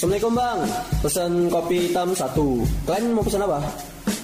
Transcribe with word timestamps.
Assalamualaikum 0.00 0.32
bang, 0.32 0.60
pesan 1.04 1.32
kopi 1.52 1.76
hitam 1.84 2.16
satu. 2.16 2.64
Kalian 2.88 3.12
mau 3.12 3.20
pesan 3.20 3.44
apa? 3.44 3.60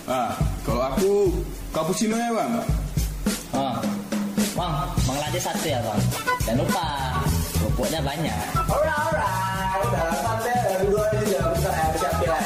Ah, 0.08 0.32
kalau 0.64 0.80
aku 0.88 1.28
cappuccino 1.68 2.16
ya 2.16 2.32
bang. 2.32 2.64
Oh. 3.52 3.76
Bang, 4.56 4.72
bang 4.88 5.18
latte 5.20 5.36
satu 5.36 5.68
ya 5.68 5.76
bang. 5.84 6.00
Jangan 6.48 6.64
lupa, 6.64 6.86
kerupuknya 7.60 8.00
banyak. 8.00 8.40
Alright, 8.56 9.00
alright. 9.04 9.84
Dalam 9.92 10.16
santai, 10.24 10.80
dua 10.88 11.04
ini 11.12 11.24
sudah 11.28 11.44
besar 11.52 11.72
ya, 11.76 11.86
siap 12.00 12.24
ya. 12.24 12.38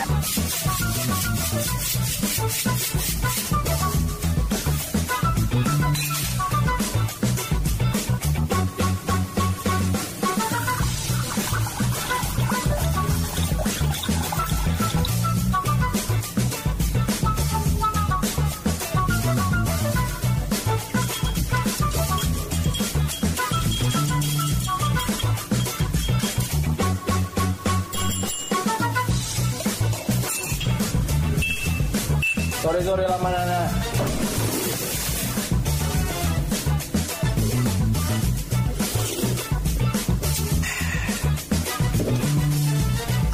Sorry 32.81 33.05
lama 33.05 33.29
nana. 33.29 33.61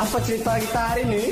Apa 0.03 0.19
cerita 0.27 0.59
kita 0.59 0.81
hari 0.91 1.03
ini? 1.07 1.25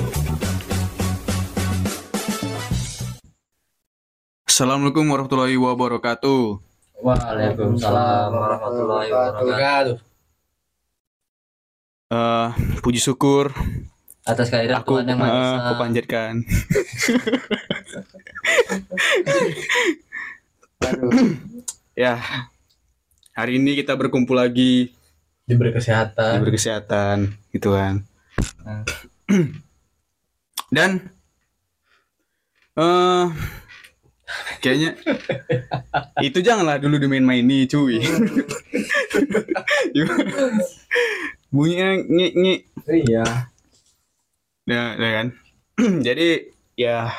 Assalamualaikum 4.47 5.11
warahmatullahi 5.11 5.59
wabarakatuh. 5.59 6.63
Waalaikumsalam 7.03 8.31
warahmatullahi 8.31 9.11
wabarakatuh. 9.11 9.97
Eh, 12.15 12.49
puji 12.79 13.03
syukur 13.03 13.51
Atas 14.25 14.49
kehadiran 14.49 14.81
aku 14.81 14.97
Tuhan 14.97 15.13
yang 15.13 15.21
Maha 15.21 15.37
eh, 15.37 15.37
Esa. 15.37 15.61
aku 15.61 15.75
panjatkan. 15.77 16.33
ya, 22.09 22.17
hari 23.37 23.61
ini 23.61 23.77
kita 23.77 23.93
berkumpul 24.01 24.41
lagi 24.41 24.97
diberi 25.45 25.77
kesehatan 25.77 26.41
diberi 26.41 26.57
kesehatan 26.57 27.37
gitu 27.53 27.77
kan. 27.77 28.01
Dan 30.77 31.05
eh 32.81 33.29
kayaknya 34.65 34.97
itu 36.25 36.41
janganlah 36.41 36.81
dulu 36.81 36.97
dimain-maini 36.97 37.69
cuy. 37.69 38.01
Bunyinya 41.53 41.89
nge 42.09 42.29
nge 42.41 42.55
iya 43.05 43.53
Ya, 44.65 44.97
ya 44.97 45.11
kan. 45.21 45.27
Jadi 46.07 46.29
ya 46.75 47.13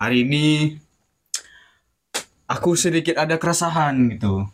hari 0.00 0.24
ini 0.24 0.44
aku 2.48 2.72
sedikit 2.74 3.20
ada 3.20 3.36
keresahan 3.36 3.94
gitu. 4.16 4.48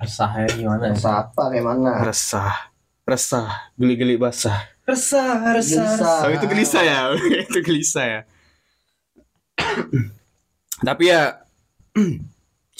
resahnya 0.00 0.48
gimana? 0.56 0.96
Rasa 0.96 1.28
apa 1.28 1.52
kayak 1.52 1.60
mana? 1.60 2.00
Resah, 2.00 2.72
resah, 3.04 3.68
geli-geli 3.76 4.16
basah. 4.16 4.64
resah 4.88 5.60
Gelisah. 5.60 6.24
Oh, 6.24 6.32
itu 6.32 6.46
gelisah 6.48 6.80
ya, 6.82 7.00
itu 7.52 7.60
gelisah 7.60 8.06
ya. 8.08 8.20
Tapi 10.88 11.04
ya 11.12 11.44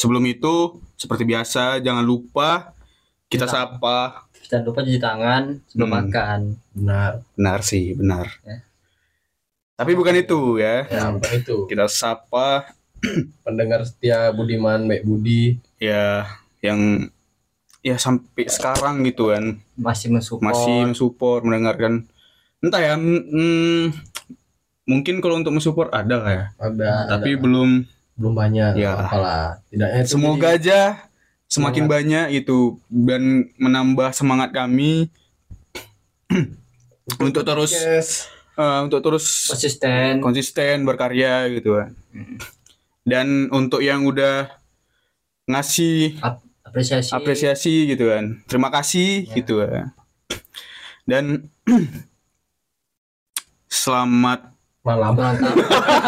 sebelum 0.01 0.25
itu 0.25 0.81
seperti 0.97 1.29
biasa 1.29 1.77
jangan 1.85 2.01
lupa 2.01 2.73
kita 3.29 3.45
Kita- 3.45 3.53
sapa. 3.53 4.25
Jangan 4.43 4.65
lupa 4.65 4.81
cuci 4.81 4.99
tangan 4.99 5.43
sebelum 5.67 5.87
Hmm. 5.87 5.97
makan. 6.01 6.41
benar 6.73 7.13
Benar 7.33 7.59
sih, 7.61 7.93
benar. 7.93 8.27
Ya. 8.41 8.65
Tapi 9.75 9.93
bukan 9.93 10.15
itu 10.15 10.41
ya. 10.57 10.85
ya 10.87 11.11
apa 11.11 11.27
itu 11.33 11.65
Kita 11.65 11.87
sapa 11.87 12.69
pendengar 13.41 13.81
setia 13.83 14.29
Budiman 14.31 14.85
Baik 14.85 15.03
Budi 15.03 15.57
ya 15.77 16.29
yang 16.61 17.09
ya 17.81 17.97
sampai 17.97 18.45
sekarang 18.47 19.01
gitu 19.03 19.33
kan 19.33 19.57
Masih 19.75 20.09
mensupport. 20.11 20.45
masih 20.45 20.77
mensupport 20.85 21.41
mendengarkan 21.41 22.05
entah 22.61 22.77
ya 22.79 22.93
mm, 22.95 23.89
mungkin 24.85 25.25
kalau 25.25 25.41
untuk 25.41 25.49
mensupport 25.51 25.89
ada 25.91 26.17
lah 26.19 26.29
ya 26.31 26.45
ada 26.59 26.91
tapi 27.09 27.33
ada. 27.33 27.41
belum 27.41 27.89
belum 28.15 28.35
banyak 28.35 28.77
Ya. 28.77 29.01
apalah 29.01 29.65
tidaknya 29.67 29.99
itu 29.99 30.13
semoga 30.13 30.49
jadi- 30.51 30.61
aja 30.61 30.81
semakin 31.51 31.85
banyak 31.85 32.27
itu 32.33 32.79
dan 32.87 33.51
menambah 33.57 34.15
semangat 34.15 34.51
kami 34.51 35.11
untuk 37.19 37.43
terus 37.43 37.75
Yes. 37.75 38.31
eh, 38.55 38.79
untuk 38.81 39.03
terus 39.03 39.51
konsisten. 39.51 40.23
konsisten 40.23 40.87
berkarya 40.87 41.51
gitu 41.51 41.75
kan 41.75 41.91
dan 43.03 43.51
untuk 43.51 43.83
yang 43.83 44.07
udah 44.07 44.47
ngasih 45.45 46.23
Ap- 46.23 46.47
apresiasi. 46.63 47.11
apresiasi 47.11 47.75
gitu 47.91 48.07
kan 48.07 48.39
terima 48.47 48.71
kasih 48.71 49.27
Ya. 49.27 49.35
gitu 49.37 49.59
kan 49.59 49.91
dan 51.03 51.51
selamat 53.69 54.55
malam 54.81 55.13
Ulang 55.13 55.37
tahun. 55.37 55.57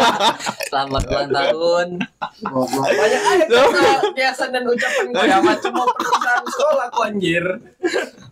Selamat 0.73 1.03
ulang 1.05 1.29
tahun. 1.29 1.87
banyak 2.73 3.21
aja 3.23 3.45
kata 3.45 3.81
biasa 4.11 4.43
dan 4.49 4.63
ucapan 4.65 5.05
gue 5.07 5.23
ya 5.23 5.37
macam 5.39 5.71
mau 5.71 5.85
perpisahan 5.87 6.43
sekolah 6.43 6.85
aku 6.89 6.99
anjir 7.05 7.45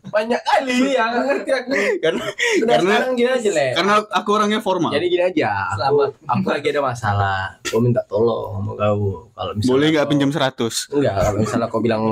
banyak 0.03 0.41
kali 0.41 0.75
ya 0.91 1.03
nggak 1.07 1.23
ngerti 1.23 1.51
aku 1.53 1.71
karena 1.99 2.23
Udah 2.25 2.65
Karena- 2.67 2.81
sekarang 2.81 3.11
gini 3.13 3.29
aja 3.31 3.49
le 3.51 3.67
karena 3.71 3.93
aku 4.03 4.29
orangnya 4.33 4.59
formal 4.59 4.89
jadi 4.89 5.05
gini 5.05 5.23
aja 5.23 5.49
Selamat. 5.71 6.09
aku 6.25 6.47
lagi 6.49 6.67
ada 6.67 6.81
masalah 6.81 7.37
gue 7.61 7.79
minta 7.79 8.01
tolong 8.03 8.49
sama 8.57 8.71
kau 8.73 9.05
kalau 9.29 9.51
misalnya 9.53 9.69
boleh 9.71 9.87
nggak 9.93 10.07
pinjam 10.09 10.31
100 10.33 10.57
Enggak, 10.91 11.15
kalau 11.21 11.37
misalnya 11.39 11.67
kau 11.69 11.81
bilang 11.81 12.03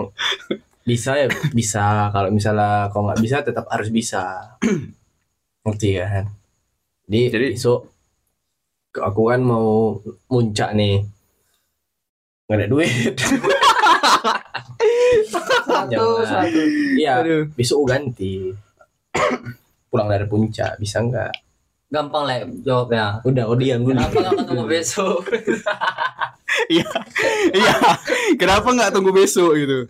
bisa 0.86 1.12
ya 1.16 1.26
bisa. 1.50 1.86
Kalau 2.10 2.30
misalnya 2.30 2.90
kau 2.90 3.02
nggak 3.04 3.20
bisa 3.20 3.42
tetap 3.42 3.66
harus 3.68 3.90
bisa. 3.90 4.58
Ngerti 5.62 5.90
kan? 5.98 6.26
Jadi, 7.06 7.20
Jadi- 7.30 7.52
besok 7.54 7.90
aku 8.98 9.22
kan 9.30 9.42
mau 9.46 10.00
muncak 10.32 10.74
nih. 10.74 11.06
Nggak 12.50 12.58
ada 12.58 12.68
duit. 12.68 13.14
Satu, 15.30 16.26
satu. 16.26 16.62
Iya, 16.98 17.22
Aduh. 17.22 17.44
besok 17.54 17.86
ganti. 17.86 18.54
Pulang 19.90 20.10
dari 20.10 20.26
puncak 20.26 20.82
bisa 20.82 21.02
nggak? 21.02 21.34
Gampang 21.90 22.26
lah 22.26 22.46
jawabnya. 22.62 23.22
Udah, 23.26 23.44
oh 23.50 23.58
diam 23.58 23.82
dulu. 23.82 23.98
Kenapa 23.98 24.16
nggak 24.18 24.38
ketemu 24.46 24.64
besok? 24.70 25.22
iya 26.74 26.90
iya 27.54 27.76
kenapa 28.36 28.68
nggak 28.74 28.92
tunggu 28.92 29.14
besok 29.14 29.54
gitu 29.56 29.86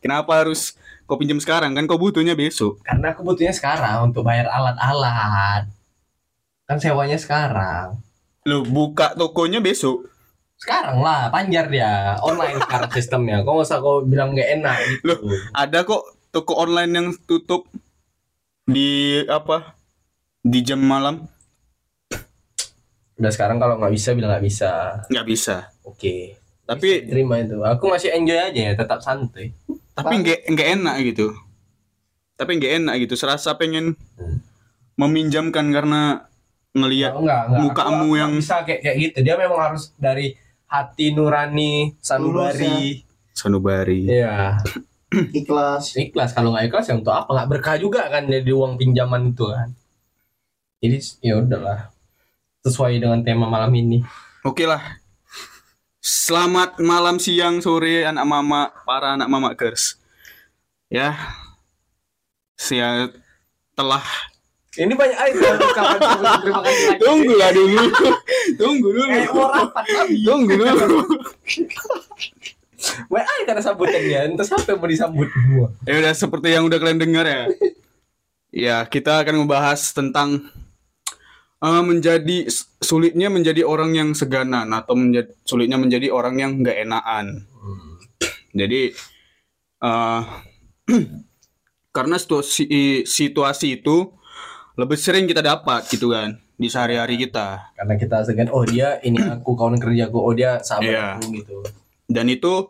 kenapa 0.00 0.44
harus 0.44 0.74
kau 1.04 1.20
pinjam 1.20 1.38
sekarang 1.38 1.76
kan 1.76 1.84
kau 1.84 2.00
butuhnya 2.00 2.32
besok 2.32 2.80
Karena 2.82 3.12
aku 3.12 3.22
butuhnya 3.22 3.52
sekarang 3.52 4.08
untuk 4.10 4.24
bayar 4.24 4.48
alat-alat. 4.48 5.68
Kan 6.64 6.78
sewanya 6.80 7.18
sekarang. 7.20 8.00
Lo 8.44 8.62
buka 8.62 9.14
tokonya 9.14 9.58
besok 9.58 10.08
Sekarang 10.56 11.02
lah, 11.02 11.26
panjar 11.26 11.66
dia. 11.66 12.14
Online 12.22 12.54
sekarang 12.62 12.86
sistemnya. 12.94 13.42
Kok 13.42 13.50
nggak 13.50 13.66
usah 13.66 13.78
kau 13.82 13.98
bilang 14.06 14.30
nggak 14.30 14.62
enak 14.62 14.76
gitu. 14.94 15.14
ada 15.50 15.82
kok 15.82 16.02
toko 16.30 16.54
online 16.54 16.92
yang 16.94 17.06
tutup 17.26 17.66
di 18.62 19.18
apa 19.26 19.74
di 20.38 20.62
jam 20.62 20.78
malam 20.78 21.26
Udah 23.18 23.30
sekarang 23.30 23.58
kalau 23.58 23.74
nggak 23.76 23.90
bisa 23.90 24.14
bilang 24.14 24.30
nggak 24.30 24.46
bisa. 24.46 25.02
nggak 25.06 25.26
bisa 25.26 25.56
Oke. 25.82 26.38
tapi 26.62 27.02
Bisa 27.02 27.10
terima 27.10 27.42
itu. 27.42 27.58
Aku 27.58 27.90
masih 27.90 28.14
enjoy 28.14 28.38
aja 28.38 28.54
ya, 28.54 28.72
tetap 28.72 29.02
santai. 29.02 29.50
tapi 29.92 30.14
nggak 30.22 30.46
nggak 30.46 30.68
enak 30.78 30.94
gitu 31.04 31.26
tapi 32.32 32.56
nggak 32.56 32.72
enak 32.80 32.94
gitu 33.02 33.14
serasa 33.14 33.58
pengen 33.58 33.98
meminjamkan 34.94 35.68
karena 35.68 36.30
ngelihat 36.72 37.12
enggak, 37.12 37.42
enggak. 37.48 37.60
mukamu 37.62 38.04
Aku- 38.08 38.18
yang- 38.18 38.34
bisa 38.36 38.56
kayak 38.64 38.80
kayak 38.80 38.96
gitu. 38.98 39.16
Dia 39.22 39.34
memang 39.36 39.60
harus 39.60 39.92
dari 39.96 40.32
hati 40.66 41.12
nurani 41.12 41.92
sanubari. 42.00 43.04
sanubari 43.32 44.08
Iya. 44.08 44.56
Ikhlas. 45.40 45.92
Ikhlas 45.94 46.32
kalau 46.32 46.56
nggak 46.56 46.72
ikhlas 46.72 46.88
ya 46.88 46.96
untuk 46.96 47.12
apa? 47.12 47.28
Nggak 47.28 47.48
berkah 47.52 47.76
juga 47.76 48.08
kan 48.08 48.24
jadi 48.24 48.48
uang 48.48 48.80
pinjaman 48.80 49.36
itu 49.36 49.44
kan. 49.44 49.68
Jadi 50.80 50.96
ya 51.20 51.38
udahlah. 51.38 51.92
Sesuai 52.64 52.96
dengan 52.96 53.20
tema 53.20 53.44
malam 53.46 53.72
ini. 53.74 54.00
Oke 54.42 54.64
lah. 54.64 54.80
Selamat 56.02 56.82
malam, 56.82 57.22
siang, 57.22 57.62
sore, 57.62 58.02
anak 58.02 58.26
mama, 58.26 58.74
para 58.82 59.14
anak 59.14 59.30
mama 59.30 59.54
girls. 59.54 59.94
Ya, 60.90 61.14
saya 62.58 63.06
telah 63.72 64.02
Ini 64.72 64.96
banyak 64.96 65.18
ucapan 65.36 66.00
sebutan 66.00 66.36
terima 66.48 66.60
kasih. 66.64 66.96
Tunggu 66.96 67.34
lah 67.36 67.50
dulu. 67.52 67.82
Tunggu 68.60 68.88
dulu. 68.88 69.16
Tunggu 70.24 70.52
dulu. 70.56 70.98
WA 73.12 73.36
karena 73.46 73.62
sambutannya, 73.62 74.34
entah 74.34 74.42
siapa 74.42 74.74
yang 74.74 74.82
mau 74.82 74.90
disambut 74.90 75.28
semua. 75.30 75.70
Ya 75.86 76.02
udah 76.02 76.14
seperti 76.18 76.50
yang 76.50 76.66
udah 76.66 76.82
kalian 76.82 76.98
dengar 76.98 77.24
ya. 77.28 77.42
Ya, 78.50 78.76
kita 78.88 79.22
akan 79.22 79.46
membahas 79.46 79.94
tentang 79.94 80.50
eh, 81.62 81.82
menjadi 81.84 82.50
sulitnya 82.82 83.30
menjadi 83.30 83.62
orang 83.62 83.94
yang 83.94 84.10
seganan 84.18 84.66
atau 84.74 84.98
menjadi 84.98 85.30
sulitnya 85.46 85.78
menjadi 85.78 86.10
orang 86.10 86.42
yang 86.42 86.58
nggak 86.58 86.82
enakan. 86.82 87.46
Jadi 88.50 88.90
eh 89.82 90.22
karena 91.96 92.16
situasi 92.18 93.06
situasi 93.06 93.78
itu 93.78 94.10
lebih 94.74 94.96
sering 94.96 95.24
kita 95.24 95.40
dapat 95.40 95.84
gitu 95.86 96.10
kan 96.10 96.36
di 96.56 96.68
sehari-hari 96.68 97.18
kita. 97.18 97.74
Karena 97.74 97.94
kita 97.96 98.16
segan, 98.22 98.48
oh 98.48 98.62
dia 98.62 98.96
ini 99.02 99.18
aku 99.34 99.52
kawan 99.52 99.76
kerjaku, 99.76 100.16
oh 100.16 100.32
dia 100.32 100.60
sahabat 100.60 100.88
Iya. 100.88 101.06
aku 101.16 101.26
gitu. 101.36 101.56
dan 102.06 102.28
itu 102.28 102.68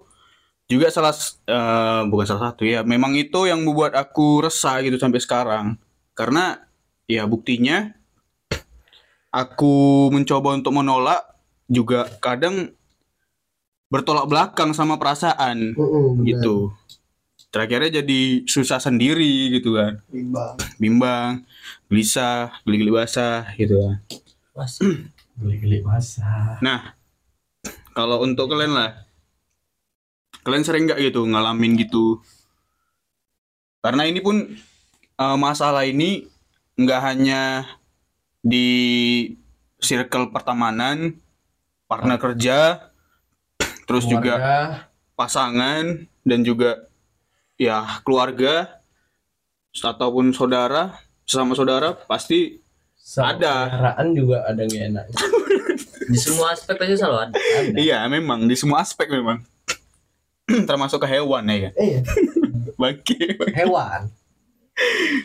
juga 0.67 0.87
salah 0.89 1.13
eh, 1.45 2.03
bukan 2.07 2.25
salah 2.25 2.43
satu 2.51 2.63
ya 2.63 2.81
memang 2.81 3.13
itu 3.13 3.45
yang 3.45 3.61
membuat 3.61 3.93
aku 3.93 4.47
resah 4.47 4.79
gitu 4.81 4.97
sampai 4.97 5.19
sekarang 5.19 5.67
karena 6.15 6.63
ya 7.05 7.27
buktinya 7.27 7.91
aku 9.29 10.09
mencoba 10.09 10.57
untuk 10.57 10.73
menolak 10.73 11.21
juga 11.67 12.07
kadang 12.21 12.73
bertolak 13.89 14.25
belakang 14.25 14.73
sama 14.73 14.97
perasaan 14.97 15.77
gitu 16.25 16.73
terakhirnya 17.53 18.01
jadi 18.03 18.49
susah 18.49 18.81
sendiri 18.81 19.53
gitu 19.61 19.77
kan 19.77 20.01
Bimbang. 20.09 20.57
bimbang 20.81 21.31
gelisah 21.93 22.51
geli-geli 22.65 22.91
basah 22.97 23.45
gitu 23.61 23.77
kan 23.77 24.01
Geli-geli 25.41 25.81
basah. 25.81 26.61
Nah, 26.61 26.93
kalau 27.97 28.21
untuk 28.21 28.53
kalian 28.53 28.77
lah, 28.77 29.09
kalian 30.45 30.65
sering 30.65 30.85
nggak 30.85 31.01
gitu 31.01 31.25
ngalamin 31.25 31.73
gitu? 31.81 32.21
Karena 33.81 34.05
ini 34.05 34.21
pun 34.21 34.45
eh, 35.19 35.37
masalah 35.41 35.89
ini 35.89 36.29
nggak 36.77 37.01
hanya 37.01 37.65
di 38.45 38.69
circle 39.81 40.31
pertemanan, 40.31 41.17
partner 41.89 42.21
kerja, 42.21 42.93
terus 43.89 44.05
juga 44.07 44.37
Keluarga, 44.39 44.61
pasangan 45.17 45.85
dan 46.23 46.41
juga 46.47 46.92
ya 47.63 48.03
keluarga 48.03 48.83
ataupun 49.73 50.35
saudara, 50.35 50.99
sesama 51.23 51.55
saudara 51.55 51.95
pasti 52.05 52.59
sama 52.95 53.35
ada. 53.35 53.55
Saudaraan 53.71 54.09
juga 54.13 54.43
ada 54.45 54.63
nggak 54.63 54.83
enak. 54.91 55.05
di 56.13 56.19
semua 56.19 56.53
aspek 56.53 56.75
pasti 56.77 56.95
selalu 56.95 57.19
ada. 57.23 57.35
Ada. 57.39 57.79
Iya, 57.79 57.99
memang 58.07 58.45
di 58.45 58.55
semua 58.55 58.83
aspek 58.83 59.07
memang. 59.09 59.41
Termasuk 60.69 60.99
ke 60.99 61.09
hewan 61.09 61.47
ya 61.47 61.71
kan. 61.71 61.73
Iya. 61.79 62.01
Bangke. 62.81 63.39
Hewan. 63.55 64.11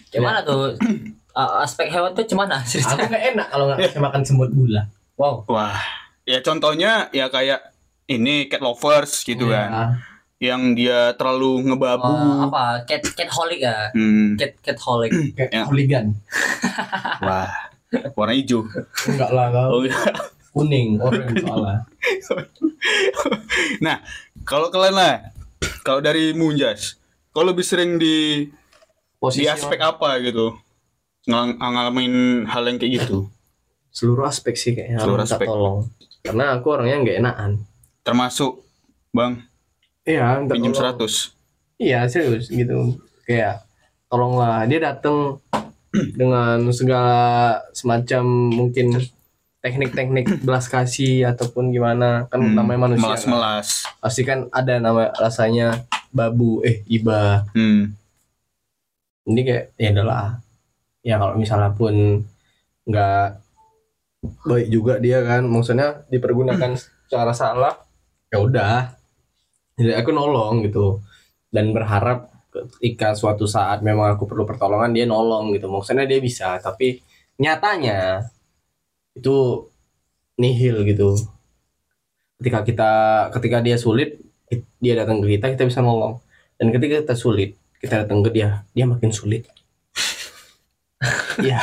Gimana 0.09 0.39
tuh? 0.43 0.77
A- 1.37 1.61
aspek 1.61 1.93
hewan 1.93 2.17
tuh 2.17 2.25
gimana 2.25 2.57
Aku 2.57 2.69
ceritanya? 2.71 3.05
nggak 3.09 3.23
enak 3.35 3.47
kalau 3.53 3.65
nggak 3.69 3.79
bisa 3.85 3.99
makan 4.01 4.21
semut 4.25 4.49
gula. 4.49 4.89
Wow. 5.17 5.45
Wah, 5.45 5.77
ya 6.25 6.41
contohnya 6.41 7.09
ya 7.09 7.29
kayak 7.29 7.61
ini 8.09 8.49
cat 8.49 8.57
lovers 8.57 9.21
gitu 9.21 9.45
Iya. 9.45 9.53
kan. 9.53 9.69
Yang 10.37 10.61
dia 10.75 10.99
terlalu 11.13 11.65
ngebabu. 11.65 12.05
Eh, 12.05 12.37
apa? 12.45 12.63
Cat 12.85 13.01
cat 13.09 13.29
holic 13.31 13.59
ya? 13.59 13.89
Hmm, 13.91 14.37
Cat 14.37 14.53
cat 14.65 14.77
holic. 14.79 15.11
Kayak 15.33 15.49
Ya. 15.49 15.61
hooligan. 15.65 16.05
wah, 17.19 17.49
warna 18.13 18.33
hijau. 18.33 18.61
Enggak 19.07 19.31
lah 19.31 19.47
Oh, 19.65 19.81
kau. 19.81 19.83
iya. 19.83 19.97
Kuning, 20.51 20.97
orange 20.97 21.37
soalnya. 21.39 21.85
nah, 23.79 24.01
kalau 24.41 24.69
kalian 24.69 24.93
lah, 24.93 25.15
kalau 25.81 25.99
dari 25.99 26.33
Munjas, 26.33 26.97
kalau 27.29 27.51
lebih 27.51 27.61
sering 27.61 27.97
di 27.97 28.49
Posisi 29.15 29.41
di 29.41 29.45
aspek 29.47 29.77
apa 29.79 30.17
gitu? 30.19 30.53
Ngal- 31.25 31.57
ngalamin 31.57 32.13
hal 32.45 32.63
yang 32.63 32.77
kayak 32.77 33.03
gitu. 33.03 33.29
seluruh 33.89 34.25
aspek 34.25 34.53
sih 34.53 34.71
kayaknya 34.71 34.97
Seluruh 34.99 35.25
aspek. 35.25 35.45
tolong. 35.45 35.89
Karena 36.21 36.53
aku 36.53 36.67
orangnya 36.71 37.01
nggak 37.01 37.17
enakan. 37.17 37.51
Termasuk 38.01 38.61
Bang, 39.09 39.41
Iya, 40.07 40.39
pinjam. 40.41 40.71
100. 40.71 41.35
Iya 41.77 42.07
serius 42.07 42.47
gitu 42.47 42.97
kayak 43.21 43.61
tolonglah 44.07 44.65
dia 44.65 44.79
datang 44.81 45.37
dengan 45.91 46.57
segala 46.71 47.19
semacam 47.69 48.23
mungkin 48.49 48.97
teknik-teknik 49.59 50.41
belas 50.41 50.65
kasih 50.65 51.27
ataupun 51.27 51.69
gimana 51.69 52.25
kan 52.25 52.39
Hmm, 52.39 52.55
namanya 52.55 52.87
manusia 52.87 53.03
kan. 53.03 53.13
Melas-melas. 53.13 53.67
pasti 53.99 54.21
kan 54.23 54.49
ada 54.49 54.79
nama 54.79 55.11
rasanya 55.13 55.85
babu 56.09 56.63
eh 56.63 56.81
iba 56.87 57.45
Hmm. 57.51 57.93
ini 59.25 59.41
kayak 59.43 59.75
ya 59.75 59.91
adalah 59.91 60.39
ya 61.03 61.19
kalau 61.19 61.35
misalnya 61.35 61.69
pun 61.69 62.23
nggak 62.85 63.27
baik 64.43 64.67
juga 64.67 64.97
dia 64.97 65.21
kan 65.21 65.43
maksudnya 65.43 66.01
dipergunakan 66.07 66.73
secara 66.73 67.31
salah 67.31 67.75
ya 68.27 68.39
udah 68.39 68.96
jadi 69.77 70.01
aku 70.01 70.09
nolong 70.11 70.65
gitu. 70.65 70.99
Dan 71.47 71.71
berharap 71.71 72.33
ketika 72.49 73.13
suatu 73.13 73.45
saat 73.45 73.85
memang 73.85 74.17
aku 74.17 74.25
perlu 74.25 74.43
pertolongan 74.43 74.91
dia 74.91 75.05
nolong 75.05 75.53
gitu. 75.53 75.69
Maksudnya 75.69 76.03
dia 76.03 76.17
bisa 76.17 76.57
tapi 76.57 76.99
nyatanya 77.37 78.25
itu 79.13 79.69
nihil 80.35 80.81
gitu. 80.83 81.13
Ketika 82.37 82.59
kita 82.61 82.91
ketika 83.37 83.57
dia 83.61 83.77
sulit 83.77 84.17
dia 84.77 84.93
datang 84.97 85.21
ke 85.21 85.37
kita 85.37 85.53
kita 85.53 85.63
bisa 85.65 85.79
nolong. 85.79 86.17
Dan 86.57 86.73
ketika 86.73 87.05
kita 87.05 87.15
sulit 87.15 87.53
kita 87.77 88.05
datang 88.05 88.25
ke 88.25 88.29
dia 88.33 88.65
dia 88.73 88.85
makin 88.89 89.13
sulit. 89.13 89.45
Ya 91.37 91.61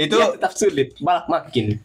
Itu 0.00 0.16
dia 0.16 0.32
tetap 0.32 0.56
sulit 0.56 0.96
malah 1.04 1.28
makin. 1.28 1.76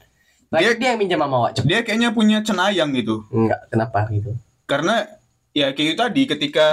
Lagi 0.47 0.63
Dia- 0.63 0.79
dia, 0.79 0.87
yang 0.95 0.99
minjam 1.03 1.19
sama 1.19 1.51
wajib 1.51 1.67
dia 1.67 1.83
kayaknya 1.83 2.15
punya 2.15 2.39
cenayang 2.39 2.95
gitu. 2.95 3.27
enggak 3.27 3.67
kenapa 3.67 4.07
gitu 4.07 4.31
karena 4.65 5.05
ya 5.51 5.71
kayak 5.71 5.87
gitu 5.87 5.99
tadi 5.99 6.21
ketika 6.27 6.67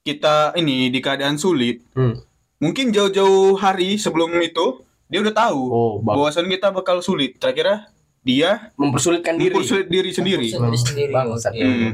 kita 0.00 0.54
ini 0.54 0.88
di 0.88 0.98
keadaan 0.98 1.36
sulit 1.36 1.82
Hmm. 1.92 2.20
mungkin 2.56 2.88
jauh-jauh 2.88 3.56
hari 3.56 3.96
sebelum 3.96 4.30
itu 4.38 4.80
dia 5.06 5.18
udah 5.18 5.34
tahu 5.34 5.60
oh 5.66 5.92
bang 5.98 6.14
bahwasan 6.14 6.46
kita 6.46 6.70
bakal 6.70 7.00
sulit 7.00 7.36
terakhirnya 7.36 7.90
dia 8.20 8.70
mempersulitkan 8.74 9.34
diri 9.34 9.52
mempersulit 9.52 9.86
diri 9.86 10.10
sendiri 10.10 10.46
Mempersulit 10.48 10.70
diri 10.70 10.78
sendiri. 10.78 11.12
Bangsat 11.12 11.52
Iya. 11.52 11.62
ya 11.62 11.68
Hmm. 11.68 11.92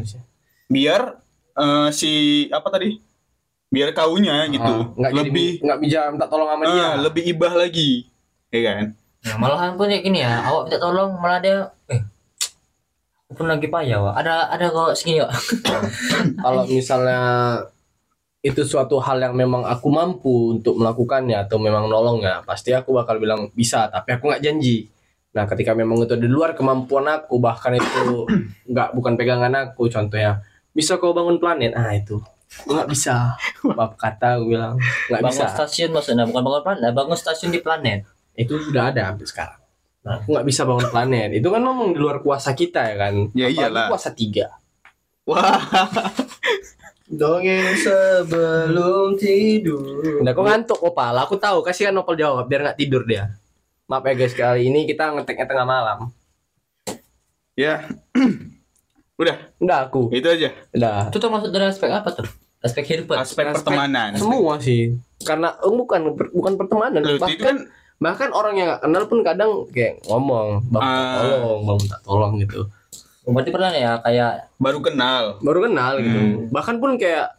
biar 0.67 1.01
eh, 1.55 1.89
si 1.91 2.13
apa 2.49 2.69
tadi 2.69 2.97
biar 3.69 3.93
kaunya 3.93 4.45
gitu 4.47 4.61
Ah, 4.61 4.85
nggak 4.91 5.11
jadi 5.11 5.21
lebih 5.23 5.51
nggak 5.61 5.79
bisa 5.81 5.99
minta 6.09 6.27
tolong 6.27 6.45
sama 6.47 6.63
dia 6.67 6.77
ah, 6.83 6.95
lebih 6.99 7.23
ibah 7.27 7.53
lagi 7.55 8.05
ya 8.49 8.61
kan 8.63 8.87
Ya, 9.23 9.39
malahan 9.39 9.79
pun 9.79 9.87
kayak 9.87 10.03
gini 10.03 10.19
ya, 10.19 10.43
awak 10.43 10.67
minta 10.67 10.79
tolong 10.79 11.15
malah 11.15 11.39
dia 11.39 11.71
eh 11.89 12.03
pun 13.35 13.49
lagi 13.49 13.67
payah, 13.69 13.99
Wak. 14.01 14.15
Ada 14.21 14.35
ada 14.53 14.67
kok 14.71 14.93
segini, 14.97 15.21
Wak. 15.25 15.33
kalau 16.45 16.63
misalnya 16.69 17.21
itu 18.43 18.67
suatu 18.67 18.99
hal 18.99 19.23
yang 19.23 19.35
memang 19.39 19.63
aku 19.63 19.87
mampu 19.87 20.59
untuk 20.59 20.75
melakukannya 20.75 21.47
atau 21.47 21.63
memang 21.63 21.87
nolongnya 21.87 22.43
pasti 22.43 22.75
aku 22.75 22.91
bakal 22.91 23.23
bilang 23.23 23.55
bisa 23.55 23.87
tapi 23.87 24.19
aku 24.19 24.35
nggak 24.35 24.43
janji. 24.43 24.91
Nah 25.33 25.47
ketika 25.47 25.73
memang 25.79 26.03
itu 26.03 26.19
di 26.19 26.27
luar 26.27 26.53
kemampuan 26.59 27.07
aku 27.07 27.39
bahkan 27.39 27.79
itu 27.79 28.27
nggak 28.71 28.99
bukan 28.99 29.15
pegangan 29.15 29.55
aku. 29.55 29.87
Contohnya 29.87 30.43
bisa 30.75 30.99
kau 30.99 31.15
bangun 31.15 31.39
planet? 31.39 31.71
Ah 31.79 31.95
itu. 31.95 32.19
Nggak 32.67 32.91
bisa. 32.91 33.39
Bab 33.79 33.95
kata 33.95 34.43
aku 34.43 34.59
bilang 34.59 34.75
nggak 35.07 35.23
Bangun 35.23 35.39
bisa. 35.39 35.55
stasiun 35.55 35.91
maksudnya 35.95 36.27
bukan 36.27 36.43
bangun 36.43 36.63
planet, 36.67 36.91
bangun 36.93 37.17
stasiun 37.17 37.51
di 37.55 37.63
planet. 37.63 38.01
itu 38.33 38.57
sudah 38.57 38.89
ada 38.89 39.13
sampai 39.13 39.29
sekarang 39.29 39.62
nah, 40.03 40.19
aku 40.19 40.35
nggak 40.35 40.47
bisa 40.47 40.63
bangun 40.67 40.87
planet 40.91 41.31
itu 41.33 41.49
kan 41.49 41.63
memang 41.63 41.95
di 41.95 41.99
luar 41.99 42.19
kuasa 42.21 42.53
kita 42.53 42.81
ya 42.91 42.97
kan 42.99 43.15
Ya 43.33 43.47
Apalagi 43.49 43.59
iyalah. 43.59 43.87
kuasa 43.91 44.11
tiga 44.13 44.47
wah 45.25 45.63
Dongeng 47.13 47.77
sebelum 47.77 49.21
tidur. 49.21 50.25
Udah 50.25 50.33
aku 50.33 50.43
ngantuk 50.49 50.81
opal, 50.81 51.13
aku 51.21 51.37
tahu 51.37 51.61
kasihan 51.61 51.93
opal 52.01 52.17
jawab 52.17 52.49
biar 52.49 52.65
nggak 52.65 52.79
tidur 52.81 53.05
dia. 53.05 53.37
Maaf 53.85 54.01
ya 54.09 54.17
guys 54.17 54.33
kali 54.33 54.73
ini 54.73 54.89
kita 54.89 55.13
ngeteknya 55.13 55.45
tengah 55.45 55.69
malam. 55.69 56.09
ya 57.53 57.85
udah 59.21 59.37
Udah 59.61 59.79
aku, 59.85 60.09
itu 60.09 60.25
aja 60.25 60.57
udah. 60.73 61.13
Itu 61.13 61.21
termasuk 61.21 61.53
dari 61.53 61.69
aspek 61.69 61.93
apa 61.93 62.17
tuh? 62.17 62.25
Aspek 62.65 62.81
kehidupan. 62.81 63.21
aspek 63.21 63.45
pertemanan 63.53 64.17
Semua 64.17 64.57
sih, 64.57 64.97
karena 65.21 65.53
eh, 65.61 65.69
bukan 65.69 66.17
bukan 66.33 66.53
pertemanan, 66.57 67.05
Loh, 67.05 67.21
itu 67.21 67.29
bahkan 67.29 67.45
kan 67.45 67.57
bahkan 68.03 68.35
orang 68.35 68.55
yang 68.55 68.67
nggak 68.69 68.83
kenal 68.83 69.03
pun 69.07 69.19
kadang 69.23 69.51
kayak 69.71 70.03
ngomong, 70.05 70.59
bang 70.67 70.83
minta 70.83 70.99
Ah. 71.07 71.15
tolong, 71.23 71.61
bang 71.63 71.77
minta 71.79 71.99
tolong 72.03 72.33
gitu. 72.37 72.59
Berarti 73.23 73.51
pernah 73.55 73.71
ya 73.71 73.93
kayak 74.03 74.33
baru 74.59 74.83
kenal 74.83 75.23
Baru 75.39 75.63
kenal 75.63 75.93
gitu, 75.97 76.19
Hmm. 76.19 76.51
bahkan 76.51 76.77
pun 76.77 76.99
kayak 76.99 77.39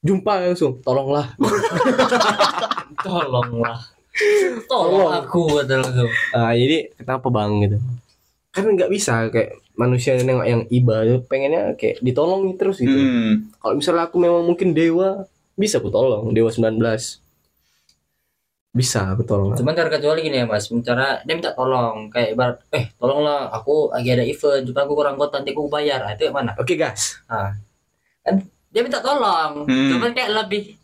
jumpa 0.00 0.32
langsung, 0.40 0.80
tolonglah. 0.80 1.28
tolonglah. 3.04 3.78
tolong 4.66 5.08
aku 5.14 5.62
kata 5.62 5.80
lu 5.80 6.08
Ah, 6.34 6.52
jadi 6.52 6.90
kenapa 6.98 7.30
bang 7.30 7.52
gitu 7.62 7.78
kan 8.50 8.66
nggak 8.66 8.90
bisa 8.90 9.30
kayak 9.30 9.62
manusia 9.78 10.18
yang 10.18 10.26
nengok 10.26 10.46
yang 10.46 10.62
iba 10.68 10.94
itu 11.06 11.16
pengennya 11.24 11.78
kayak 11.78 12.02
ditolongi 12.02 12.58
terus 12.58 12.82
gitu 12.82 12.90
Hmm. 12.90 13.46
kalau 13.62 13.78
misalnya 13.78 14.10
aku 14.10 14.18
memang 14.18 14.42
mungkin 14.42 14.74
dewa 14.74 15.24
bisa 15.54 15.78
aku 15.78 15.88
tolong 15.88 16.34
dewa 16.34 16.50
19 16.50 17.19
bisa 18.70 19.02
aku 19.02 19.26
tolong 19.26 19.50
cuman 19.58 19.74
terkecuali 19.74 20.22
gini 20.22 20.42
ya 20.42 20.46
mas. 20.46 20.70
Cara 20.86 21.18
dia 21.26 21.34
minta 21.34 21.50
tolong. 21.50 22.06
Kayak 22.06 22.28
ibarat 22.38 22.56
eh 22.70 22.86
tolonglah 22.94 23.50
aku 23.50 23.90
lagi 23.90 24.08
ada 24.14 24.22
event 24.22 24.62
cuma 24.62 24.80
aku 24.86 24.92
kurang 24.94 25.14
kuat 25.18 25.30
nanti 25.34 25.50
aku 25.50 25.66
bayar. 25.66 26.06
Ah, 26.06 26.14
itu 26.14 26.30
yang 26.30 26.36
mana? 26.38 26.54
Oke 26.54 26.78
gas 26.78 27.18
dia 28.70 28.80
minta 28.86 29.02
tolong. 29.02 29.66
Hmm. 29.66 29.90
cuman 29.90 30.10
kayak 30.14 30.30
lebih 30.46 30.78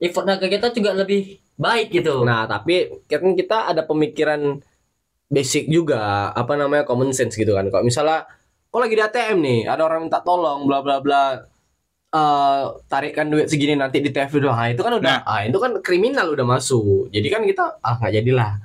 effortnya 0.00 0.40
ke 0.40 0.48
kita 0.48 0.72
juga 0.72 0.96
lebih 0.96 1.36
baik 1.60 1.92
gitu. 1.92 2.24
Nah 2.24 2.48
tapi 2.48 3.04
kan 3.04 3.36
kita 3.36 3.68
ada 3.68 3.84
pemikiran 3.84 4.64
basic 5.28 5.68
juga 5.68 6.32
apa 6.32 6.56
namanya 6.56 6.88
common 6.88 7.12
sense 7.12 7.36
gitu 7.36 7.52
kan. 7.52 7.68
Kalau 7.68 7.84
misalnya 7.84 8.24
kok 8.72 8.80
lagi 8.80 8.96
di 8.96 9.04
ATM 9.04 9.38
nih? 9.44 9.60
Ada 9.68 9.82
orang 9.84 10.08
minta 10.08 10.24
tolong 10.24 10.64
bla 10.64 10.80
bla 10.80 11.04
bla 11.04 11.44
eh 12.08 12.62
tarikan 12.88 13.28
duit 13.28 13.52
segini 13.52 13.76
nanti 13.76 14.00
di 14.00 14.08
TV 14.08 14.40
doang 14.40 14.56
ah, 14.56 14.72
itu 14.72 14.80
kan 14.80 14.96
udah 14.96 15.28
ah, 15.28 15.44
itu 15.44 15.58
kan 15.60 15.76
kriminal 15.84 16.32
udah 16.32 16.46
masuk. 16.48 17.12
Jadi 17.12 17.28
kan 17.28 17.44
kita 17.44 17.76
ah 17.84 18.00
nggak 18.00 18.12
jadilah. 18.16 18.56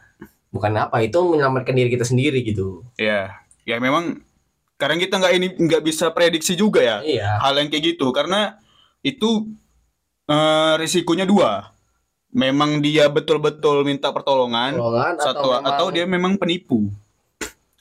Bukan 0.53 0.71
apa 0.79 1.03
itu 1.03 1.19
menyelamatkan 1.19 1.75
diri 1.75 1.91
kita 1.91 2.07
sendiri 2.07 2.39
gitu. 2.45 2.87
Ya, 2.95 3.43
ya 3.67 3.83
memang 3.83 4.23
kadang 4.79 4.95
kita 4.95 5.19
nggak 5.19 5.33
ini 5.35 5.47
nggak 5.59 5.83
bisa 5.83 6.11
prediksi 6.15 6.55
juga 6.55 6.79
ya 6.83 6.97
iya. 7.03 7.35
hal 7.43 7.59
yang 7.59 7.67
kayak 7.67 7.95
gitu. 7.99 8.15
Karena 8.15 8.55
itu 9.03 9.51
eh, 10.31 10.73
risikonya 10.79 11.27
dua. 11.27 11.67
Memang 12.33 12.81
dia 12.81 13.11
betul-betul 13.11 13.85
minta 13.85 14.09
pertolongan 14.09 14.73
Tolongan 14.73 15.13
satu 15.21 15.53
memang- 15.53 15.67
atau 15.67 15.85
dia 15.91 16.05
memang 16.07 16.33
penipu. 16.39 16.89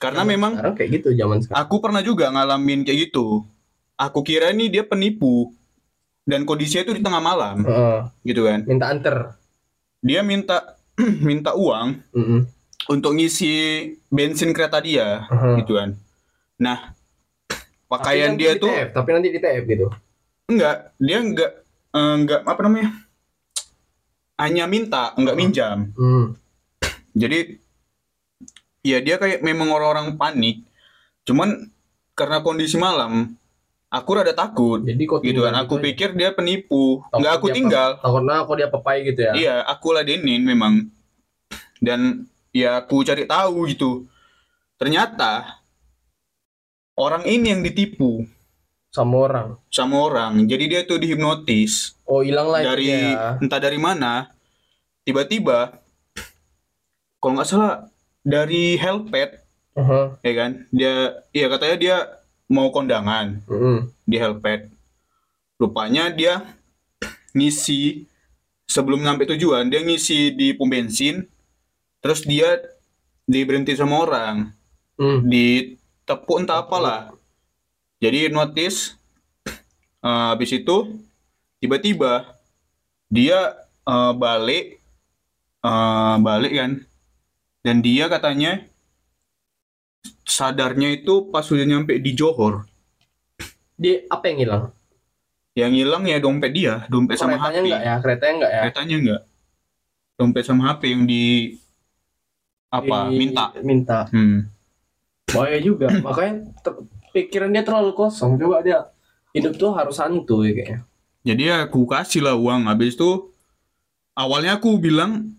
Karena 0.02 0.26
memang 0.26 0.58
sekarang 0.58 0.74
kayak 0.74 0.90
gitu 0.98 1.08
zaman 1.14 1.38
sekarang. 1.38 1.62
aku 1.62 1.74
pernah 1.78 2.02
juga 2.02 2.26
ngalamin 2.34 2.82
kayak 2.82 3.08
gitu. 3.08 3.46
Aku 3.96 4.20
kira 4.22 4.50
ini 4.50 4.66
dia 4.66 4.82
penipu 4.82 5.52
dan 6.22 6.46
kondisinya 6.46 6.86
itu 6.86 6.94
di 6.98 7.02
tengah 7.02 7.22
malam 7.22 7.62
Heeh, 7.62 7.98
gitu 8.24 8.46
kan. 8.46 8.62
minta 8.64 8.86
anter 8.88 9.16
Dia 10.02 10.22
minta 10.22 10.78
minta 11.28 11.54
uang 11.54 11.98
Heeh. 12.14 12.40
untuk 12.90 13.14
ngisi 13.14 13.52
bensin 14.08 14.50
kereta 14.50 14.78
dia 14.82 15.26
Heeh. 15.26 15.62
gitu 15.62 15.78
kan. 15.78 15.94
Nah, 16.58 16.94
pakaian 17.92 18.34
dia 18.34 18.54
di 18.54 18.62
tuh 18.62 18.70
TF, 18.70 18.88
tapi 18.94 19.08
nanti 19.12 19.28
di 19.30 19.38
TF 19.38 19.64
gitu 19.66 19.86
enggak, 20.50 20.76
dia 20.98 21.18
enggak 21.22 21.50
eh, 21.94 22.14
enggak 22.18 22.40
apa 22.44 22.60
namanya? 22.62 22.90
Hanya 24.36 24.64
minta, 24.66 25.14
enggak 25.14 25.36
minjam. 25.38 25.78
hmm. 25.94 26.34
Jadi 27.12 27.60
ya 28.82 28.98
dia 28.98 29.16
kayak 29.16 29.44
memang 29.44 29.70
orang-orang 29.70 30.18
panik. 30.18 30.64
Cuman 31.22 31.70
karena 32.18 32.42
kondisi 32.42 32.74
malam, 32.74 33.36
aku 33.92 34.10
rada 34.16 34.32
takut 34.32 34.80
jadi 34.80 35.04
kok 35.04 35.20
gitu 35.20 35.44
kan. 35.44 35.52
Aku 35.60 35.76
pikir 35.76 36.16
dia 36.16 36.32
penipu. 36.32 37.04
Enggak 37.12 37.32
aku 37.36 37.52
dia 37.52 37.56
tinggal. 37.60 37.90
takutnya 38.00 38.34
aku 38.40 38.52
dia 38.56 38.68
papai 38.72 39.04
gitu 39.04 39.20
ya 39.20 39.32
Iya, 39.36 39.56
aku 39.68 39.92
ladenin 39.92 40.40
memang. 40.40 40.88
Dan 41.76 42.24
ya 42.56 42.80
aku 42.80 43.04
cari 43.04 43.28
tahu 43.28 43.68
gitu. 43.68 44.08
Ternyata 44.80 45.60
orang 46.96 47.28
ini 47.28 47.52
yang 47.52 47.60
ditipu 47.60 48.24
sama 48.88 49.28
orang 49.28 49.48
sama 49.68 49.96
orang. 50.08 50.32
Jadi 50.48 50.64
dia 50.72 50.80
tuh 50.88 50.96
dihipnotis 50.96 51.92
oh 52.08 52.24
hilang 52.24 52.48
lah 52.48 52.64
dari 52.64 52.88
ya. 52.92 53.36
entah 53.36 53.60
dari 53.60 53.76
mana. 53.76 54.32
Tiba-tiba 55.04 55.76
kalau 57.20 57.32
nggak 57.36 57.48
salah 57.48 57.92
dari 58.24 58.80
Hellpad 58.80 59.30
Heeh. 59.76 60.06
ya 60.24 60.32
kan. 60.32 60.50
Dia 60.72 60.94
iya 61.36 61.46
katanya 61.52 61.76
dia 61.76 61.96
mau 62.52 62.68
kondangan 62.68 63.40
Heeh. 63.48 63.88
di 64.04 64.16
Hellpad. 64.20 64.68
Rupanya 65.56 66.12
dia 66.12 66.44
ngisi 67.32 68.04
sebelum 68.68 69.00
sampai 69.00 69.24
tujuan 69.34 69.68
dia 69.68 69.80
ngisi 69.80 70.32
di 70.32 70.52
pom 70.52 70.68
bensin 70.68 71.24
terus 72.00 72.24
dia 72.24 72.60
diberhenti 73.24 73.72
sama 73.72 74.04
orang 74.04 74.36
Hmm. 74.92 75.24
ditepuk 75.24 76.44
entah 76.44 76.60
apalah 76.60 77.16
jadi 77.96 78.28
notice 78.28 78.92
eh, 80.04 80.24
habis 80.30 80.52
itu 80.52 81.00
tiba-tiba 81.58 82.28
dia 83.08 83.56
eh, 83.88 84.12
balik 84.12 84.76
eh, 85.64 86.14
balik 86.20 86.52
kan 86.52 86.72
dan 87.64 87.80
dia 87.80 88.04
katanya 88.12 88.60
sadarnya 90.22 90.88
itu 90.92 91.28
pas 91.28 91.44
udah 91.44 91.64
nyampe 91.64 91.98
di 91.98 92.12
Johor. 92.12 92.64
Di 93.74 94.06
apa 94.06 94.24
yang 94.26 94.38
hilang? 94.38 94.64
Yang 95.52 95.72
hilang 95.78 96.02
ya 96.06 96.16
dompet 96.16 96.52
dia 96.52 96.74
dompet 96.86 97.16
sama 97.16 97.36
keretanya 97.36 97.52
HP 97.52 97.60
enggak 97.62 97.80
ya? 97.82 97.94
Keretanya 97.98 98.32
enggak 98.32 98.50
ya? 98.50 98.60
Keretanya 98.62 98.96
enggak 98.96 99.22
dompet 100.12 100.44
sama 100.46 100.62
HP 100.68 100.82
yang 100.88 101.02
di 101.02 101.24
apa 102.68 102.96
Di- 103.04 103.18
minta. 103.18 103.44
minta. 103.60 103.98
Hmm. 104.08 104.48
bahaya 105.28 105.58
juga. 105.58 105.88
Makanya 106.06 106.32
te- 106.60 106.84
pikiran 107.10 107.50
dia 107.50 107.64
terlalu 107.64 107.92
kosong. 107.92 108.36
Coba 108.36 108.60
dia 108.60 108.88
hidup 109.32 109.56
tuh 109.56 109.72
harus 109.72 109.96
santuy 109.96 110.52
kayaknya. 110.52 110.84
Jadi 111.22 111.42
ya 111.46 111.64
aku 111.64 111.84
kasih 111.84 112.20
lah 112.20 112.36
uang. 112.36 112.68
Habis 112.68 112.94
itu 112.94 113.32
awalnya 114.12 114.56
aku 114.56 114.76
bilang 114.76 115.32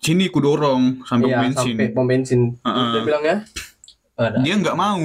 sini 0.00 0.28
aku 0.28 0.40
dorong 0.40 1.04
sampai 1.04 1.28
iya 1.28 1.40
bensin. 1.40 1.76
sampai 1.76 1.88
pom 1.90 2.04
bensin. 2.04 2.40
Heeh. 2.60 2.90
dia 2.90 3.02
bilang 3.02 3.24
ya 3.24 3.36
Ada. 4.14 4.38
Dia 4.40 4.54
nggak 4.56 4.76
mau. 4.76 5.02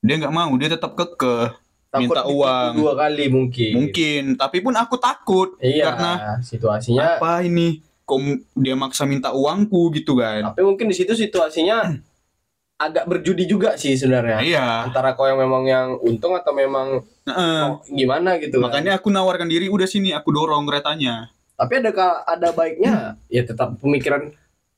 Dia 0.00 0.14
nggak 0.20 0.34
mau. 0.34 0.50
Dia 0.54 0.68
tetap 0.70 0.94
kekeh. 0.94 1.50
takut 1.94 2.10
Minta 2.10 2.26
uang. 2.26 2.72
dua 2.74 2.92
kali 2.98 3.30
mungkin 3.30 3.70
Mungkin. 3.78 4.22
Tapi 4.34 4.58
pun 4.58 4.74
aku 4.74 4.98
takut. 4.98 5.54
iya 5.62 5.94
Karena 5.94 6.12
situasinya 6.42 7.18
apa 7.18 7.46
ini? 7.46 7.78
Kok 8.04 8.18
dia 8.58 8.74
maksa 8.76 9.06
minta 9.06 9.32
uangku 9.32 9.88
gitu 9.94 10.18
kan? 10.20 10.52
tapi 10.52 10.60
mungkin 10.60 10.90
di 10.90 10.96
situ 10.98 11.16
situasinya 11.16 11.88
agak 12.84 13.06
berjudi 13.06 13.46
juga 13.46 13.78
sih 13.78 13.94
sebenarnya 13.96 14.42
Iya. 14.44 14.66
antara 14.84 15.14
kau 15.14 15.24
yang 15.24 15.38
memang 15.40 15.64
yang 15.64 15.88
untung 16.02 16.34
atau 16.36 16.52
memang 16.52 17.00
oh, 17.24 17.70
gimana 17.88 18.36
gitu 18.36 18.58
kan. 18.60 18.68
Makanya 18.68 18.98
aku 18.98 19.08
nawarkan 19.08 19.48
diri 19.48 19.70
udah 19.72 19.86
sini 19.86 20.12
aku 20.12 20.34
dorong 20.34 20.66
keretanya. 20.68 21.30
tapi 21.54 21.78
ada 21.80 21.94
ada 22.26 22.48
baiknya 22.50 22.94
ya 23.32 23.46
tetap 23.46 23.78
pemikiran 23.78 24.34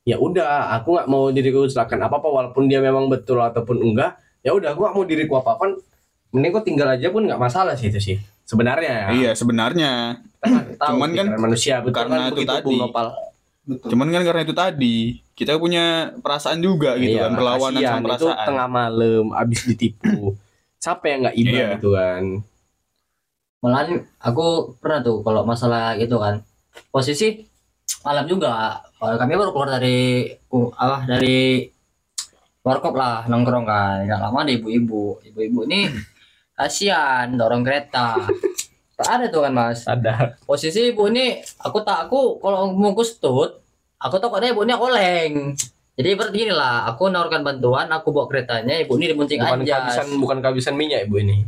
ya 0.07 0.17
udah 0.17 0.73
aku 0.73 0.95
nggak 0.95 1.09
mau 1.11 1.29
diriku 1.29 1.67
silakan 1.67 1.99
apa 2.01 2.17
apa 2.17 2.29
walaupun 2.31 2.65
dia 2.65 2.79
memang 2.79 3.11
betul 3.11 3.43
ataupun 3.43 3.83
enggak 3.83 4.15
ya 4.41 4.55
udah 4.55 4.71
aku 4.71 4.81
nggak 4.81 4.95
mau 4.95 5.05
diriku 5.05 5.35
apa 5.37 5.59
apa 5.59 5.65
mending 6.31 6.53
kok 6.53 6.65
tinggal 6.65 6.87
aja 6.87 7.11
pun 7.11 7.27
nggak 7.27 7.37
masalah 7.37 7.75
sih 7.75 7.91
itu 7.91 7.99
sih 7.99 8.17
sebenarnya 8.43 8.93
ya 8.93 9.07
Iya 9.13 9.31
sebenarnya. 9.35 10.23
Tahu 10.79 10.95
Cuman 10.95 11.11
kan 11.13 11.27
manusia 11.37 11.83
betul 11.83 11.99
karena 11.99 12.17
kan 12.23 12.31
itu 12.31 12.43
tadi. 12.47 12.77
Nopal. 12.79 13.07
Cuman 13.67 14.09
kan 14.09 14.23
karena 14.23 14.43
itu 14.47 14.55
tadi 14.55 14.97
kita 15.35 15.59
punya 15.59 16.15
perasaan 16.23 16.63
juga 16.63 16.95
gitu 16.95 17.19
Iya, 17.19 17.27
kan 17.27 17.33
berlawanan 17.35 17.83
kasihan, 17.83 17.99
sama 17.99 18.07
itu 18.07 18.15
perasaan. 18.23 18.47
tengah 18.47 18.69
malam 18.71 19.25
abis 19.35 19.61
ditipu 19.67 20.39
siapa 20.83 21.05
yang 21.11 21.19
nggak 21.27 21.37
iba 21.37 21.51
Iya. 21.51 21.69
gitu 21.75 21.89
kan 21.91 22.23
Malahan 23.59 23.89
aku 24.23 24.47
pernah 24.79 25.03
tuh 25.03 25.27
kalau 25.27 25.43
masalah 25.43 25.99
gitu 25.99 26.23
kan. 26.23 26.47
Posisi 26.93 27.46
malam 28.07 28.25
juga. 28.27 28.81
Kalau 28.97 29.17
kami 29.19 29.33
baru 29.37 29.51
keluar 29.55 29.71
dari 29.79 30.31
uh, 30.33 30.71
apa 30.75 31.07
dari 31.07 31.67
warkop 32.63 32.95
lah 32.95 33.27
nongkrong 33.31 33.67
kan. 33.67 34.07
Nggak 34.07 34.21
lama 34.21 34.39
ada 34.43 34.53
ibu-ibu. 34.53 35.23
Ibu-ibu 35.23 35.61
ini 35.71 35.91
kasihan 36.55 37.31
dorong 37.35 37.63
kereta. 37.63 38.17
Ada 38.97 39.29
tuh 39.29 39.45
kan 39.45 39.53
mas. 39.53 39.85
ada 39.85 40.41
Posisi 40.49 40.89
ibu 40.89 41.05
ini 41.13 41.37
aku 41.61 41.85
tak 41.85 42.09
aku 42.09 42.41
kalau 42.41 42.73
bungkus 42.73 43.21
tut, 43.21 43.61
aku 44.01 44.17
takutnya 44.17 44.57
ibu 44.57 44.65
ini 44.65 44.73
oleng. 44.73 45.53
Jadi 46.01 46.17
berarti 46.17 46.33
gini 46.33 46.53
lah, 46.57 46.89
aku 46.89 47.13
nawarkan 47.13 47.45
bantuan, 47.45 47.93
aku 47.93 48.09
bawa 48.09 48.25
keretanya, 48.25 48.81
ibu 48.81 48.97
ini 48.97 49.13
dibonceng 49.13 49.45
bukan 49.45 49.69
aja. 49.69 49.85
kehabisan 49.85 50.07
bukan 50.17 50.39
kehabisan 50.41 50.75
minyak 50.81 51.05
ibu 51.05 51.21
ini 51.21 51.45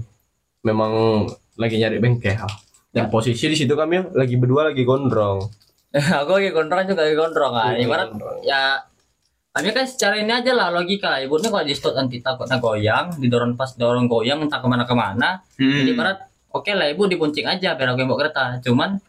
memang 0.62 1.24
lagi 1.58 1.78
nyari 1.78 1.98
bengkel 2.02 2.46
dan 2.90 3.08
posisi 3.12 3.46
di 3.46 3.56
situ 3.56 3.74
kami 3.78 4.14
lagi 4.14 4.34
berdua 4.34 4.72
lagi 4.72 4.82
gondrong 4.82 5.46
aku 6.20 6.30
lagi 6.34 6.50
gondrong 6.50 6.84
juga 6.86 7.02
lagi 7.02 7.14
gondrong 7.14 7.52
kan. 7.52 7.72
Ibarat 7.74 8.08
gondrong. 8.10 8.38
ya 8.42 8.76
kami 9.48 9.72
kan 9.72 9.82
secara 9.82 10.14
ini 10.14 10.30
aja 10.30 10.52
lah 10.52 10.68
logika 10.68 11.18
ibu 11.18 11.34
ini 11.34 11.48
kalau 11.48 11.64
di 11.64 11.72
stop 11.72 11.90
nanti 11.92 12.20
takutnya 12.20 12.56
goyang 12.58 13.10
didorong 13.12 13.52
pas 13.52 13.72
dorong 13.72 14.06
goyang 14.06 14.38
entah 14.40 14.58
ke 14.58 14.66
mana 14.66 14.84
ke 14.84 14.92
mana 14.92 15.42
Hmm. 15.56 15.72
jadi 15.74 15.90
ibarat 15.90 16.18
oke 16.48 16.70
lah 16.70 16.86
ibu 16.86 17.02
dibonceng 17.04 17.42
aja 17.44 17.72
biar 17.72 17.88
aku 17.88 17.98
yang 17.98 18.06
bawa 18.06 18.20
kereta 18.22 18.42
cuman 18.60 19.00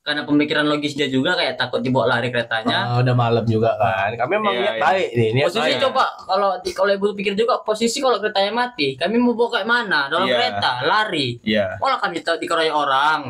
karena 0.00 0.22
pemikiran 0.22 0.62
logis 0.64 0.94
dia 0.94 1.08
juga 1.08 1.34
kayak 1.34 1.56
takut 1.56 1.82
dibawa 1.82 2.06
lari 2.08 2.30
keretanya 2.30 2.86
Ah, 2.86 3.02
udah 3.02 3.10
malam 3.12 3.42
juga 3.44 3.74
kan 3.74 4.14
kami 4.14 4.32
emang 4.36 4.54
Iya, 4.54 4.62
niat 4.62 4.76
baik 4.78 5.08
nih 5.10 5.28
niat 5.32 5.46
posisi 5.48 5.64
baik. 5.66 5.82
coba 5.82 6.04
kalau 6.22 6.50
di- 6.60 6.70
kalau 6.72 6.90
ibu 6.92 7.06
pikir 7.12 7.34
juga 7.34 7.58
posisi 7.60 7.98
kalau 7.98 8.16
keretanya 8.16 8.52
mati 8.54 8.94
kami 8.94 9.16
mau 9.16 9.34
bawa 9.34 9.58
kayak 9.58 9.66
mana 9.66 10.06
dorong 10.06 10.28
Iya. 10.28 10.36
kereta 10.38 10.72
lari 10.84 11.28
Iya. 11.42 11.66
malah 11.76 11.98
kami 11.98 12.22
tahu 12.22 12.38
dikeroyok 12.38 12.76
orang 12.76 13.20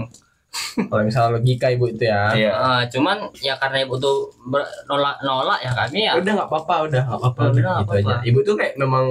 kalau 0.77 1.03
misalnya 1.03 1.31
logika 1.35 1.67
ibu 1.69 1.87
itu 1.87 2.05
ya. 2.05 2.31
Iya. 2.31 2.53
Ah, 2.53 2.83
cuman 2.87 3.17
ya 3.39 3.57
karena 3.57 3.83
ibu 3.83 3.97
tuh 3.97 4.31
nolak 4.87 5.21
nolak 5.21 5.59
ya 5.61 5.73
kami 5.73 6.05
ya 6.05 6.13
udah 6.15 6.33
nggak 6.35 6.49
apa-apa 6.49 6.75
udah 6.85 7.03
nggak 7.03 7.19
apa-apa 7.19 7.41
Udah, 7.43 7.53
gitu 7.53 7.69
apa-apa. 7.69 7.95
aja 7.97 8.15
ibu 8.23 8.39
tuh 8.41 8.55
kayak 8.55 8.75
memang 8.77 9.05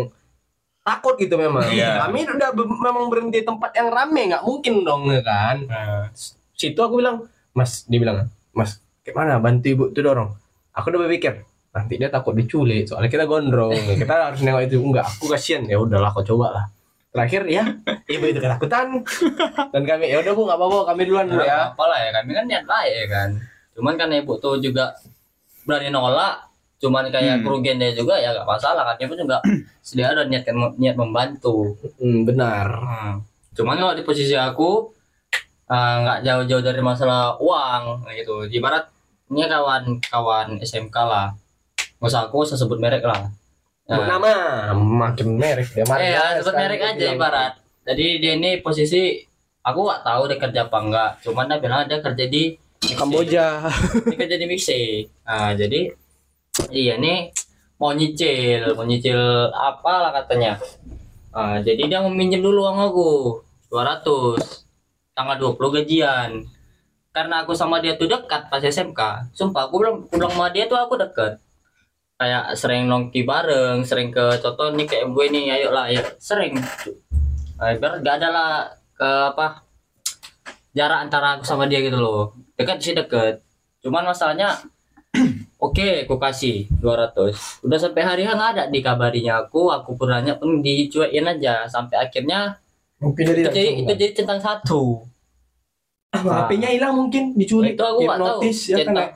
takut 0.82 1.16
gitu 1.16 1.36
memang. 1.36 1.66
Iya. 1.66 1.98
kami 2.02 2.24
udah 2.24 2.50
be- 2.52 2.70
memang 2.80 3.06
berhenti 3.08 3.42
di 3.42 3.46
tempat 3.46 3.74
yang 3.74 3.90
rame 3.90 4.22
nggak 4.30 4.44
mungkin 4.44 4.74
dong 4.82 5.10
ya 5.10 5.22
kan. 5.22 5.58
Situ 6.54 6.78
aku 6.78 7.02
bilang 7.02 7.26
mas 7.52 7.84
dia 7.86 7.98
bilang 7.98 8.28
mas 8.52 8.78
gimana 9.02 9.38
bantu 9.38 9.68
ibu 9.68 9.84
tuh 9.90 10.02
dorong? 10.02 10.30
Aku 10.72 10.90
udah 10.90 11.02
berpikir 11.02 11.42
nanti 11.72 11.98
dia 11.98 12.08
takut 12.08 12.32
diculik 12.32 12.88
soalnya 12.88 13.10
kita 13.10 13.26
gondrong 13.26 13.74
kita 13.98 14.14
harus 14.32 14.40
nengok 14.40 14.66
itu. 14.66 14.78
Enggak 14.78 15.10
aku 15.10 15.28
kasihan 15.28 15.66
ya 15.66 15.76
udahlah 15.76 16.10
kau 16.10 16.24
coba 16.24 16.48
lah 16.52 16.66
terakhir 17.16 17.42
ya. 17.48 17.64
Ibu 18.20 18.26
itu 18.28 18.40
ketakutan. 18.44 19.00
Dan 19.74 19.84
kami 19.88 20.12
ya 20.12 20.20
udah 20.20 20.34
bu 20.36 20.42
nggak 20.44 20.60
apa-apa 20.60 20.78
kami 20.92 21.02
duluan 21.08 21.26
dulu 21.32 21.42
ya. 21.42 21.72
apa 21.72 21.84
lah 21.88 22.00
ya 22.04 22.10
kami 22.12 22.32
kan 22.36 22.46
niat 22.46 22.64
baik 22.68 22.94
ya 22.94 23.06
kan. 23.08 23.30
Cuman 23.72 23.94
karena 23.96 24.16
ibu 24.20 24.36
tuh 24.38 24.60
juga 24.60 24.92
berani 25.64 25.90
nolak 25.90 26.44
cuman 26.76 27.08
kayak 27.08 27.40
Hmm. 27.40 27.44
kerugian 27.48 27.80
dia 27.80 27.96
juga 27.96 28.20
ya 28.20 28.36
gak 28.36 28.44
masalah. 28.46 28.84
Kan 28.94 29.08
ibu 29.08 29.16
juga 29.16 29.40
sedia 29.88 30.12
ada 30.12 30.28
niat 30.28 30.44
niat 30.76 31.00
membantu. 31.00 31.80
Hmm, 31.98 32.28
benar. 32.28 32.68
Hmm. 32.84 33.16
cuman 33.56 33.80
kalau 33.80 33.96
di 33.96 34.04
posisi 34.04 34.36
aku 34.36 34.92
ah, 35.72 36.04
nggak 36.04 36.20
jauh-jauh 36.28 36.60
dari 36.60 36.84
masalah 36.84 37.40
uang 37.40 38.04
gitu. 38.12 38.44
Ibaratnya 38.52 39.46
kawan-kawan 39.48 40.60
SMK 40.60 40.96
lah. 41.08 41.32
Nggak 42.04 42.12
usah 42.12 42.22
aku 42.28 42.44
usah 42.44 42.60
sebut 42.60 42.76
merek 42.84 43.08
lah 43.08 43.32
Nah, 43.86 44.02
nama 44.10 44.34
makin 44.74 45.38
merek 45.38 45.70
dia 45.70 45.86
marah 45.86 46.02
Eh, 46.02 46.12
ya, 46.18 46.42
sebut 46.42 46.58
merek 46.58 46.82
aja 46.82 47.06
ibarat. 47.14 47.54
Jadi 47.86 48.18
dia 48.18 48.34
ini 48.34 48.58
posisi 48.66 49.22
aku 49.62 49.86
nggak 49.86 50.02
tahu 50.02 50.22
dia 50.26 50.38
kerja 50.42 50.60
apa 50.66 50.78
enggak. 50.82 51.12
Cuman 51.22 51.46
dia 51.46 51.62
bilang 51.62 51.86
dia 51.86 52.02
kerja 52.02 52.26
di 52.26 52.58
Kamboja 52.98 53.70
Dia 54.10 54.18
kerja 54.26 54.38
di 54.42 54.46
Mixi. 54.50 55.06
Nah, 55.22 55.54
jadi 55.54 55.94
iya 56.74 56.98
nih 56.98 57.30
mau 57.78 57.94
nyicil, 57.94 58.74
mau 58.74 58.90
nyicil 58.90 59.54
apa 59.54 59.94
lah 60.10 60.12
katanya. 60.18 60.58
Nah, 61.30 61.62
jadi 61.62 61.86
dia 61.86 62.02
mau 62.02 62.10
minjem 62.10 62.42
dulu 62.42 62.66
uang 62.66 62.90
aku 62.90 63.10
200 63.70 64.42
tanggal 65.14 65.38
20 65.38 65.78
gajian. 65.78 66.42
Karena 67.14 67.46
aku 67.46 67.54
sama 67.54 67.86
dia 67.86 67.94
tuh 68.02 68.10
dekat 68.10 68.50
pas 68.50 68.66
SMK. 68.66 69.30
Sumpah 69.38 69.70
aku 69.70 69.78
aku 69.78 70.10
bilang 70.10 70.34
sama 70.34 70.50
dia 70.50 70.66
tuh 70.66 70.74
aku 70.74 70.98
dekat 70.98 71.38
kayak 72.16 72.56
sering 72.56 72.88
nongki 72.88 73.28
bareng, 73.28 73.84
sering 73.84 74.10
ke 74.12 74.40
contoh 74.40 74.72
nih 74.72 74.88
kayak 74.88 75.06
gue 75.12 75.26
nih, 75.32 75.44
ayo 75.60 75.70
lah, 75.76 75.92
ayo 75.92 76.02
sering. 76.20 76.56
Nah, 77.60 77.72
biar 77.76 78.00
gak 78.04 78.16
ada 78.24 78.30
lah 78.32 78.52
ke 78.96 79.10
apa 79.36 79.64
jarak 80.76 81.08
antara 81.08 81.40
aku 81.40 81.44
sama 81.48 81.68
dia 81.68 81.80
gitu 81.84 82.00
loh. 82.00 82.36
Dekat 82.56 82.80
sih 82.80 82.96
deket. 82.96 83.44
Cuman 83.84 84.08
masalahnya 84.08 84.56
Oke, 85.66 86.04
aku 86.04 86.20
kasih 86.20 86.68
200. 86.84 87.64
Udah 87.64 87.80
sampai 87.80 88.04
hari 88.04 88.22
nggak 88.28 88.52
ada 88.60 88.64
dikabarinya 88.68 89.48
aku, 89.48 89.72
aku 89.72 89.96
pun 89.96 90.12
nanya 90.12 90.36
pun 90.36 90.60
dicuekin 90.60 91.26
aja 91.26 91.64
sampai 91.66 91.96
akhirnya 92.06 92.60
mungkin 93.00 93.24
itu 93.24 93.40
dia 93.40 93.48
jadi 93.50 93.64
itu 93.82 93.92
jadi 93.96 94.06
centang 94.14 94.40
satu. 94.44 95.08
HP-nya 96.16 96.70
hilang 96.72 96.96
mungkin 96.96 97.36
diculik 97.36 97.76
Itu 97.76 97.84
aku 97.84 98.00
nggak 98.08 98.20
tahu. 98.20 98.40
ya 98.44 98.52
kan 98.52 98.86
Centang. 98.88 99.10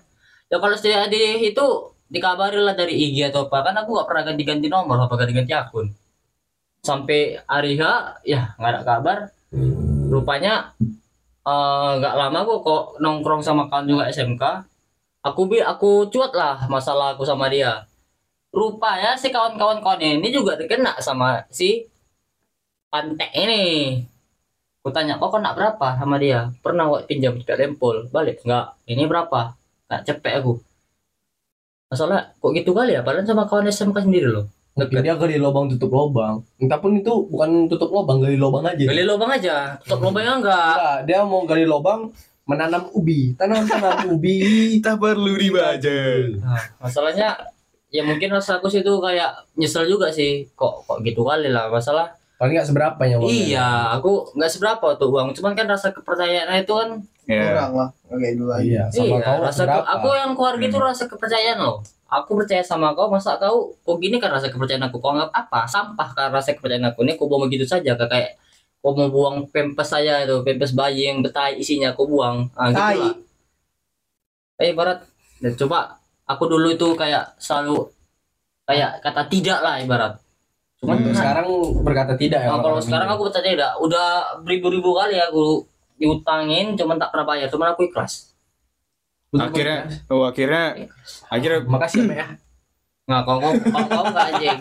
Ya 0.49 0.57
kalau 0.57 0.75
saya 0.75 1.05
di 1.11 1.21
itu 1.53 1.65
dikabarin 2.09 2.65
lah 2.65 2.75
dari 2.75 2.97
IG 2.97 3.29
atau 3.29 3.45
apa 3.45 3.69
kan 3.69 3.75
aku 3.77 3.89
nggak 3.93 4.07
pernah 4.09 4.23
ganti-ganti 4.25 4.67
nomor 4.67 4.97
apa 5.05 5.13
ganti-ganti 5.15 5.53
akun. 5.53 5.87
Sampai 6.81 7.37
hari 7.45 7.77
H 7.77 7.83
ya 8.25 8.57
nggak 8.57 8.71
ada 8.73 8.81
kabar. 8.83 9.17
Rupanya 10.09 10.73
eh, 11.45 11.91
nggak 12.01 12.15
lama 12.17 12.39
kok 12.45 12.59
kok 12.65 12.83
nongkrong 13.01 13.41
sama 13.45 13.69
kawan 13.69 13.85
juga 13.85 14.03
SMK. 14.09 14.43
Aku 15.29 15.45
bi 15.51 15.61
aku 15.61 16.09
cuat 16.09 16.31
lah 16.33 16.65
masalah 16.67 17.13
aku 17.13 17.23
sama 17.27 17.47
dia. 17.53 17.85
Rupanya 18.49 19.13
si 19.13 19.29
kawan-kawan 19.29 19.79
kawan 19.85 20.01
ini 20.01 20.29
juga 20.33 20.57
terkena 20.57 20.97
sama 20.99 21.45
si 21.53 21.85
pantek 22.89 23.31
ini. 23.37 23.63
Aku 24.79 24.95
tanya, 24.95 25.19
kok 25.19 25.29
kena 25.35 25.51
berapa 25.53 25.99
sama 25.99 26.15
dia? 26.17 26.49
Pernah 26.63 26.87
kok 26.89 27.05
pinjam 27.05 27.35
cepet 27.37 27.57
lempol, 27.59 28.07
balik 28.15 28.41
nggak? 28.47 28.79
Ini 28.87 29.03
berapa? 29.05 29.53
Nggak 29.85 30.01
cepet 30.07 30.33
aku. 30.39 30.68
Masalah 31.89 32.37
kok 32.37 32.53
gitu 32.53 32.71
kali 32.77 32.93
ya? 32.93 33.01
Padahal 33.01 33.25
sama 33.25 33.49
kawan 33.49 33.65
SMK 33.65 34.05
sendiri 34.05 34.29
loh. 34.29 34.45
mungkin 34.77 35.01
dia 35.03 35.17
gali 35.17 35.35
lubang 35.35 35.67
tutup 35.67 35.91
lubang 35.91 36.39
entah 36.55 36.79
pun 36.79 36.95
itu 36.95 37.11
bukan 37.27 37.67
tutup 37.67 37.91
lubang 37.91 38.23
gali 38.23 38.39
lubang 38.39 38.63
aja 38.63 38.87
Gali 38.87 39.03
lubang 39.03 39.27
aja, 39.27 39.75
tutup 39.83 40.07
lubangnya 40.07 40.39
enggak. 40.39 40.71
Enggak, 40.77 40.97
dia 41.09 41.19
mau 41.25 41.41
gali 41.43 41.65
lubang 41.67 42.13
menanam 42.47 42.87
ubi 42.95 43.33
tanam 43.35 43.65
tanam 43.67 44.07
ubi 44.15 44.39
Kita 44.79 44.95
perlu 44.95 45.35
dibaca. 45.35 45.99
Nah, 46.39 46.63
masalahnya 46.79 47.35
ya 47.91 48.05
mungkin 48.05 48.31
rasa 48.31 48.61
aku 48.61 48.69
sih 48.71 48.85
itu 48.85 48.93
kayak 49.01 49.49
nyesel 49.59 49.83
juga 49.89 50.13
sih. 50.13 50.47
Kok 50.55 50.87
kok 50.87 50.97
gitu 51.03 51.25
kali 51.27 51.49
lah 51.51 51.67
masalah. 51.73 52.15
Paling 52.39 52.55
nggak 52.55 52.65
seberapa 52.65 53.01
ya 53.03 53.15
uangnya. 53.19 53.35
Iya, 53.35 53.67
aku 53.99 54.11
nggak 54.33 54.51
seberapa 54.51 54.87
tuh 54.95 55.11
uang. 55.11 55.35
Cuman 55.35 55.51
kan 55.53 55.67
rasa 55.67 55.91
kepercayaan 55.91 56.55
itu 56.57 56.71
kan 56.71 56.89
Ya. 57.29 57.45
kurang 57.45 57.71
lah 57.77 57.89
kayak 58.09 58.41
dulu 58.41 58.49
aja 58.49 58.65
iya 58.65 58.83
sama 58.89 59.05
iya, 59.05 59.17
kau 59.21 59.37
rasa 59.37 59.61
ke- 59.61 59.69
seberapa. 59.69 59.85
aku 59.85 60.07
yang 60.17 60.31
keluarga 60.33 60.65
itu 60.65 60.77
rasa 60.81 61.03
kepercayaan 61.05 61.59
loh. 61.59 61.77
Aku 62.09 62.31
percaya 62.33 62.63
sama 62.63 62.97
kau, 62.97 63.05
masa 63.05 63.37
kau 63.37 63.69
kok 63.75 63.97
gini 64.01 64.17
kan 64.17 64.33
rasa 64.33 64.49
kepercayaan 64.49 64.89
aku? 64.89 64.97
Kau 64.97 65.13
anggap 65.13 65.29
apa? 65.29 65.69
Sampah 65.69 66.09
kan 66.09 66.33
rasa 66.33 66.57
kepercayaan 66.57 66.89
aku 66.89 67.05
ini 67.05 67.13
kau 67.13 67.29
buang 67.29 67.45
begitu 67.45 67.69
saja 67.69 67.93
kayak 67.93 68.09
kayak 68.09 68.31
kau 68.79 68.95
mau 68.95 69.11
buang 69.11 69.45
pempes 69.45 69.85
saya 69.85 70.23
itu, 70.23 70.41
pempes 70.41 70.73
bayi 70.73 71.05
yang 71.05 71.21
betai 71.21 71.53
isinya 71.53 71.93
kau 71.93 72.09
buang. 72.09 72.49
Ah, 72.57 72.71
gitu 72.71 72.81
lah. 72.97 73.13
Eh, 74.57 74.73
ibarat 74.73 75.05
dan 75.37 75.53
coba 75.55 76.01
aku 76.25 76.43
dulu 76.45 76.67
itu 76.69 76.87
kayak 76.93 77.37
selalu 77.37 77.93
kayak 78.65 78.99
kata 78.99 79.21
tidak 79.27 79.59
lah 79.61 79.77
ibarat. 79.77 80.17
Cuman 80.79 80.97
Hmm. 80.97 81.11
sekarang 81.11 81.47
berkata 81.81 82.13
tidak 82.15 82.39
ya 82.39 82.49
Nah, 82.49 82.61
kalau 82.61 82.79
sekarang 82.79 83.05
ini. 83.05 83.13
aku 83.13 83.23
percaya 83.27 83.45
tidak. 83.45 83.71
Udah 83.77 84.07
beribu-ribu 84.39 84.89
kali 84.93 85.15
aku 85.17 85.67
diutangin, 85.95 86.73
cuman 86.73 86.95
tak 86.95 87.11
pernah 87.11 87.27
bayar. 87.27 87.47
Cuman 87.47 87.73
aku 87.73 87.83
ikhlas. 87.85 88.31
Akhirnya, 89.29 89.85
oh 90.07 90.23
akhirnya, 90.23 90.89
akhirnya 91.27 91.59
makasih 91.69 92.01
ya 92.03 92.15
ya 92.17 92.27
Nggak, 93.05 93.21
kau, 93.23 93.37
kalau 93.41 93.53
kau 93.89 94.03
nggak 94.07 94.25
anjing. 94.31 94.59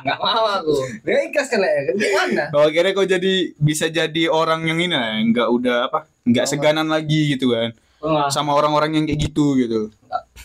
Nggak 0.00 0.18
mau 0.18 0.44
aku. 0.48 0.74
dia 1.02 1.18
ikhlas 1.24 1.48
kan 1.48 1.60
ya 1.60 1.82
kan 1.84 1.94
gimana 1.96 2.44
Oh 2.52 2.62
akhirnya 2.64 2.92
kau 2.92 3.02
jadi 3.04 3.34
bisa 3.56 3.86
jadi 3.86 4.22
orang 4.26 4.62
yang 4.64 4.78
ini 4.78 4.90
lah, 4.90 5.18
nggak 5.20 5.48
udah 5.48 5.76
apa, 5.86 5.98
nggak 6.22 6.46
seganan 6.46 6.86
lagi 6.86 7.34
gitu 7.34 7.50
kan, 7.50 7.74
Kau 7.98 8.08
nggak, 8.08 8.30
sama 8.30 8.54
orang-orang 8.54 8.94
yang 8.94 9.04
kayak 9.04 9.20
gitu 9.24 9.58
gitu. 9.58 9.80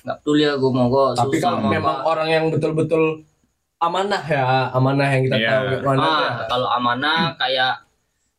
nggak 0.03 0.17
peduli 0.19 0.43
aku 0.43 0.67
mau 0.69 0.85
kok 0.87 1.09
tapi 1.15 1.37
kalau 1.37 1.57
memang 1.63 1.97
orang 2.03 2.27
yang 2.27 2.43
betul-betul 2.49 3.21
amanah 3.77 4.23
ya 4.23 4.43
amanah 4.71 5.07
yang 5.09 5.23
kita 5.23 5.37
Iya. 5.37 5.49
tahu 5.51 5.65
Ah, 5.93 6.01
ya. 6.01 6.31
kalau 6.47 6.67
amanah 6.69 7.35
kayak 7.35 7.73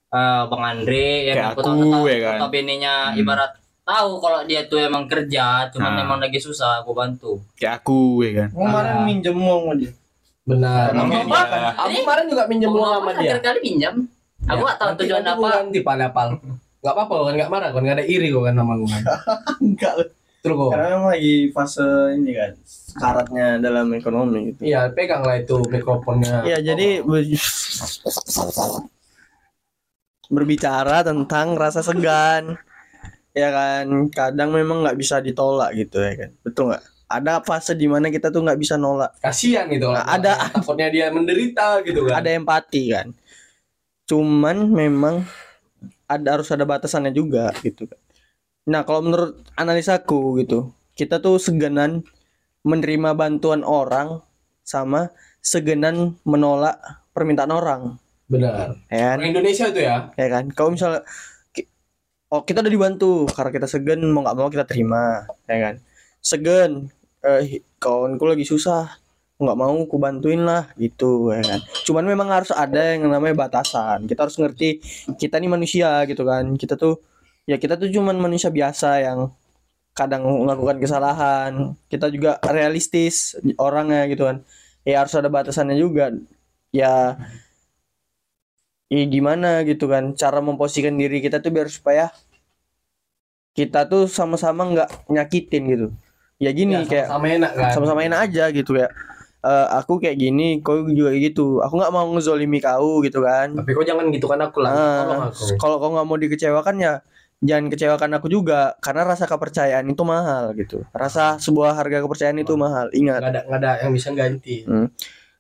eh, 0.09 0.43
Bang 0.47 0.63
Andre 0.65 1.07
yang 1.25 1.37
Kayak 1.37 1.51
aku 1.51 1.61
aku, 1.61 1.69
tahu 1.85 2.05
ya 2.07 2.17
kan? 2.21 2.37
notabene-nya 2.39 2.95
Hmm. 3.07 3.21
ibarat 3.21 3.51
tahu 3.83 4.11
kalau 4.17 4.41
dia 4.43 4.65
tuh 4.65 4.79
emang 4.81 5.05
kerja, 5.05 5.47
cuman 5.69 5.93
Ah. 5.93 6.01
emang 6.01 6.19
lagi 6.19 6.39
susah 6.39 6.81
aku 6.81 6.91
bantu. 6.91 7.39
Kayak 7.55 7.81
aku 7.81 7.99
ya 8.21 8.31
kan. 8.37 8.49
kemarin 8.51 8.93
Ah. 8.93 9.05
minjem 9.05 9.37
uang 9.37 9.63
sama 9.63 9.75
dia 9.77 9.93
benar 10.43 10.87
Emang 10.89 11.07
Aku 11.09 11.21
kemarin- 11.21 11.75
aku 11.75 11.89
Ini- 11.89 12.01
kemarin 12.01 12.25
juga 12.29 12.43
minjem 12.47 12.71
uang 12.71 12.87
sama 12.93 13.11
dia 13.13 13.19
Terakhir 13.29 13.43
kali 13.43 13.59
pinjam. 13.61 13.95
Aku 14.45 14.61
nggak 14.61 14.77
tahu 14.77 14.89
Nanti- 14.89 15.01
tujuan 15.03 15.21
nanti 15.21 15.37
apa. 15.37 15.49
ganti 15.53 15.81
pada 15.83 16.07
pal 16.09 16.29
nggak 16.79 16.95
apa-apa 16.95 17.15
kan 17.21 17.35
nggak 17.35 17.51
marah 17.51 17.69
kan 17.69 17.81
nggak 17.83 17.97
ada 17.99 18.07
iri 18.07 18.29
kok 18.31 18.43
kan 18.43 18.55
nama 18.55 18.73
gue 18.73 18.87
kan 18.87 19.03
enggak 19.61 19.93
terus 20.39 20.55
kok 20.55 20.71
karena 20.71 20.87
memang 20.93 21.09
lagi 21.11 21.35
fase 21.51 21.83
ini 22.15 22.31
kan 22.31 22.53
sekaratnya 22.97 23.61
dalam 23.61 23.93
ekonomi 23.93 24.51
gitu 24.51 24.61
iya 24.65 24.89
pegang 24.89 25.21
lah 25.21 25.37
itu 25.37 25.61
mikrofonnya 25.69 26.41
Iya, 26.43 26.59
jadi 26.65 27.05
ber- 27.05 27.29
berbicara 30.27 31.07
tentang 31.07 31.55
rasa 31.55 31.81
segan. 31.81 32.57
Ya 33.31 33.53
kan, 33.53 33.87
kadang 34.09 34.49
memang 34.51 34.81
nggak 34.81 34.97
bisa 34.97 35.21
ditolak 35.21 35.77
gitu 35.77 36.01
ya 36.01 36.17
kan. 36.17 36.31
Betul 36.41 36.73
nggak? 36.73 36.83
Ada 37.07 37.33
fase 37.39 37.77
di 37.77 37.87
mana 37.87 38.09
kita 38.09 38.33
tuh 38.33 38.43
nggak 38.43 38.59
bisa 38.59 38.75
nolak. 38.75 39.13
kasihan 39.21 39.69
gitu 39.69 39.87
Nah, 39.87 40.03
orang. 40.03 40.09
ada- 40.19 40.51
takutnya 40.51 40.89
dia 40.91 41.07
menderita 41.13 41.79
gitu 41.85 42.09
kan 42.09 42.19
Ada 42.19 42.31
empati 42.35 42.83
kan. 42.91 43.07
Cuman 44.09 44.67
memang 44.67 45.23
ada 46.09 46.29
harus 46.35 46.49
ada 46.49 46.65
batasannya 46.65 47.13
juga 47.13 47.53
gitu 47.61 47.87
kan. 47.87 48.01
Nah, 48.67 48.83
kalau 48.83 49.05
menurut 49.05 49.39
analisaku 49.55 50.43
gitu, 50.43 50.73
kita 50.99 51.23
tuh 51.23 51.39
segenan 51.39 52.03
menerima 52.67 53.15
bantuan 53.15 53.63
orang 53.63 54.21
sama 54.67 55.15
segenan 55.39 56.19
menolak 56.27 56.83
permintaan 57.15 57.55
orang. 57.55 57.83
benar. 58.27 58.75
Ya 58.91 59.15
kan? 59.15 59.17
orang 59.23 59.31
Indonesia 59.31 59.71
itu 59.71 59.81
ya? 59.87 60.11
Ya 60.19 60.27
kan? 60.27 60.51
Kalau 60.51 60.75
misalnya 60.75 61.07
oh 62.27 62.43
kita 62.43 62.59
udah 62.59 62.73
dibantu 62.75 63.31
karena 63.31 63.55
kita 63.55 63.71
segen 63.71 64.03
mau 64.11 64.27
nggak 64.27 64.37
mau 64.37 64.51
kita 64.51 64.67
terima 64.67 65.31
ya 65.47 65.71
kan? 65.71 65.75
Segen 66.19 66.91
eh 67.23 67.63
kawanku 67.79 68.27
lagi 68.27 68.43
susah 68.43 68.99
nggak 69.39 69.59
mau 69.59 69.77
ku 69.87 69.97
bantuin 70.03 70.43
lah 70.43 70.67
gitu 70.75 71.31
ya 71.31 71.47
kan? 71.47 71.61
Cuman 71.87 72.03
memang 72.03 72.29
harus 72.35 72.51
ada 72.51 72.99
yang 72.99 73.07
namanya 73.07 73.47
batasan. 73.47 74.11
Kita 74.11 74.27
harus 74.27 74.35
ngerti 74.43 74.83
kita 75.15 75.39
nih 75.39 75.51
manusia 75.51 76.03
gitu 76.11 76.27
kan? 76.27 76.51
Kita 76.59 76.75
tuh 76.75 76.99
ya 77.47 77.63
kita 77.63 77.79
tuh 77.79 77.87
cuman 77.95 78.19
manusia 78.19 78.51
biasa 78.51 79.07
yang 79.07 79.31
kadang 79.97 80.23
melakukan 80.45 80.77
kesalahan. 80.77 81.73
Kita 81.89 82.13
juga 82.13 82.37
realistis 82.45 83.33
orangnya 83.57 84.05
gitu 84.13 84.29
kan. 84.29 84.45
Ya 84.85 85.01
harus 85.03 85.17
ada 85.17 85.33
batasannya 85.33 85.81
juga. 85.81 86.13
Ya 86.71 87.17
ya 88.93 89.03
gimana 89.09 89.65
gitu 89.65 89.89
kan. 89.89 90.13
Cara 90.13 90.45
memposisikan 90.45 90.95
diri 91.01 91.25
kita 91.25 91.41
tuh 91.41 91.51
biar 91.51 91.73
supaya 91.73 92.13
kita 93.57 93.89
tuh 93.89 94.05
sama-sama 94.05 94.69
nggak 94.69 95.09
nyakitin 95.09 95.63
gitu. 95.73 95.87
Ya 96.37 96.53
gini 96.53 96.85
Ya, 96.85 96.85
kayak 96.85 97.07
sama 97.09 97.27
enak 97.33 97.53
kan. 97.57 97.73
sama-sama 97.73 98.01
enak 98.05 98.29
aja 98.29 98.53
gitu 98.53 98.77
ya 98.77 98.93
Eh, 99.47 99.67
aku 99.79 100.03
kayak 100.03 100.19
gini 100.19 100.59
kau 100.59 100.83
juga 100.91 101.15
gitu. 101.15 101.63
Aku 101.63 101.79
nggak 101.79 101.95
mau 101.95 102.11
ngezolimi 102.11 102.59
kau 102.59 102.99
gitu 103.07 103.23
kan. 103.23 103.55
Tapi 103.55 103.71
kok 103.79 103.87
jangan 103.87 104.11
gitu 104.11 104.27
kan 104.27 104.43
aku 104.43 104.59
lah. 104.59 104.71
Ah, 104.75 105.31
aku. 105.31 105.55
kalau 105.55 105.79
kau 105.79 105.95
nggak 105.95 106.07
mau 106.09 106.19
dikecewakan 106.19 106.77
ya 106.83 106.93
jangan 107.45 107.69
kecewakan 107.69 108.17
aku 108.17 108.33
juga 108.33 108.75
karena 108.81 109.05
rasa 109.05 109.29
kepercayaan 109.29 109.87
itu 109.89 110.03
mahal 110.07 110.57
gitu. 110.57 110.85
Rasa 110.93 111.37
sebuah 111.37 111.77
harga 111.77 112.01
kepercayaan 112.05 112.41
itu 112.41 112.57
mahal 112.57 112.89
ingat. 112.97 113.21
Nggak 113.21 113.33
ada 113.33 113.43
nggak 113.49 113.61
ada 113.61 113.73
yang 113.85 113.93
bisa 113.93 114.09
ganti. 114.17 114.65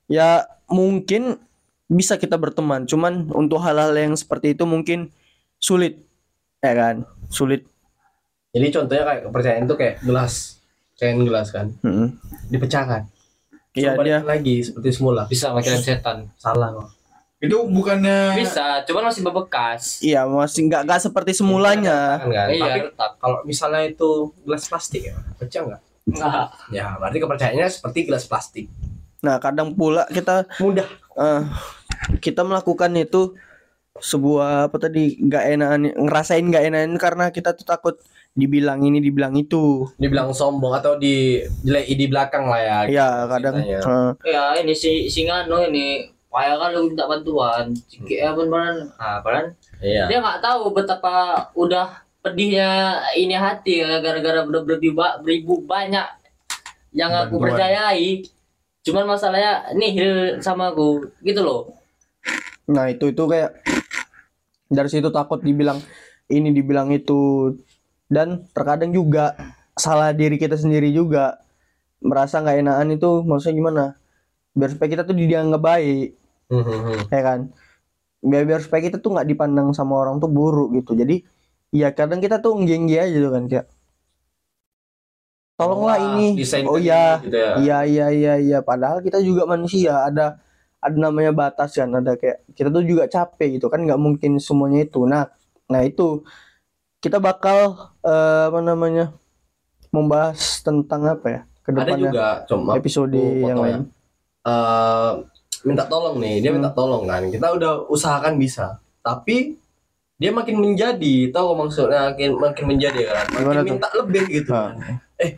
Ya 0.06 0.44
mungkin 0.68 1.40
bisa 1.86 2.18
kita 2.18 2.34
berteman 2.36 2.84
cuman 2.84 3.30
untuk 3.30 3.62
hal-hal 3.62 3.94
yang 3.94 4.12
seperti 4.18 4.52
itu 4.58 4.68
mungkin 4.68 5.08
sulit 5.56 6.02
ya 6.60 6.72
kan? 6.76 7.06
Sulit. 7.32 7.64
Jadi 8.52 8.66
contohnya 8.72 9.04
kayak 9.04 9.22
kepercayaan 9.28 9.64
itu 9.68 9.76
kayak 9.76 9.96
gelas 10.04 10.34
cain 10.96 11.20
gelas 11.20 11.52
kan? 11.52 11.76
Mm-mm. 11.84 12.16
dipecahkan. 12.48 13.04
Iya 13.76 13.92
dia 14.00 14.24
lagi 14.24 14.64
seperti 14.64 14.88
semula. 14.96 15.28
Bisa 15.28 15.52
makin 15.52 15.76
setan 15.76 16.32
salah 16.40 16.72
kok 16.72 16.95
Itu 17.46 17.58
bukannya 17.70 18.36
bisa 18.38 18.82
cuman 18.84 19.10
masih 19.10 19.22
bebekas. 19.22 20.02
Iya 20.02 20.26
masih 20.26 20.66
nggak 20.66 20.82
nggak 20.86 21.00
seperti 21.02 21.32
semulanya. 21.36 22.20
Kan, 22.20 22.30
kan? 22.30 22.48
iya. 22.50 22.64
Tapi 22.66 22.80
retak 22.90 23.10
kalau 23.22 23.38
misalnya 23.46 23.82
itu 23.86 24.34
gelas 24.42 24.64
plastik 24.66 25.02
ya 25.10 25.16
pecah 25.38 25.62
nggak? 25.62 25.82
Nggak. 26.06 26.46
ya 26.76 26.86
berarti 27.02 27.18
kepercayaannya 27.18 27.66
seperti 27.66 27.98
gelas 28.06 28.24
plastik. 28.28 28.66
Nah 29.24 29.42
kadang 29.42 29.74
pula 29.74 30.06
kita 30.10 30.46
mudah. 30.62 30.86
eh, 31.18 31.42
kita 32.22 32.46
melakukan 32.46 32.92
itu 32.94 33.34
sebuah 33.96 34.68
apa 34.68 34.76
tadi 34.76 35.16
nggak 35.16 35.44
enakan 35.56 35.82
ngerasain 35.96 36.44
nggak 36.44 36.64
enakan 36.68 36.92
karena 37.00 37.24
kita 37.32 37.56
tuh 37.56 37.64
takut 37.64 37.96
dibilang 38.36 38.84
ini 38.84 39.00
dibilang 39.00 39.32
itu. 39.34 39.88
Dibilang 39.96 40.30
sombong 40.36 40.76
atau 40.76 41.00
di 41.00 41.40
di 41.64 42.06
belakang 42.06 42.46
lah 42.46 42.60
ya. 42.60 42.78
Ya 42.86 43.08
kadang 43.24 43.64
eh, 43.64 43.82
ya 44.28 44.60
ini 44.60 44.76
si 44.76 45.08
si 45.08 45.24
Ngano 45.24 45.64
ini 45.64 46.15
payah 46.30 46.56
kan 46.58 46.68
lu 46.74 46.90
minta 46.90 47.04
bantuan. 47.08 47.72
Ciki 47.86 48.20
ya 48.20 48.36
beneran 48.36 48.90
ah 49.00 49.22
beneran 49.24 49.56
iya. 49.80 50.04
Dia 50.10 50.18
nggak 50.20 50.42
tahu 50.42 50.74
betapa 50.74 51.48
udah 51.56 52.06
pedihnya 52.26 53.00
ini 53.14 53.38
hati 53.38 53.86
ya, 53.86 54.02
gara-gara 54.02 54.42
udah 54.42 54.62
beribu, 54.66 54.98
beribu 55.22 55.62
banyak 55.62 56.06
yang 56.90 57.14
aku 57.14 57.38
Bantuan. 57.38 57.54
percayai. 57.54 58.26
Cuman 58.82 59.06
masalahnya 59.06 59.70
nihil 59.78 60.42
sama 60.42 60.74
aku. 60.74 61.06
Gitu 61.22 61.38
loh. 61.42 61.70
Nah 62.66 62.90
itu 62.90 63.14
itu 63.14 63.22
kayak 63.30 63.62
dari 64.66 64.90
situ 64.90 65.06
takut 65.14 65.38
dibilang 65.38 65.78
ini 66.26 66.50
dibilang 66.50 66.90
itu. 66.90 67.54
Dan 68.06 68.46
terkadang 68.54 68.94
juga 68.94 69.34
salah 69.78 70.10
diri 70.14 70.38
kita 70.38 70.58
sendiri 70.58 70.90
juga. 70.90 71.38
Merasa 72.02 72.42
nggak 72.42 72.58
enakan 72.62 72.94
itu 72.94 73.10
maksudnya 73.26 73.54
gimana 73.54 73.84
biar 74.56 74.72
supaya 74.72 74.88
kita 74.88 75.02
tuh 75.04 75.12
dianggap 75.12 75.60
baik. 75.60 76.16
Hmm, 76.48 76.64
hmm, 76.64 76.80
hmm. 76.80 77.00
ya 77.12 77.20
kan? 77.22 77.40
Biar 78.24 78.42
biar 78.48 78.60
supaya 78.64 78.80
kita 78.80 78.96
tuh 78.98 79.12
nggak 79.12 79.28
dipandang 79.28 79.76
sama 79.76 80.00
orang 80.00 80.16
tuh 80.16 80.32
buruk 80.32 80.72
gitu. 80.72 80.96
Jadi 80.96 81.20
ya 81.76 81.92
kadang 81.92 82.24
kita 82.24 82.40
tuh 82.40 82.56
nggenggi 82.56 82.96
aja 82.96 83.16
tuh 83.20 83.32
kan 83.36 83.44
kayak 83.44 83.66
tolonglah 85.60 85.96
Wah, 86.00 86.06
ini. 86.16 86.26
desain 86.40 86.64
oh 86.64 86.80
iya. 86.80 87.20
gitu 87.20 87.36
ya. 87.36 87.52
iya 87.60 87.78
iya 87.84 88.06
iya 88.08 88.34
iya. 88.40 88.58
Padahal 88.64 89.04
kita 89.04 89.20
juga 89.20 89.44
manusia. 89.44 90.08
Ada 90.08 90.40
ada 90.80 90.96
namanya 90.96 91.36
batas 91.36 91.76
kan. 91.76 91.92
Ada 91.92 92.16
kayak 92.16 92.48
kita 92.56 92.72
tuh 92.72 92.82
juga 92.88 93.04
capek 93.04 93.60
gitu 93.60 93.68
kan. 93.68 93.84
Nggak 93.84 94.00
mungkin 94.00 94.40
semuanya 94.40 94.88
itu. 94.88 95.04
Nah 95.04 95.28
nah 95.68 95.84
itu 95.84 96.24
kita 97.04 97.20
bakal 97.20 97.92
eh, 98.00 98.42
apa 98.48 98.60
namanya 98.64 99.12
membahas 99.92 100.60
tentang 100.64 101.02
apa 101.06 101.26
ya 101.28 101.40
ada 101.42 101.62
ke 101.66 101.70
depannya 101.74 102.10
juga 102.10 102.26
cuma 102.46 102.70
episode 102.78 103.10
yang 103.14 103.42
potong 103.42 103.62
lain 103.62 103.82
Eh, 104.46 105.12
minta 105.64 105.82
tolong 105.84 106.16
nih 106.16 106.38
dia 106.38 106.54
Hmm. 106.54 106.62
minta 106.62 106.70
tolong 106.70 107.02
kan 107.02 107.26
kita 107.26 107.50
udah 107.50 107.90
usahakan 107.90 108.38
bisa 108.38 108.78
tapi 109.02 109.58
dia 110.16 110.30
makin 110.30 110.56
menjadi 110.56 111.28
tahu 111.28 111.58
maksudnya 111.58 112.08
makin 112.08 112.38
makin 112.38 112.64
menjadi 112.64 113.00
kan 113.04 113.26
makin 113.26 113.42
Gimana 113.42 113.60
tuh? 113.60 113.66
minta 113.68 113.88
lebih 113.92 114.24
gitu 114.30 114.50
kan. 114.50 114.78
eh 115.18 115.34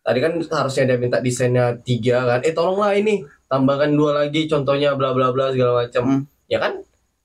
tadi 0.00 0.18
kan 0.18 0.32
harusnya 0.38 0.84
dia 0.86 0.96
minta 0.96 1.18
desainnya 1.18 1.74
tiga 1.78 2.22
kan 2.24 2.40
eh 2.40 2.52
tolonglah 2.52 2.94
ini 2.94 3.20
tambahkan 3.44 3.90
dua 3.90 4.22
lagi 4.22 4.46
contohnya 4.46 4.94
bla 4.94 5.10
bla 5.10 5.28
bla 5.28 5.50
segala 5.50 5.82
macam 5.82 6.02
Hmm. 6.06 6.22
ya 6.46 6.62
kan 6.62 6.78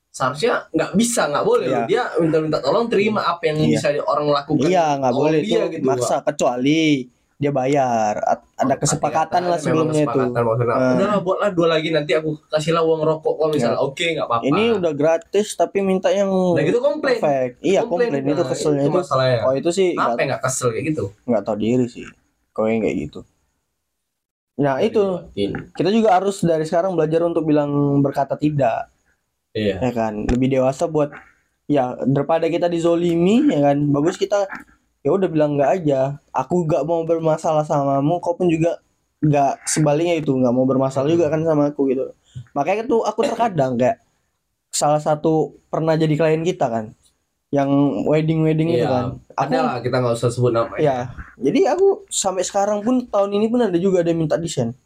seharusnya 0.10 0.66
nggak 0.72 0.92
bisa 0.98 1.30
nggak 1.30 1.46
boleh 1.46 1.68
loh. 1.70 1.86
dia 1.86 2.04
minta-minta 2.18 2.58
tolong 2.58 2.90
terima 2.90 3.22
apa 3.24 3.46
yang 3.46 3.58
Iya. 3.60 3.70
bisa 3.70 3.88
orang 4.04 4.26
lakukan 4.28 4.66
iya 4.66 4.98
nggak 4.98 5.14
boleh 5.14 5.40
dia 5.40 5.60
tuh 5.60 5.70
gitu, 5.72 5.86
maksa 5.86 6.16
kecuali 6.26 7.06
dia 7.40 7.50
bayar. 7.50 8.20
At- 8.20 8.44
ada 8.60 8.76
kesepakatan 8.76 9.48
lah 9.48 9.56
sebelumnya 9.56 10.04
itu. 10.04 10.20
maksudnya, 10.20 10.76
Ah. 10.76 10.92
udah 10.92 11.08
lah 11.08 11.20
buatlah 11.24 11.50
dua 11.56 11.68
lagi 11.72 11.90
nanti 11.90 12.12
aku 12.12 12.36
kasihlah 12.52 12.84
uang 12.84 13.02
rokok 13.02 13.34
kalau 13.40 13.52
misalnya. 13.56 13.80
Oke 13.80 14.12
nggak 14.12 14.28
apa-apa. 14.28 14.44
Ini 14.44 14.64
udah 14.76 14.92
gratis 14.92 15.56
tapi 15.56 15.80
minta 15.80 16.12
yang 16.12 16.28
udah 16.28 16.60
gitu 16.62 16.84
komplain. 16.84 17.16
perfect. 17.18 17.64
Iya 17.64 17.88
komplain, 17.88 18.20
itu 18.20 18.36
Nah, 18.36 18.48
keselnya 18.52 18.84
itu 18.84 18.92
itu. 18.92 19.00
masalahnya. 19.00 19.40
Oh 19.48 19.54
itu 19.56 19.70
sih 19.72 19.88
apa 19.96 20.12
nggak 20.12 20.26
nggak 20.28 20.42
kesel 20.44 20.68
kayak 20.70 20.86
gitu? 20.92 21.04
nggak 21.24 21.42
tahu 21.42 21.56
diri 21.56 21.88
sih. 21.88 22.06
Kau 22.52 22.68
yang 22.68 22.84
kayak 22.84 22.98
gitu. 23.00 23.20
Nah 24.60 24.76
itu. 24.84 25.00
Dibuatin. 25.32 25.52
kita 25.72 25.90
juga 25.90 26.10
harus 26.12 26.44
dari 26.44 26.68
sekarang 26.68 26.92
belajar 26.92 27.24
untuk 27.24 27.48
bilang 27.48 27.72
berkata 28.04 28.36
tidak. 28.36 28.92
Iya. 29.56 29.80
Ya 29.80 29.92
kan? 29.96 30.28
Lebih 30.28 30.60
dewasa 30.60 30.86
buat 30.86 31.16
ya 31.66 31.96
daripada 32.04 32.52
kita 32.52 32.68
dizolimi 32.68 33.48
ya 33.48 33.72
kan? 33.72 33.80
Bagus 33.88 34.20
kita 34.20 34.44
ya 35.10 35.18
udah 35.18 35.26
bilang 35.26 35.58
nggak 35.58 35.72
aja. 35.82 36.22
Aku 36.30 36.70
nggak 36.70 36.86
mau 36.86 37.02
bermasalah 37.02 37.66
samamu 37.66 38.22
kau 38.22 38.38
pun 38.38 38.46
juga 38.46 38.78
nggak 39.20 39.66
sebaliknya 39.66 40.22
itu 40.22 40.32
nggak 40.32 40.54
mau 40.54 40.70
bermasalah 40.70 41.10
juga 41.10 41.34
kan 41.34 41.42
sama 41.42 41.74
aku 41.74 41.90
gitu. 41.90 42.14
Makanya 42.54 42.86
tuh 42.86 43.02
aku 43.02 43.26
terkadang 43.26 43.74
kayak 43.74 44.06
salah 44.70 45.02
satu 45.02 45.58
pernah 45.68 45.98
jadi 45.98 46.14
klien 46.14 46.46
kita 46.46 46.70
kan 46.70 46.94
yang 47.50 47.66
wedding 48.06 48.46
wedding 48.46 48.70
itu 48.70 48.86
Iya. 48.86 48.94
kan. 48.94 49.06
Aku 49.34 49.50
ada 49.50 49.58
lah 49.66 49.78
kita 49.82 49.96
nggak 49.98 50.14
usah 50.14 50.30
sebut 50.30 50.54
nama 50.54 50.78
ya. 50.78 51.10
Jadi 51.42 51.66
aku 51.66 52.06
sampai 52.06 52.46
sekarang 52.46 52.86
pun 52.86 53.10
tahun 53.10 53.34
ini 53.34 53.50
pun 53.50 53.66
ada 53.66 53.78
juga 53.82 54.06
ada 54.06 54.14
yang 54.14 54.22
minta 54.22 54.38
desain. 54.38 54.78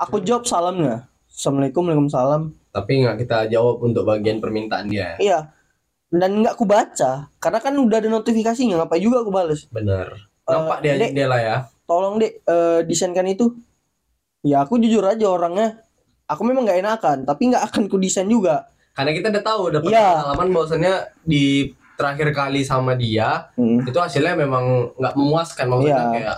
Aku 0.00 0.24
jawab 0.24 0.48
salamnya. 0.48 1.04
Assalamualaikum 1.28 1.84
waalaikumsalam. 1.84 2.42
Tapi 2.72 2.92
nggak 3.04 3.16
kita 3.20 3.38
jawab 3.52 3.84
untuk 3.84 4.08
bagian 4.08 4.40
permintaan 4.40 4.88
dia. 4.88 5.20
Iya. 5.20 5.52
Dan 6.16 6.40
nggak 6.40 6.54
aku 6.54 6.64
baca 6.64 7.28
karena 7.36 7.58
kan 7.58 7.74
udah 7.74 7.96
ada 7.98 8.08
notifikasinya 8.08 8.80
ngapain 8.80 8.98
juga 8.98 9.20
aku 9.20 9.30
bales. 9.30 9.68
bener 9.68 10.16
Eh, 10.42 10.48
nampak 10.48 10.78
dia 10.78 10.94
Dek, 10.96 11.10
dia 11.12 11.26
lah 11.26 11.40
ya 11.40 11.56
Tolong 11.84 12.16
dek 12.16 12.40
eh, 12.40 12.80
desainkan 12.82 13.26
itu. 13.26 13.52
Ya 14.40 14.62
aku 14.62 14.78
jujur 14.78 15.02
aja 15.02 15.26
orangnya. 15.26 15.82
Aku 16.24 16.42
memang 16.42 16.62
nggak 16.62 16.80
enakan, 16.80 17.18
tapi 17.22 17.50
nggak 17.50 17.64
akan 17.64 17.82
ku 17.86 17.96
desain 17.96 18.26
juga. 18.26 18.66
karena 18.92 19.12
kita 19.12 19.28
udah 19.28 19.44
tahu 19.44 19.62
dapat 19.70 19.92
Iya. 19.92 20.08
pengalaman 20.16 20.48
bahwasannya 20.50 20.94
di 21.22 21.44
terakhir 21.92 22.32
kali 22.32 22.64
sama 22.64 22.96
dia 22.96 23.52
Hmm. 23.52 23.84
itu 23.84 23.92
hasilnya 23.92 24.32
memang 24.34 24.64
nggak 24.96 25.14
memuaskan 25.14 25.66
maksudnya 25.68 25.92
Iya. 25.92 26.12
kayak 26.16 26.36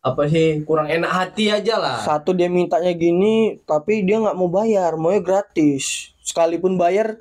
apa 0.00 0.22
sih 0.26 0.46
kurang 0.62 0.86
enak 0.86 1.10
hati 1.10 1.44
aja 1.48 1.74
lah 1.76 1.98
Satu 1.98 2.30
dia 2.32 2.46
mintanya 2.46 2.90
gini, 2.92 3.58
tapi 3.62 4.02
dia 4.02 4.14
nggak 4.16 4.34
mau 4.34 4.46
bayar, 4.46 4.94
maunya 4.94 5.18
gratis. 5.18 6.14
Sekalipun 6.20 6.74
bayar 6.76 7.18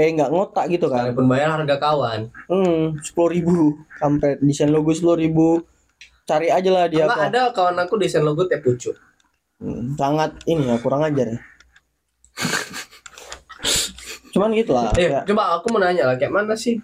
kayak 0.00 0.16
nggak 0.16 0.30
ngotak 0.30 0.64
gitu 0.70 0.88
kan. 0.88 1.04
sekalipun 1.04 1.28
bayar 1.28 1.48
harga 1.54 1.76
kawan 1.76 2.20
Hmm, 2.48 2.96
sepuluh 2.98 3.30
ribu, 3.30 3.56
kampret. 3.94 4.40
Desain 4.40 4.66
logo 4.66 4.90
sepuluh 4.90 5.20
ribu. 5.20 5.60
Cari 6.24 6.48
aja 6.48 6.70
lah 6.70 6.86
dia 6.86 7.04
apa. 7.04 7.28
ada 7.28 7.52
kawan 7.52 7.76
aku 7.76 8.00
desain 8.00 8.22
logo 8.22 8.46
teh 8.46 8.56
pucuk 8.56 8.96
Hmm, 9.60 9.92
sangat 9.92 10.40
ini 10.46 10.64
ya 10.64 10.80
kurang 10.80 11.04
ajar 11.04 11.26
ya. 11.28 11.38
Cuman 14.30 14.54
gitu 14.54 14.72
lah. 14.72 14.88
Eh, 14.94 15.10
kayak- 15.10 15.26
coba 15.26 15.42
aku 15.52 15.66
mau 15.68 15.80
nanya 15.80 16.06
lah, 16.06 16.16
kayak 16.16 16.32
mana 16.32 16.54
sih, 16.54 16.78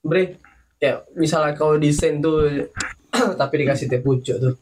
Bre? 0.00 0.40
Kayak 0.76 1.06
misalnya 1.14 1.54
kau 1.54 1.76
desain 1.76 2.18
tuh, 2.18 2.66
tapi 3.40 3.54
dikasih 3.60 3.86
teh 3.86 4.00
pucuk 4.00 4.34
tuh, 4.34 4.54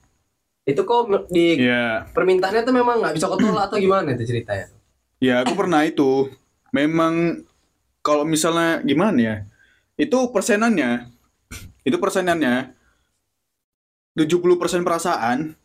itu 0.65 0.81
kok 0.83 1.01
di 1.29 1.61
Ya, 1.63 2.05
permintaannya 2.11 2.61
tuh 2.61 2.75
memang 2.75 2.99
nggak 2.99 3.15
bisa 3.15 3.25
kau 3.25 3.39
tolak 3.39 3.71
atau 3.71 3.79
gimana 3.79 4.13
itu 4.13 4.27
ceritanya? 4.27 4.69
ya 5.17 5.41
aku 5.41 5.55
pernah 5.55 5.81
itu. 5.81 6.29
Memang 6.69 7.46
kalau 8.07 8.23
misalnya 8.23 8.79
gimana 8.87 9.19
ya? 9.19 9.37
Itu 9.99 10.31
persenannya. 10.31 11.11
Itu 11.83 11.99
persenannya 11.99 12.71
70% 14.15 14.87
perasaan, 14.87 15.59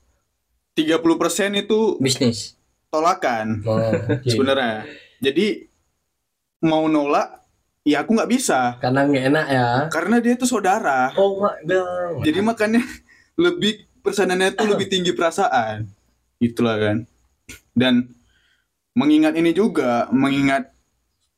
30% 0.74 1.56
itu 1.56 1.80
bisnis 2.02 2.58
tolakan 2.90 3.64
Oh, 3.64 3.80
sebenarnya. 4.32 4.84
Jadi 5.24 5.70
mau 6.62 6.86
nolak 6.86 7.42
ya 7.82 8.04
aku 8.04 8.14
nggak 8.14 8.30
bisa 8.30 8.78
Karena 8.78 9.06
nggak 9.08 9.26
enak 9.34 9.46
ya. 9.50 9.68
karena 9.90 10.22
dia 10.22 10.38
itu 10.38 10.46
saudara 10.46 11.10
Oh 11.18 11.42
my 11.42 11.58
god. 11.66 12.22
jadi 12.22 12.40
makanya 12.46 12.84
lebih 13.46 13.90
persenannya 14.06 14.54
itu 14.54 14.64
lebih 14.70 14.86
tinggi 14.86 15.10
perasaan 15.18 15.90
itulah 16.38 16.78
kan 16.78 16.98
dan 17.74 18.14
mengingat 18.94 19.34
ini 19.34 19.50
juga 19.52 20.06
mengingat 20.14 20.70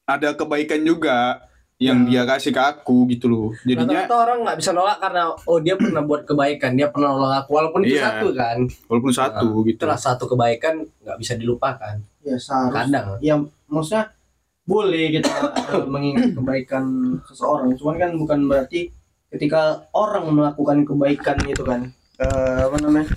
ada 0.03 0.29
kebaikan 0.33 0.81
juga 0.81 1.43
yang 1.81 2.07
dia 2.07 2.23
kasih 2.23 2.53
ke 2.53 2.61
aku 2.61 3.09
gitu 3.11 3.27
loh 3.27 3.49
jadinya 3.61 4.07
Rata-rata 4.07 4.15
orang 4.15 4.37
nggak 4.45 4.57
bisa 4.57 4.71
nolak 4.71 4.97
karena 4.97 5.23
oh 5.35 5.59
dia 5.59 5.75
pernah 5.75 6.01
buat 6.01 6.21
kebaikan, 6.23 6.71
dia 6.73 6.87
pernah 6.87 7.11
nolak 7.11 7.43
aku 7.43 7.49
walaupun 7.53 7.81
itu 7.83 7.97
Iya. 7.97 8.03
satu 8.07 8.27
kan. 8.31 8.57
walaupun 8.87 9.11
satu 9.11 9.47
gitu 9.65 9.75
Itulah 9.83 9.99
satu 9.99 10.23
kebaikan 10.25 10.79
nggak 10.79 11.17
bisa 11.17 11.33
dilupakan. 11.35 11.95
ya 12.23 12.39
seharusnya 12.39 12.87
Kadang. 12.87 13.07
ya 13.19 13.35
maksudnya 13.67 14.15
boleh 14.63 15.11
kita 15.11 15.27
eh, 15.75 15.83
mengingat 15.91 16.31
kebaikan 16.31 16.83
seseorang 17.27 17.75
cuman 17.75 17.95
kan 17.99 18.11
bukan 18.15 18.39
berarti 18.47 18.87
ketika 19.27 19.83
orang 19.91 20.31
melakukan 20.31 20.87
kebaikan 20.87 21.35
gitu 21.43 21.67
kan 21.67 21.91
eh, 22.15 22.59
apa 22.63 22.77
namanya 22.79 23.11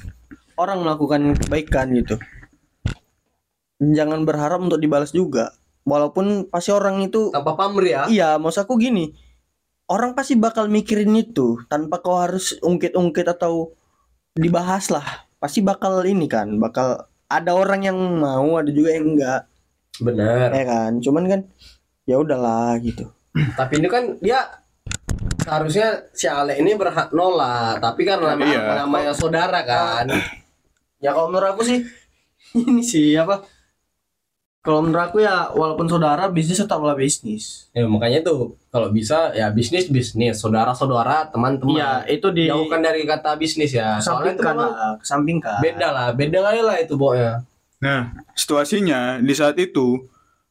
orang 0.59 0.83
melakukan 0.83 1.39
kebaikan 1.39 1.87
gitu 1.95 2.19
jangan 3.79 4.25
berharap 4.25 4.59
untuk 4.59 4.81
dibalas 4.81 5.13
juga 5.13 5.55
walaupun 5.87 6.51
pasti 6.51 6.75
orang 6.75 6.99
itu 7.01 7.31
Tanpa 7.31 7.55
pamrih 7.55 7.95
ya. 7.95 8.03
iya 8.11 8.29
maksud 8.37 8.67
aku 8.67 8.75
gini 8.77 9.15
orang 9.87 10.13
pasti 10.13 10.35
bakal 10.35 10.67
mikirin 10.67 11.15
itu 11.15 11.63
tanpa 11.71 12.03
kau 12.03 12.19
harus 12.19 12.59
ungkit-ungkit 12.59 13.23
atau 13.25 13.71
dibahas 14.35 14.91
lah 14.91 15.07
pasti 15.39 15.63
bakal 15.63 16.03
ini 16.03 16.27
kan 16.27 16.59
bakal 16.59 17.07
ada 17.31 17.55
orang 17.55 17.87
yang 17.87 17.95
mau 18.19 18.59
ada 18.59 18.69
juga 18.69 18.91
yang 18.93 19.15
enggak 19.15 19.47
Bener. 19.97 20.51
ya 20.51 20.65
kan 20.67 20.99
cuman 20.99 21.25
kan 21.25 21.41
ya 22.05 22.19
udahlah 22.19 22.77
gitu 22.83 23.07
Tapi 23.37 23.79
ini 23.79 23.87
kan 23.87 24.17
dia 24.19 24.43
seharusnya 25.39 26.09
si 26.11 26.25
Ale 26.25 26.57
ini 26.57 26.73
berhak 26.73 27.13
nolak, 27.13 27.79
tapi 27.79 28.03
kan 28.03 28.17
nama, 28.17 28.41
Iya. 28.41 28.83
namanya 28.83 29.13
saudara 29.13 29.61
kan. 29.63 30.09
ya 30.99 31.13
kalau 31.13 31.29
menurut 31.29 31.53
aku 31.53 31.63
sih 31.63 31.85
ini 32.59 32.81
sih 32.81 33.13
apa 33.15 33.45
kalau 34.67 34.83
menurut 34.83 35.07
aku 35.07 35.19
ya 35.21 35.47
walaupun 35.49 35.87
saudara 35.87 36.27
bisnis 36.27 36.59
tetaplah 36.59 36.93
bisnis 36.93 37.71
Ya 37.71 37.87
makanya 37.87 38.21
tuh 38.21 38.59
kalau 38.69 38.91
bisa 38.91 39.31
ya 39.31 39.47
bisnis 39.49 39.87
bisnis, 39.87 40.37
saudara-saudara, 40.37 41.31
teman-teman. 41.31 41.73
iya 41.73 42.03
itu 42.05 42.27
di 42.29 42.45
Jauhkan 42.47 42.81
dari 42.81 43.05
kata 43.05 43.37
bisnis 43.37 43.71
ya. 43.71 43.97
Soalnya 43.99 44.33
itu 44.33 44.43
kesampingkan 44.43 44.53
memang 44.53 44.71
lah 44.73 44.95
kesampingkan 44.99 45.57
beda 45.63 45.89
lah, 45.89 46.09
beda 46.11 46.39
kali 46.43 46.61
lah 46.61 46.77
itu 46.77 46.95
pokoknya. 46.95 47.33
Nah, 47.79 48.01
situasinya 48.33 49.01
di 49.19 49.33
saat 49.33 49.55
itu 49.57 50.03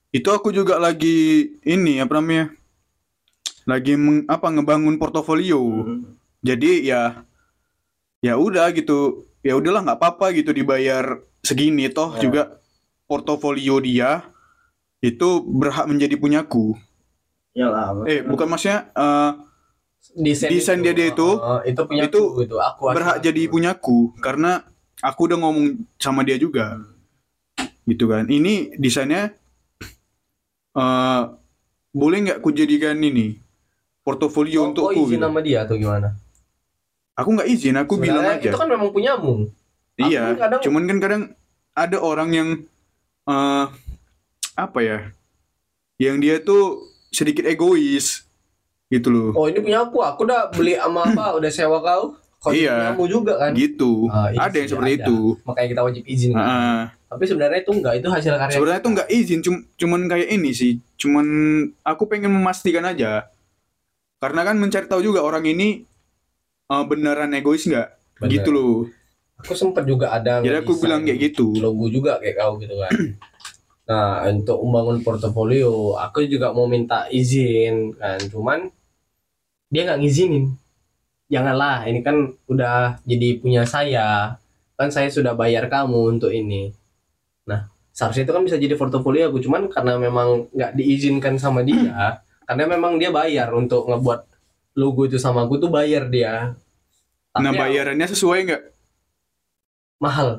itu 0.10 0.25
aku 0.28 0.49
juga 0.49 0.78
lagi 0.78 1.17
ini 1.62 1.99
apa 1.99 2.15
namanya? 2.15 2.56
Lagi 3.65 3.93
meng- 3.95 4.25
apa 4.25 4.47
ngebangun 4.47 4.95
portofolio. 4.95 5.60
Jadi 6.39 6.86
ya 6.86 7.25
ya 8.19 8.34
udah 8.36 8.69
gitu. 8.71 9.25
Ya 9.41 9.54
udahlah 9.54 9.84
nggak 9.84 9.99
apa-apa 9.99 10.34
gitu 10.34 10.49
dibayar 10.51 11.21
segini 11.41 11.86
toh 11.88 12.13
Ya. 12.15 12.21
juga 12.21 12.41
portofolio 13.05 13.77
dia 13.77 14.25
itu 14.99 15.27
berhak 15.43 15.85
menjadi 15.85 16.15
punyaku. 16.15 16.73
ya 17.51 17.67
lah 17.67 17.93
Eh, 18.03 18.19
bukan 18.21 18.47
maksudnya 18.47 18.89
eh, 18.91 19.31
Desain, 20.07 20.49
Desain 20.49 20.79
dia 20.79 20.91
dia 20.91 21.09
itu, 21.09 21.25
oh, 21.25 21.61
itu 21.61 21.81
punya 21.81 22.05
itu 22.05 22.21
aku, 22.21 22.43
itu 22.43 22.55
aku 22.55 22.81
berhak 22.87 23.17
jadi 23.19 23.41
punyaku 23.47 23.97
karena 24.19 24.61
aku 24.99 25.25
udah 25.25 25.37
ngomong 25.39 25.65
sama 25.95 26.21
dia 26.21 26.35
juga 26.35 26.77
gitu 27.83 28.05
kan 28.05 28.25
ini 28.27 28.69
desainnya 28.75 29.33
eh 30.73 31.21
boleh 31.91 32.17
nggak 32.21 32.39
ku 32.39 32.51
jadikan 32.51 32.97
ini 32.97 33.39
portofolio 34.01 34.61
Oh, 34.61 34.67
untukku 34.67 34.91
oh, 34.91 35.05
izin 35.05 35.17
gitu. 35.17 35.25
sama 35.25 35.39
dia 35.39 35.63
atau 35.63 35.75
gimana? 35.75 36.13
aku 37.13 37.29
nggak 37.31 37.47
izin 37.47 37.75
aku 37.75 37.93
bilang 37.95 38.21
Sebenarnya 38.21 38.37
aja 38.37 38.49
Itu 38.51 38.57
kan 38.59 38.69
memang 38.69 38.89
punyamu. 38.91 39.33
aku 39.95 40.05
iya 40.05 40.21
kan 40.27 40.37
kadang- 40.37 40.61
cuman 40.61 40.81
kan 40.85 40.97
kadang 40.99 41.23
ada 41.73 41.97
orang 41.97 42.29
yang 42.29 42.49
eh 43.25 43.65
apa 44.55 44.79
ya 44.79 44.99
yang 45.97 46.17
dia 46.17 46.38
tuh 46.38 46.85
sedikit 47.09 47.43
egois 47.43 48.23
gitu 48.88 49.09
loh 49.09 49.29
Oh 49.33 49.45
ini 49.45 49.59
punya 49.59 49.81
aku, 49.81 49.97
aku 49.99 50.23
udah 50.23 50.51
beli 50.51 50.75
sama 50.75 51.01
apa, 51.03 51.25
udah 51.38 51.49
sewa 51.49 51.79
kau. 51.79 52.13
Kau 52.38 52.53
Iya. 52.53 52.93
punyamu 52.93 53.03
juga 53.09 53.33
kan. 53.35 53.51
gitu 53.51 54.05
iya 54.29 54.38
ada 54.43 54.55
yang 54.55 54.69
seperti 54.69 54.91
ada. 54.93 55.01
itu 55.01 55.17
Makanya 55.41 55.67
kita 55.67 55.81
wajib 55.81 56.03
izin. 56.05 56.31
kan. 56.31 56.45
Heeh. 56.45 56.79
Tapi 57.05 57.23
sebenarnya 57.25 57.59
itu 57.59 57.71
enggak, 57.73 57.93
itu 57.95 58.07
hasil 58.07 58.33
karya. 58.35 58.53
Sebenarnya 58.53 58.81
tuh 58.81 58.91
nggak 58.91 59.09
izin, 59.09 59.39
cum 59.41 59.55
cuman 59.75 60.01
kayak 60.05 60.29
ini 60.29 60.51
sih, 60.51 60.71
cuman 60.95 61.25
aku 61.81 62.03
pengen 62.05 62.29
memastikan 62.29 62.83
aja. 62.83 63.31
Karena 64.17 64.41
kan 64.43 64.55
mencari 64.55 64.85
tahu 64.85 65.01
juga 65.01 65.23
orang 65.23 65.41
ini 65.43 65.81
eh, 66.67 66.83
beneran 66.83 67.31
egois 67.31 67.63
nggak, 67.63 67.88
Bener. 68.19 68.29
gitu 68.31 68.49
loh. 68.51 68.73
Aku 69.45 69.53
sempet 69.53 69.86
juga 69.86 70.10
ada 70.10 70.41
Jadi 70.41 70.58
aku 70.65 70.73
bilang 70.81 71.05
kayak 71.05 71.21
gitu. 71.31 71.53
logo 71.62 71.86
juga 71.88 72.17
kayak 72.17 72.36
kau 72.41 72.58
gitu 72.58 72.75
kan. 72.81 72.91
nah, 73.89 74.25
untuk 74.25 74.58
membangun 74.65 75.05
portofolio, 75.05 75.93
aku 76.01 76.25
juga 76.25 76.49
mau 76.49 76.65
minta 76.65 77.05
izin 77.13 77.93
kan. 77.93 78.17
Cuman 78.25 78.73
dia 79.69 79.86
nggak 79.86 80.01
ngizinin. 80.01 80.58
Janganlah, 81.29 81.86
ini 81.86 82.01
kan 82.01 82.34
udah 82.49 82.97
jadi 83.05 83.38
punya 83.38 83.69
saya. 83.69 84.41
Kan 84.73 84.89
saya 84.89 85.13
sudah 85.13 85.38
bayar 85.38 85.69
kamu 85.69 86.17
untuk 86.17 86.34
ini. 86.34 86.73
Nah, 87.45 87.69
seharusnya 87.93 88.25
itu 88.25 88.34
kan 88.34 88.43
bisa 88.43 88.58
jadi 88.58 88.73
portofolio 88.73 89.29
aku. 89.29 89.45
Cuman 89.45 89.69
karena 89.69 90.01
memang 90.01 90.49
nggak 90.49 90.73
diizinkan 90.73 91.38
sama 91.38 91.62
dia, 91.62 92.17
karena 92.49 92.65
memang 92.65 92.97
dia 92.97 93.13
bayar 93.13 93.53
untuk 93.53 93.86
ngebuat 93.86 94.25
logo 94.75 95.08
itu 95.08 95.21
sama 95.21 95.45
aku 95.45 95.62
tuh 95.62 95.69
bayar 95.69 96.10
dia. 96.10 96.58
Tapi 97.31 97.43
Nah 97.43 97.51
ya, 97.51 97.60
bayarannya 97.67 98.08
sesuai 98.10 98.39
nggak? 98.47 98.63
Mahal, 100.05 100.29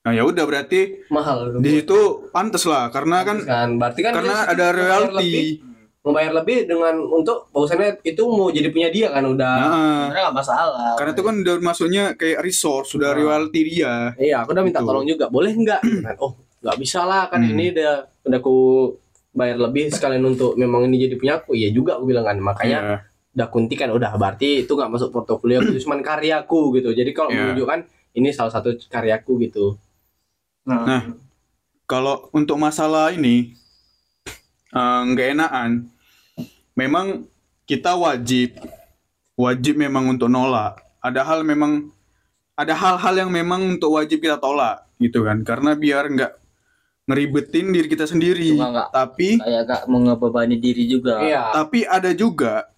Nah 0.00 0.12
ya 0.12 0.22
udah 0.22 0.44
berarti 0.44 1.04
mahal. 1.08 1.56
di 1.58 1.70
situ 1.74 1.96
pantas 2.28 2.64
lah, 2.64 2.88
karena 2.88 3.20
kan 3.20 3.36
kan 3.40 3.68
berarti 3.74 4.00
kan 4.00 4.12
karena 4.14 4.36
ada 4.46 4.66
royalti. 4.70 5.60
membayar 6.02 6.32
lebih 6.34 6.64
dengan 6.64 7.00
untuk 7.00 7.48
bahwasannya 7.48 7.96
itu 8.02 8.20
mau 8.22 8.48
jadi 8.48 8.68
punya 8.68 8.88
dia 8.88 9.08
kan 9.08 9.24
udah 9.24 9.54
Nah, 9.54 9.72
sebenarnya 10.04 10.22
nggak 10.22 10.36
masalah 10.36 10.92
karena 10.94 11.10
itu 11.10 11.22
kan 11.22 11.34
udah 11.38 11.54
masuknya 11.58 12.04
kayak 12.12 12.38
resource, 12.40 12.88
sudah 12.90 13.08
Nah. 13.08 13.16
royalti 13.18 13.60
dia. 13.66 14.12
iya 14.18 14.36
aku 14.38 14.52
udah 14.52 14.60
minta 14.62 14.78
Gitu. 14.78 14.88
tolong 14.90 15.06
juga 15.06 15.24
boleh 15.26 15.52
nggak 15.54 15.80
Kan, 15.80 16.16
oh 16.18 16.32
nggak 16.60 16.76
bisa 16.76 17.00
lah 17.02 17.24
kan 17.26 17.40
Hmm. 17.40 17.50
ini 17.50 17.72
udah 17.72 17.92
udah 18.22 18.38
aku 18.38 18.56
bayar 19.32 19.56
lebih 19.58 19.88
sekalian 19.88 20.20
untuk 20.22 20.54
memang 20.54 20.84
ini 20.84 20.96
jadi 21.02 21.14
punya 21.14 21.34
aku 21.38 21.52
iya 21.52 21.68
juga 21.68 21.96
aku 21.96 22.04
bilang 22.04 22.22
kan 22.22 22.36
makanya 22.36 22.78
Iya. 22.78 22.96
udah 23.34 23.46
kunti 23.48 23.74
kan 23.74 23.88
udah 23.88 24.12
berarti 24.14 24.62
itu 24.62 24.72
nggak 24.72 24.90
masuk 24.90 25.08
portofolio 25.08 25.58
aku 25.64 25.80
cuma 25.80 25.96
karyaku 25.98 26.60
gitu 26.74 26.92
jadi 26.92 27.10
kalau 27.10 27.30
Iya. 27.30 27.40
menunjukkan 27.42 27.80
ini 28.14 28.30
salah 28.30 28.54
satu 28.54 28.72
karyaku 28.88 29.50
gitu. 29.50 29.74
Nah, 30.64 30.82
Nah, 30.86 31.02
kalau 31.84 32.30
untuk 32.32 32.56
masalah 32.56 33.12
ini 33.12 33.52
eh, 34.74 35.00
nggak 35.12 35.28
enakan, 35.38 35.70
memang 36.78 37.26
kita 37.68 37.94
wajib 37.94 38.56
wajib 39.34 39.74
memang 39.76 40.14
untuk 40.14 40.30
nolak. 40.30 40.80
Ada 41.04 41.20
hal 41.26 41.44
memang 41.44 41.90
ada 42.54 42.72
hal-hal 42.72 43.26
yang 43.26 43.30
memang 43.34 43.76
untuk 43.76 43.98
wajib 43.98 44.22
kita 44.22 44.38
tolak 44.38 44.86
gitu 45.02 45.26
kan, 45.26 45.42
karena 45.42 45.74
biar 45.74 46.06
nggak 46.06 46.32
ngeribetin 47.04 47.74
diri 47.74 47.88
kita 47.90 48.08
sendiri. 48.08 48.54
Cuma 48.56 48.72
nggak 48.72 48.88
Tapi 48.94 49.28
kayak 49.42 49.62
gak 49.68 49.82
mengebebani 49.90 50.56
diri 50.56 50.88
juga. 50.88 51.20
Iya. 51.20 51.52
tapi 51.52 51.84
ada 51.84 52.14
juga 52.16 52.70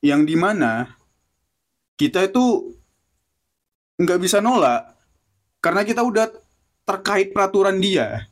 yang 0.00 0.24
di 0.24 0.36
mana 0.36 0.96
kita 1.96 2.26
itu 2.26 2.73
nggak 3.94 4.18
bisa 4.18 4.38
nolak 4.38 4.94
karena 5.58 5.82
kita 5.82 6.02
udah 6.02 6.26
terkait 6.84 7.30
peraturan 7.30 7.78
dia. 7.78 8.26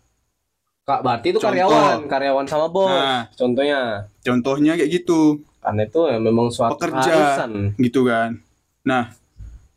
kak 0.83 1.01
berarti 1.01 1.31
itu 1.31 1.39
Contoh. 1.39 1.55
karyawan 1.55 1.99
karyawan 2.05 2.47
sama 2.47 2.67
bos 2.67 2.91
Nah, 2.91 3.31
contohnya 3.33 3.81
contohnya 4.21 4.73
kayak 4.75 4.91
gitu. 4.93 5.39
karena 5.63 5.87
itu 5.87 6.01
ya 6.11 6.19
memang 6.19 6.51
suatu 6.51 6.75
Pekerja. 6.75 7.07
keharusan 7.07 7.53
gitu 7.79 8.03
kan. 8.03 8.43
Nah, 8.83 9.15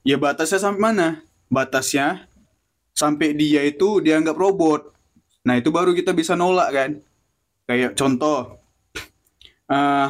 ya 0.01 0.17
batasnya 0.17 0.57
sampai 0.57 0.81
mana? 0.81 1.07
Batasnya 1.45 2.25
sampai 2.91 3.37
dia 3.37 3.61
itu 3.61 4.01
dianggap 4.01 4.33
robot. 4.33 4.89
Nah, 5.45 5.61
itu 5.61 5.69
baru 5.69 5.93
kita 5.93 6.09
bisa 6.11 6.33
nolak 6.33 6.73
kan. 6.73 6.91
Kayak 7.69 7.93
contoh 7.93 8.57
eh 9.69 10.09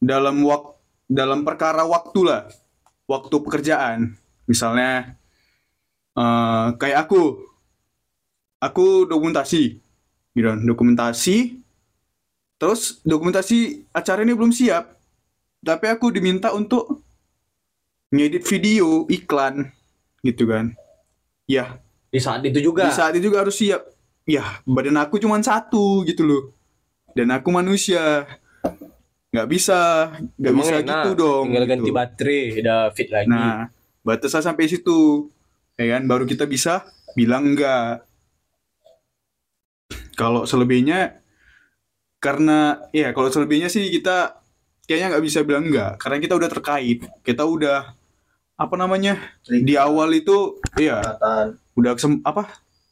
dalam 0.00 0.40
wak 0.42 0.80
dalam 1.04 1.44
perkara 1.44 1.84
waktu 1.84 2.20
lah. 2.24 2.48
Waktu 3.04 3.36
pekerjaan. 3.36 4.16
Misalnya 4.46 5.16
eh 6.18 6.66
kayak 6.76 7.08
aku. 7.08 7.48
Aku 8.62 9.10
dokumentasi. 9.10 9.82
Gitu 10.32 10.50
dokumentasi. 10.62 11.58
Terus 12.62 13.02
dokumentasi 13.02 13.90
acara 13.90 14.22
ini 14.22 14.38
belum 14.38 14.54
siap. 14.54 14.94
Tapi 15.62 15.86
aku 15.90 16.14
diminta 16.14 16.54
untuk 16.54 17.02
ngedit 18.14 18.46
video 18.46 19.02
iklan. 19.10 19.66
Gitu 20.22 20.46
kan. 20.46 20.78
Ya 21.50 21.82
di 22.12 22.22
saat 22.22 22.46
itu 22.46 22.62
juga? 22.62 22.86
Di 22.86 22.94
saat 22.94 23.18
itu 23.18 23.34
juga 23.34 23.42
harus 23.42 23.58
siap. 23.58 23.82
Ya 24.22 24.62
badan 24.62 24.94
aku 25.02 25.18
cuma 25.18 25.42
satu 25.42 26.06
gitu 26.06 26.22
loh. 26.22 26.42
Dan 27.18 27.34
aku 27.34 27.50
manusia. 27.50 28.30
Nggak 29.34 29.48
bisa. 29.50 29.80
Nggak 30.38 30.54
bisa 30.54 30.72
enak, 30.78 30.86
gitu 30.86 31.10
dong 31.18 31.44
tinggal 31.50 31.64
gitu. 31.66 31.72
ganti 31.74 31.90
baterai 31.90 32.42
udah 32.62 32.80
fit 32.94 33.08
lagi. 33.10 33.26
Nah 33.26 33.66
batasnya 34.02 34.42
sampai 34.42 34.66
situ 34.66 35.30
ya 35.74 35.96
kan 35.96 36.04
baru 36.04 36.24
kita 36.24 36.44
bisa 36.44 36.82
bilang 37.14 37.46
enggak 37.48 38.02
kalau 40.14 40.44
selebihnya 40.44 41.22
karena 42.18 42.78
ya 42.90 43.10
kalau 43.10 43.28
selebihnya 43.28 43.66
sih 43.66 43.90
kita 43.90 44.38
kayaknya 44.84 45.16
nggak 45.16 45.24
bisa 45.24 45.38
bilang 45.42 45.66
enggak 45.66 45.98
karena 45.98 46.18
kita 46.18 46.34
udah 46.36 46.50
terkait 46.50 46.98
kita 47.22 47.42
udah 47.42 47.94
apa 48.54 48.74
namanya 48.76 49.18
di 49.42 49.74
awal 49.74 50.12
itu 50.12 50.60
iya 50.76 51.00
Kesepakatan. 51.00 51.46
udah 51.74 51.92
kesem- 51.96 52.22
apa 52.22 52.42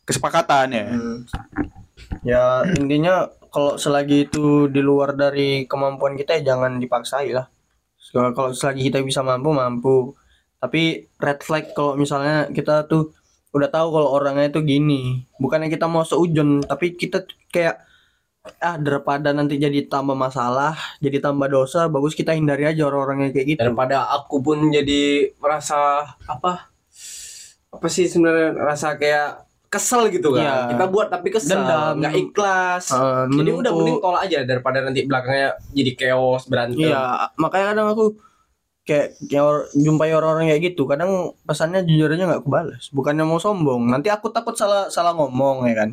kesepakatan 0.04 0.66
ya 0.70 0.86
Hmm. 0.90 1.18
Ya 2.24 2.64
intinya 2.74 3.28
kalau 3.48 3.76
selagi 3.76 4.26
itu 4.26 4.66
di 4.66 4.80
luar 4.80 5.14
dari 5.14 5.64
kemampuan 5.64 6.16
kita 6.16 6.36
ya 6.36 6.52
jangan 6.52 6.76
dipaksai 6.76 7.30
lah. 7.30 7.46
Kalau 8.10 8.32
kalau 8.32 8.50
selagi 8.50 8.88
kita 8.88 8.98
bisa 9.00 9.20
mampu 9.20 9.52
mampu. 9.52 9.96
Tapi 10.60 10.82
red 11.16 11.40
flag 11.40 11.72
kalau 11.72 11.94
misalnya 11.94 12.46
kita 12.48 12.84
tuh 12.84 13.16
udah 13.50 13.66
tahu 13.66 13.88
kalau 13.90 14.08
orangnya 14.12 14.46
itu 14.48 14.60
gini, 14.60 15.02
bukannya 15.34 15.66
kita 15.66 15.84
mau 15.84 16.04
seujun, 16.04 16.62
tapi 16.62 16.94
kita 16.94 17.22
kayak 17.48 17.82
ah 18.56 18.76
daripada 18.76 19.30
nanti 19.30 19.56
jadi 19.56 19.84
tambah 19.84 20.14
masalah, 20.14 20.72
jadi 20.98 21.20
tambah 21.20 21.44
dosa, 21.46 21.84
bagus 21.86 22.12
kita 22.12 22.30
hindari 22.30 22.64
aja 22.64 22.84
orang-orangnya 22.84 23.32
kayak 23.32 23.46
gitu. 23.48 23.60
daripada 23.60 24.06
aku 24.10 24.40
pun 24.40 24.70
jadi 24.70 25.32
merasa 25.36 25.76
apa 26.22 26.70
apa 27.70 27.86
sih 27.86 28.04
sebenarnya 28.04 28.56
rasa 28.56 28.94
kayak 28.94 29.44
kesel 29.66 30.08
gitu 30.08 30.32
kan 30.32 30.42
Iya. 30.42 30.56
kita 30.68 30.84
buat 30.88 31.06
tapi 31.08 31.30
kesel 31.30 31.62
Dendam. 31.62 32.00
nggak 32.00 32.14
ikhlas 32.18 32.84
Eh, 32.90 33.22
jadi 33.30 33.50
udah 33.52 33.70
mending 33.72 33.98
tolak 34.00 34.22
aja 34.24 34.38
daripada 34.42 34.78
nanti 34.80 35.00
belakangnya 35.04 35.48
jadi 35.70 35.90
chaos 35.96 36.42
berantem 36.44 36.82
Iya, 36.82 37.02
makanya 37.36 37.66
kadang 37.70 37.88
aku 37.88 38.04
kayak, 38.90 39.08
kayak 39.30 39.44
or- 39.46 39.68
jumpai 39.72 40.10
orang-orang 40.10 40.50
kayak 40.50 40.74
gitu. 40.74 40.82
Kadang 40.84 41.10
pesannya 41.46 41.86
jujur 41.86 42.10
aja 42.10 42.26
nggak 42.26 42.42
kebalas. 42.42 42.90
Bukannya 42.90 43.22
mau 43.22 43.38
sombong. 43.38 43.86
Nanti 43.86 44.10
aku 44.10 44.34
takut 44.34 44.58
salah 44.58 44.90
salah 44.90 45.14
ngomong 45.14 45.70
ya 45.70 45.86
kan. 45.86 45.90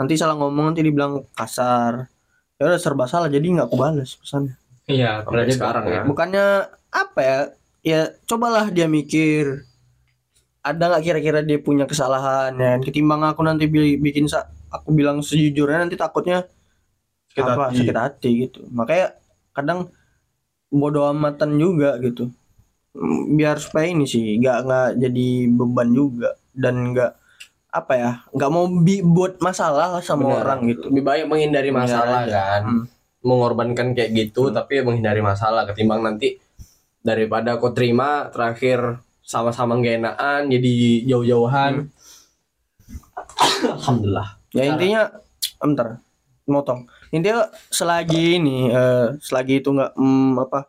Nanti 0.00 0.16
salah 0.16 0.32
ngomong 0.34 0.72
nanti 0.72 0.80
dibilang 0.80 1.28
kasar. 1.36 2.08
Ya 2.56 2.62
udah 2.64 2.80
serba 2.80 3.04
salah 3.04 3.28
jadi 3.28 3.44
nggak 3.44 3.68
kebalas 3.68 4.16
pesannya. 4.16 4.56
Iya, 4.88 5.20
berarti 5.22 5.52
sekarang 5.52 5.84
ya 5.84 6.00
Bukannya 6.02 6.44
apa 6.88 7.20
ya? 7.20 7.38
Ya 7.84 8.00
cobalah 8.24 8.72
dia 8.72 8.88
mikir. 8.88 9.68
Ada 10.64 10.84
nggak 10.90 11.04
kira-kira 11.04 11.40
dia 11.40 11.60
punya 11.60 11.84
kesalahan 11.84 12.56
ya? 12.56 12.76
kan? 12.76 12.78
Ketimbang 12.82 13.22
aku 13.22 13.44
nanti 13.44 13.68
bi- 13.68 13.96
bikin 13.96 14.26
sa- 14.26 14.48
aku 14.68 14.92
bilang 14.92 15.20
sejujurnya 15.20 15.84
nanti 15.84 15.96
takutnya 15.96 16.44
Sakit 17.32 17.44
apa 17.44 17.62
hati. 17.70 17.76
sakit 17.80 17.96
hati 17.96 18.28
gitu 18.42 18.60
makanya 18.68 19.14
kadang 19.54 19.88
bodoh 20.68 21.08
amatan 21.08 21.56
juga 21.56 21.96
gitu 22.02 22.28
biar 23.30 23.56
supaya 23.58 23.86
ini 23.86 24.04
sih 24.04 24.36
nggak 24.36 24.58
nggak 24.66 24.88
jadi 24.98 25.28
beban 25.48 25.88
juga 25.90 26.34
dan 26.50 26.90
nggak 26.90 27.12
apa 27.68 27.92
ya 27.94 28.10
nggak 28.32 28.50
mau 28.50 28.66
bi- 28.66 29.04
buat 29.04 29.38
masalah 29.38 29.94
lah 29.94 30.02
sama 30.02 30.26
Benar. 30.26 30.40
orang 30.42 30.60
gitu 30.66 30.90
lebih 30.90 31.04
baik 31.04 31.24
menghindari 31.26 31.70
masalah 31.70 32.26
aja. 32.26 32.58
kan 32.58 32.62
Hmm. 32.66 32.82
mengorbankan 33.22 33.94
kayak 33.94 34.10
gitu 34.16 34.50
Hmm. 34.50 34.56
tapi 34.56 34.82
menghindari 34.82 35.22
masalah 35.22 35.62
ketimbang 35.64 36.02
nanti 36.02 36.40
daripada 36.98 37.54
kau 37.56 37.70
terima 37.70 38.26
terakhir 38.28 38.98
sama-sama 39.22 39.78
gak 39.78 40.00
enakan 40.00 40.40
jadi 40.48 40.72
jauh-jauhan 41.06 41.86
alhamdulillah 43.78 44.28
ya 44.50 44.64
intinya 44.66 45.02
bentar 45.60 46.00
motong 46.48 46.88
intinya 47.10 47.46
selagi 47.68 48.40
ini 48.40 48.72
eh, 48.72 49.06
selagi 49.20 49.60
itu 49.60 49.68
nggak 49.70 49.92
mm, 49.94 50.32
apa 50.48 50.60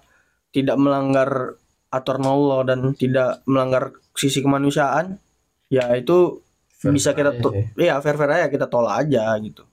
tidak 0.51 0.75
melanggar 0.75 1.55
aturan 1.89 2.25
Allah 2.25 2.59
dan 2.73 2.79
tidak 2.93 3.41
melanggar 3.49 3.93
sisi 4.13 4.45
kemanusiaan 4.45 5.17
ya 5.69 5.89
itu 5.97 6.41
bisa 6.79 7.11
kita 7.11 7.35
aja 7.35 7.41
tuh 7.43 7.53
ya 7.75 7.99
fair 7.99 8.15
fair 8.15 8.31
aja 8.31 8.47
kita 8.47 8.65
tolak 8.69 9.05
aja 9.05 9.35
gitu. 9.43 9.67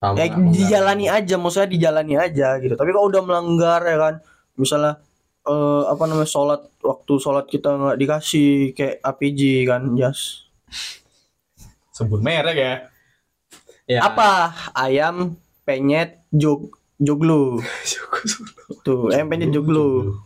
Sama, 0.00 0.16
ya 0.16 0.32
enggak. 0.32 0.56
dijalani 0.56 1.06
aja 1.12 1.34
maksudnya 1.36 1.68
dijalani 1.70 2.14
aja 2.16 2.56
gitu. 2.58 2.74
Tapi 2.74 2.90
kalau 2.90 3.12
udah 3.12 3.22
melanggar 3.22 3.84
ya 3.84 3.96
kan 4.00 4.14
misalnya 4.56 4.98
eh, 5.44 5.82
apa 5.86 6.02
namanya 6.08 6.28
sholat 6.28 6.60
waktu 6.80 7.12
sholat 7.20 7.46
kita 7.46 7.68
nggak 7.76 7.98
dikasih 8.00 8.72
kayak 8.72 8.96
APG 9.04 9.40
kan 9.68 9.92
jas. 9.94 10.48
Sebut 11.92 12.24
merek 12.24 12.56
ya. 12.56 12.74
Ya. 13.84 14.06
apa? 14.06 14.56
Ayam 14.72 15.36
penyet 15.68 16.22
jog 16.32 16.74
joglo 17.00 17.58
tuh 18.86 19.08
ayam 19.10 19.26
penyet 19.32 19.50
joglo 19.50 20.20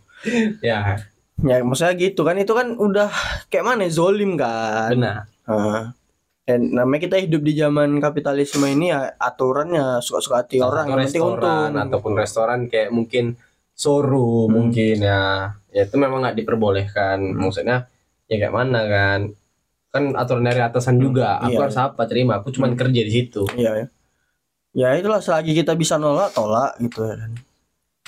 ya 0.61 0.99
ya 1.37 1.55
maksudnya 1.61 1.93
gitu 1.95 2.21
kan 2.21 2.35
itu 2.35 2.51
kan 2.51 2.73
udah 2.73 3.09
kayak 3.47 3.65
mana 3.65 3.85
zolim 3.87 4.35
kan 4.35 4.91
benar 4.91 5.17
Heeh. 5.45 5.83
Dan 6.45 6.77
namanya 6.77 7.01
kita 7.03 7.17
hidup 7.17 7.41
di 7.41 7.57
zaman 7.57 7.97
kapitalisme 7.97 8.65
ini 8.67 8.93
ya 8.93 9.17
aturannya 9.17 9.97
suka-suka 9.97 10.45
hati 10.45 10.61
Salah 10.61 10.69
orang 10.69 10.85
satu 10.85 10.91
yang 10.91 11.01
penting 11.01 11.21
restoran 11.25 11.41
untung 11.65 11.81
ataupun 11.81 12.11
restoran 12.15 12.59
kayak 12.65 12.89
mungkin 12.89 13.25
showroom 13.73 14.45
Hmm. 14.45 14.55
mungkin 14.55 14.95
ya 15.01 15.21
ya 15.69 15.81
itu 15.83 15.95
memang 15.97 16.21
nggak 16.21 16.37
diperbolehkan 16.37 17.17
Hmm. 17.19 17.41
maksudnya 17.41 17.89
ya 18.25 18.35
kayak 18.37 18.53
mana 18.53 18.79
kan 18.85 19.19
kan 19.89 20.03
aturan 20.13 20.43
dari 20.43 20.61
atasan 20.61 20.97
juga 20.97 21.39
aku 21.39 21.49
Iya. 21.51 21.61
harus 21.65 21.77
apa 21.79 22.01
terima 22.05 22.37
aku 22.37 22.49
cuma 22.51 22.69
Hmm. 22.69 22.77
kerja 22.77 23.01
di 23.01 23.11
situ 23.11 23.41
Iya 23.51 23.71
ya. 23.75 23.85
Ya 24.75 24.89
itulah 24.93 25.19
selagi 25.19 25.55
kita 25.55 25.73
bisa 25.73 25.95
nolak 25.95 26.29
tolak 26.31 26.77
gitu 26.77 27.03
ya 27.03 27.15
kan. 27.15 27.31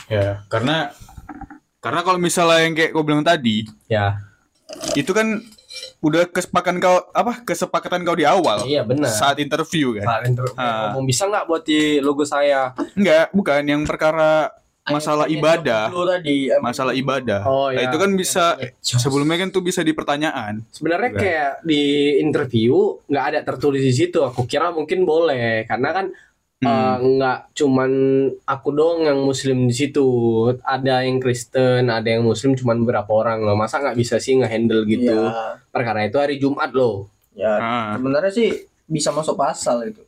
ya 0.07 0.27
karena 0.45 0.93
karena 1.79 2.01
kalau 2.01 2.17
misalnya 2.17 2.59
yang 2.59 2.73
kayak 2.73 2.91
kau 2.91 3.01
bilang 3.01 3.21
tadi 3.21 3.63
ya. 3.85 4.17
itu 4.93 5.11
kan 5.11 5.39
udah 5.99 6.25
kesepakatan 6.27 6.77
kau 6.77 7.05
apa 7.11 7.41
kesepakatan 7.41 8.01
kau 8.01 8.13
di 8.13 8.25
awal 8.25 8.65
iya 8.65 8.81
benar. 8.81 9.07
saat 9.07 9.37
interview 9.37 9.95
kan? 9.95 10.05
Kalian 10.05 10.33
ter- 10.33 10.53
Ah. 10.55 10.89
ngomong 10.89 11.05
bisa 11.05 11.23
nggak 11.23 11.45
buat 11.45 11.63
di 11.63 11.79
logo 11.99 12.25
saya? 12.25 12.73
Enggak 12.93 13.29
bukan. 13.31 13.61
Yang 13.61 13.81
perkara 13.85 14.49
masalah 14.87 15.27
ibadah. 15.27 15.91
tadi. 15.91 16.47
masalah 16.57 16.93
ibadah. 16.95 17.43
Oh 17.43 17.67
Nah, 17.69 17.83
itu 17.83 17.95
kan 17.95 18.11
bisa 18.13 18.55
sebelumnya 18.79 19.37
kan 19.37 19.49
tuh 19.51 19.59
bisa 19.59 19.83
dipertanyaan 19.83 20.63
sebenarnya 20.69 21.09
Enggak. 21.11 21.21
kayak 21.21 21.51
di 21.61 21.81
interview 22.17 22.73
nggak 23.05 23.25
ada 23.27 23.39
tertulis 23.43 23.83
di 23.83 23.93
situ. 23.93 24.19
Aku 24.19 24.47
kira 24.47 24.71
mungkin 24.71 25.03
boleh. 25.03 25.63
Karena 25.63 25.93
kan 25.93 26.05
Hmm. 26.57 26.65
eh, 26.65 26.95
nggak 27.21 27.53
cuman 27.53 27.91
aku 28.41 28.69
doang 28.73 29.05
yang 29.05 29.21
muslim 29.21 29.69
di 29.69 29.75
situ. 29.77 30.07
Ada 30.65 31.05
yang 31.05 31.21
Kristen 31.21 31.85
ada 31.85 32.09
yang 32.09 32.25
muslim 32.25 32.57
cuman 32.57 32.81
beberapa 32.81 33.13
orang 33.13 33.45
loh. 33.45 33.53
Masa 33.53 33.77
nggak 33.77 33.93
bisa 33.93 34.17
sih 34.17 34.33
ngehandle 34.41 34.81
gitu? 34.89 35.13
Ya, 35.13 35.61
perkara 35.69 36.09
itu 36.09 36.17
hari 36.17 36.41
Jumat 36.41 36.73
loh. 36.73 37.13
Ya 37.37 37.53
Ah. 37.61 37.93
sebenarnya 37.93 38.33
sih 38.33 38.49
bisa 38.89 39.13
masuk 39.13 39.37
pasal 39.37 39.93
itu. 39.93 40.01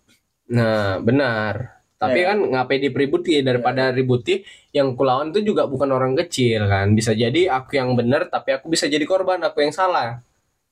nah 0.49 0.97
benar. 0.97 1.77
Tapi 2.01 2.25
Ya. 2.25 2.33
kan 2.33 2.37
ngapain 2.41 2.81
dipeributi 2.81 3.45
daripada 3.45 3.93
ributi 3.93 4.41
yang 4.73 4.97
kulawan 4.97 5.29
itu 5.29 5.53
juga 5.53 5.69
bukan 5.69 5.85
orang 5.93 6.17
kecil 6.17 6.65
kan. 6.65 6.89
Bisa 6.97 7.13
jadi 7.13 7.45
aku 7.53 7.77
yang 7.77 7.93
benar 7.93 8.25
tapi 8.25 8.57
aku 8.57 8.65
bisa 8.65 8.89
jadi 8.89 9.05
korban. 9.05 9.37
Aku 9.45 9.61
yang 9.61 9.69
salah 9.69 10.17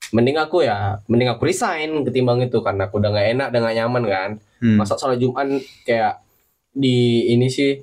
mending 0.08 0.36
aku 0.36 0.64
ya 0.64 1.04
mending 1.04 1.28
aku 1.28 1.44
resign 1.44 2.02
ketimbang 2.02 2.40
itu 2.40 2.58
karena 2.60 2.88
aku 2.88 2.96
udah 2.96 3.10
nggak 3.12 3.28
enak 3.36 3.46
udah 3.52 3.60
nggak 3.60 3.76
nyaman 3.76 4.04
kan? 4.06 4.30
Hmm. 4.58 4.74
masa 4.74 4.98
sholat 4.98 5.20
Jumat 5.20 5.46
kayak 5.84 6.18
di 6.74 7.28
ini 7.30 7.46
sih 7.46 7.78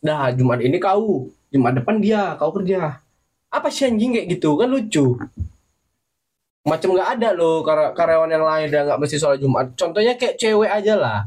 dah 0.00 0.30
Jumat 0.32 0.58
ini 0.58 0.76
kau 0.78 1.28
Jumat 1.50 1.76
depan 1.78 2.00
dia 2.00 2.34
kau 2.34 2.50
kerja. 2.50 2.98
Apa 3.46 3.70
sih 3.70 3.86
anjing 3.86 4.12
kayak 4.12 4.26
gitu? 4.34 4.58
Kan 4.58 4.68
lucu. 4.68 5.14
Macam 6.66 6.98
nggak 6.98 7.10
ada 7.18 7.30
loh 7.30 7.62
kar- 7.62 7.94
karyawan 7.94 8.26
yang 8.26 8.42
lain 8.42 8.66
udah 8.68 8.82
nggak 8.90 8.98
mesti 8.98 9.16
sholat 9.16 9.38
Jumat. 9.38 9.70
Contohnya 9.78 10.18
kayak 10.18 10.34
cewek 10.34 10.66
aja 10.66 10.94
lah. 10.98 11.20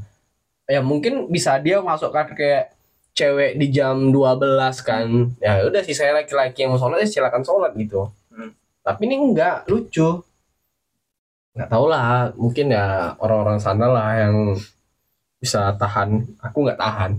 Ya 0.68 0.84
mungkin 0.84 1.32
bisa 1.32 1.56
dia 1.58 1.80
masukkan 1.80 2.28
kayak 2.36 2.76
cewek 3.16 3.56
di 3.56 3.72
jam 3.72 4.12
12 4.12 4.84
kan? 4.84 5.08
Ya 5.40 5.64
udah 5.64 5.80
sih 5.82 5.96
saya 5.96 6.12
laki-laki 6.14 6.68
yang 6.68 6.76
mau 6.76 6.80
sholat 6.80 7.00
ya 7.00 7.08
silakan 7.08 7.42
sholat 7.42 7.72
gitu. 7.76 8.12
Hmm. 8.30 8.54
tapi 8.80 9.12
ini 9.12 9.20
enggak 9.20 9.68
lucu 9.68 10.24
nggak 11.52 11.70
tahu 11.70 11.86
lah 11.88 12.30
mungkin 12.36 12.70
ya 12.70 12.86
orang-orang 13.18 13.58
sana 13.58 13.86
lah 13.90 14.10
yang 14.18 14.36
bisa 15.38 15.72
tahan 15.74 16.10
aku 16.40 16.58
nggak 16.64 16.78
tahan 16.78 17.12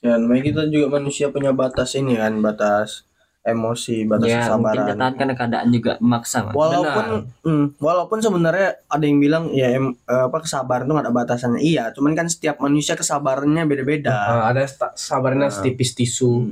Ya 0.00 0.16
namanya 0.16 0.42
kita 0.42 0.62
juga 0.66 0.96
manusia 0.96 1.28
punya 1.28 1.52
batas 1.52 1.92
ini 1.92 2.16
kan, 2.16 2.40
batas 2.40 3.04
emosi, 3.40 4.08
batas 4.08 4.28
ya 4.28 4.48
mungkin 4.48 4.72
kesabaran. 4.72 4.86
ketahan 4.88 5.14
karena 5.14 5.34
keadaan 5.36 5.68
juga 5.68 5.92
memaksa 6.00 6.38
Mas. 6.40 6.56
Walaupun 6.56 7.04
hmm, 7.44 7.66
walaupun 7.76 8.18
sebenarnya 8.18 8.80
ada 8.88 9.04
yang 9.04 9.20
bilang 9.20 9.52
ya 9.52 9.68
em, 9.70 9.92
eh, 9.92 10.24
apa 10.24 10.40
kesabaran 10.40 10.88
itu 10.88 10.92
nggak 10.92 11.04
ada 11.04 11.12
batasannya. 11.12 11.60
Iya, 11.60 11.92
cuman 11.92 12.16
kan 12.16 12.26
setiap 12.26 12.56
manusia 12.58 12.96
kesabarannya 12.96 13.60
beda-beda. 13.64 14.08
Ah, 14.08 14.48
ada 14.48 14.64
sabarnya 14.96 15.46
Nah. 15.46 15.52
setipis 15.52 15.92
tisu 15.92 16.48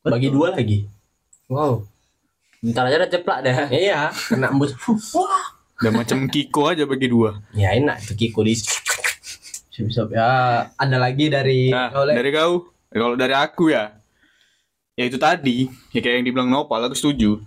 Hmm. 0.00 0.08
bagi 0.08 0.32
dua 0.32 0.50
lagi 0.50 0.88
wow 1.46 1.78
bentar 2.58 2.88
aja 2.88 2.98
udah 2.98 3.10
ceplak 3.12 3.38
deh 3.38 3.54
iya 3.70 4.10
kena 4.26 4.50
embus 4.50 4.74
udah 5.82 5.92
macam 5.92 6.30
Kiko 6.30 6.70
aja 6.70 6.86
bagi 6.86 7.10
dua. 7.10 7.42
Ya 7.52 7.74
enak 7.74 8.06
itu 8.06 8.14
Kiko 8.16 8.46
di 8.46 8.54
Siap-siap. 9.72 10.08
ya 10.12 10.30
ada 10.68 10.96
lagi 10.96 11.26
dari 11.26 11.72
nah 11.72 11.90
oleh 11.92 12.14
dari 12.14 12.30
kau. 12.30 12.70
Kalau 12.86 13.16
dari 13.16 13.34
aku 13.34 13.72
ya 13.72 13.90
ya 14.94 15.04
itu 15.04 15.18
tadi. 15.18 15.66
Ya 15.90 15.98
kayak 15.98 16.22
yang 16.22 16.26
dibilang 16.28 16.48
Nopal 16.48 16.86
aku 16.86 16.94
setuju. 16.94 17.42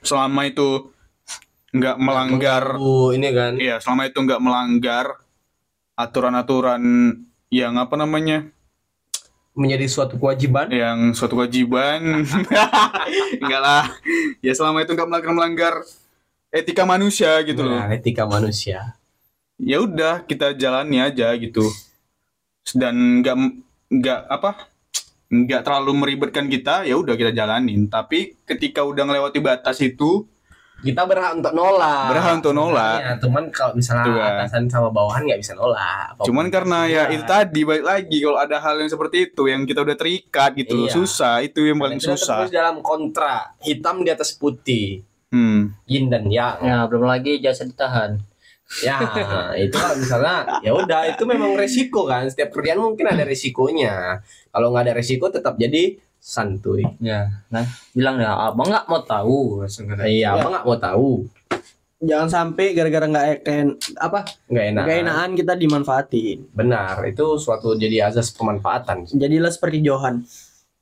Selama 0.00 0.46
itu 0.46 0.92
nggak 1.72 1.96
melanggar 1.96 2.76
Oh, 2.76 3.10
ini 3.10 3.32
kan. 3.32 3.56
iya 3.56 3.80
selama 3.80 4.04
itu 4.04 4.20
nggak 4.20 4.44
melanggar 4.44 5.16
aturan-aturan 5.96 6.82
yang 7.48 7.80
apa 7.80 7.96
namanya? 7.96 8.46
Menjadi 9.52 9.84
suatu 9.84 10.16
kewajiban. 10.16 10.68
Yang 10.68 11.16
suatu 11.16 11.34
kewajiban. 11.36 12.24
Enggak 13.42 13.60
lah. 13.60 13.84
Ya 14.40 14.52
selama 14.52 14.84
itu 14.84 14.92
nggak 14.92 15.08
melanggar 15.08 15.32
melanggar 15.32 15.74
etika 16.52 16.84
manusia 16.84 17.40
gitu 17.40 17.62
loh 17.62 17.80
Nah, 17.80 17.88
etika 17.90 18.24
manusia. 18.24 18.94
ya 19.56 19.78
udah 19.78 20.22
kita 20.22 20.52
jalani 20.52 21.00
aja 21.00 21.32
gitu 21.34 21.64
dan 22.72 22.94
nggak 23.20 23.36
nggak 23.90 24.20
apa 24.28 24.50
nggak 25.28 25.62
terlalu 25.62 25.92
meribetkan 25.96 26.46
kita 26.46 26.84
ya 26.84 26.94
udah 26.94 27.14
kita 27.14 27.32
jalanin 27.32 27.86
tapi 27.86 28.36
ketika 28.42 28.82
udah 28.82 29.02
ngelewati 29.02 29.40
batas 29.40 29.80
itu 29.80 30.28
Kita 30.74 31.06
berhak 31.06 31.38
untuk 31.38 31.54
nolak. 31.54 32.10
Berhak 32.10 32.42
untuk 32.42 32.52
nolak. 32.52 32.98
Sebenarnya, 32.98 33.22
cuman 33.22 33.44
kalau 33.54 33.72
misalnya 33.72 34.02
Tuh 34.02 34.14
kan. 34.18 34.34
atasan 34.34 34.64
sama 34.66 34.90
bawahan 34.90 35.22
nggak 35.22 35.38
bisa 35.38 35.54
nolak. 35.54 36.18
Cuman 36.18 36.50
karena 36.50 36.78
ya 36.82 37.02
Iya. 37.06 37.14
itu 37.14 37.24
tadi 37.24 37.60
balik 37.62 37.86
lagi 37.86 38.16
kalau 38.18 38.34
ada 38.36 38.58
hal 38.58 38.74
yang 38.76 38.90
seperti 38.90 39.30
itu 39.30 39.42
yang 39.46 39.62
kita 39.62 39.78
udah 39.80 39.94
terikat 39.94 40.50
gitu 40.58 40.74
loh 40.74 40.90
Iya. 40.90 40.94
susah 40.98 41.38
itu 41.40 41.62
yang 41.62 41.78
paling 41.78 42.02
susah 42.02 42.42
terus 42.42 42.50
dalam 42.50 42.82
kontra 42.82 43.54
hitam 43.60 44.02
di 44.02 44.10
atas 44.10 44.34
putih 44.34 45.06
hmm. 45.32 45.60
yin 45.84 46.06
dan 46.06 46.28
yang 46.28 46.54
Ya, 46.60 46.84
belum 46.84 47.04
lagi 47.04 47.40
jasa 47.40 47.64
ditahan. 47.64 48.20
ya 48.80 48.96
itu 49.58 49.74
kalau 49.74 49.96
misalnya 49.96 50.60
ya 50.60 50.72
udah 50.72 51.04
itu 51.06 51.24
memang 51.24 51.52
resiko 51.54 52.04
kan 52.04 52.24
setiap 52.24 52.52
kerjaan 52.52 52.80
mungkin 52.80 53.04
ada 53.04 53.20
resikonya 53.22 54.24
kalau 54.48 54.72
nggak 54.72 54.88
ada 54.88 54.94
resiko 54.94 55.28
tetap 55.28 55.56
jadi 55.56 56.00
santuy 56.16 56.80
Ya, 56.96 57.42
nah 57.48 57.68
bilang 57.92 58.16
ya, 58.16 58.32
abang 58.32 58.70
nggak 58.70 58.86
mau 58.86 59.02
tahu. 59.02 59.60
iya 60.02 60.32
apa 60.32 60.46
nggak 60.48 60.64
mau 60.64 60.78
tahu 60.78 61.10
Jangan 62.00 62.26
sampai 62.26 62.72
gara-gara 62.72 63.04
nggak 63.04 63.26
eken 63.36 63.66
apa 63.94 64.26
nggak 64.48 64.64
enak 64.72 64.84
enakan 64.88 65.30
kita 65.36 65.52
dimanfaatin. 65.54 66.38
benar 66.50 66.98
itu 67.04 67.36
suatu 67.36 67.76
jadi 67.76 68.08
azas 68.08 68.32
pemanfaatan 68.32 69.04
Jadilah 69.06 69.52
seperti 69.52 69.84
Johan. 69.84 70.24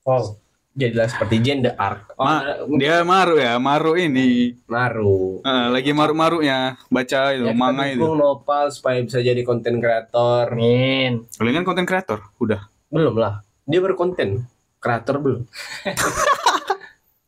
oh 0.03 0.39
jadilah 0.73 1.07
seperti 1.07 1.37
Jane 1.41 1.63
the 1.63 1.73
Arc 1.75 2.15
Oh, 2.15 2.23
Ma- 2.23 2.47
dia 2.73 3.03
maru 3.03 3.35
ya 3.37 3.57
maru 3.57 3.95
ini. 3.95 4.55
Naru 4.65 5.41
Eh, 5.41 5.67
lagi 5.69 5.91
maru-marunya 5.91 6.59
baca 6.87 7.21
itu 7.31 7.43
Ya, 7.43 7.51
kita 7.51 7.59
manga 7.59 7.85
itu. 7.87 8.07
Nopal 8.07 8.69
supaya 8.69 8.99
bisa 8.99 9.19
jadi 9.19 9.41
konten 9.41 9.79
kreator 9.79 10.51
Amin. 10.51 11.27
kalian 11.33 11.55
kan 11.57 11.67
konten 11.67 11.85
kreator 11.85 12.23
udah. 12.37 12.71
Belum 12.87 13.15
lah. 13.15 13.43
Dia 13.65 13.79
berkonten 13.79 14.47
kreator 14.77 15.17
belum. 15.17 15.43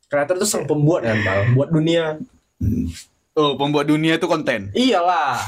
Kreator 0.05 0.36
itu 0.36 0.45
sang 0.45 0.64
pembuat 0.64 1.03
kan 1.03 1.16
Pal. 1.18 1.40
buat 1.53 1.68
dunia. 1.68 2.20
Oh 3.32 3.57
pembuat 3.57 3.86
dunia 3.86 4.14
itu 4.14 4.26
konten 4.26 4.68
iyalah 4.72 5.40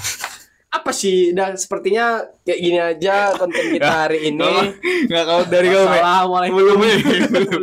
apa 0.74 0.90
sih 0.90 1.30
dan 1.30 1.54
sepertinya 1.54 2.06
kayak 2.42 2.58
gini 2.58 2.78
aja 2.78 3.30
konten 3.32 3.62
kita 3.70 3.90
hari 4.04 4.28
ini 4.28 4.42
Kalau- 4.42 4.74
nggak 5.06 5.24
kalau 5.24 5.42
dari 5.46 5.68
kamu 5.68 5.84
Me. 5.84 5.96
Assalamualaikum 5.96 6.56
belum 6.58 6.76
Me. 6.76 6.92
belum 7.30 7.60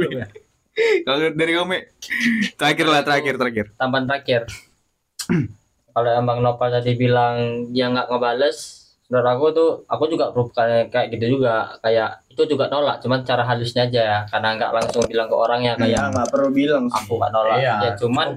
kalau 1.03 1.17
dari 1.35 1.51
kamu 1.51 1.67
Me. 1.67 1.79
terakhir 2.55 2.85
lah 2.87 3.01
terakhir 3.03 3.33
terakhir 3.35 3.65
tambahan 3.75 4.05
terakhir. 4.07 4.41
Kalau 5.91 6.07
Abang 6.09 6.39
Nopal 6.39 6.71
tadi 6.71 6.95
bilang 6.95 7.35
dia 7.67 7.91
nggak 7.91 8.07
ngebales, 8.07 8.57
menurut 9.11 9.27
aku 9.27 9.45
tuh 9.51 9.69
aku 9.85 10.03
juga 10.07 10.31
perlu 10.31 10.47
kayak 10.87 11.11
gitu 11.11 11.35
juga 11.35 11.75
kayak 11.83 12.23
itu 12.31 12.47
juga 12.47 12.71
nolak, 12.71 13.03
cuman 13.03 13.27
cara 13.27 13.43
halusnya 13.43 13.83
aja 13.85 14.01
ya, 14.01 14.19
karena 14.25 14.55
nggak 14.55 14.71
langsung 14.71 15.03
bilang 15.03 15.27
ke 15.27 15.35
orangnya 15.35 15.75
Ya 15.75 15.79
kayak 15.99 16.15
nggak 16.15 16.27
perlu 16.31 16.49
bilang. 16.49 16.87
sih. 16.87 16.95
aku 16.97 17.13
nggak 17.19 17.31
nolak, 17.35 17.57
Iya, 17.59 17.75
ya 17.77 17.91
cuman 17.99 18.27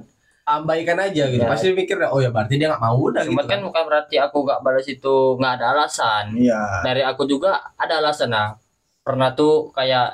abaikan 0.44 1.00
aja 1.00 1.24
gitu 1.32 1.40
Ya. 1.40 1.48
pasti 1.48 1.72
mikir 1.72 1.96
oh 2.04 2.20
ya 2.20 2.28
berarti 2.28 2.60
dia 2.60 2.68
nggak 2.68 2.84
mau 2.84 3.00
udah 3.00 3.24
cuman 3.24 3.48
gitu 3.48 3.48
kan 3.48 3.60
bukan 3.64 3.82
berarti 3.88 4.16
aku 4.20 4.44
nggak 4.44 4.60
balas 4.60 4.86
itu 4.86 5.16
nggak 5.40 5.52
ada 5.60 5.66
alasan. 5.72 6.24
Iya. 6.36 6.60
Dari 6.84 7.02
aku 7.04 7.24
juga 7.24 7.72
ada 7.80 8.04
alasan 8.04 8.28
nah. 8.28 8.60
Pernah 9.00 9.32
tuh 9.32 9.72
kayak 9.72 10.12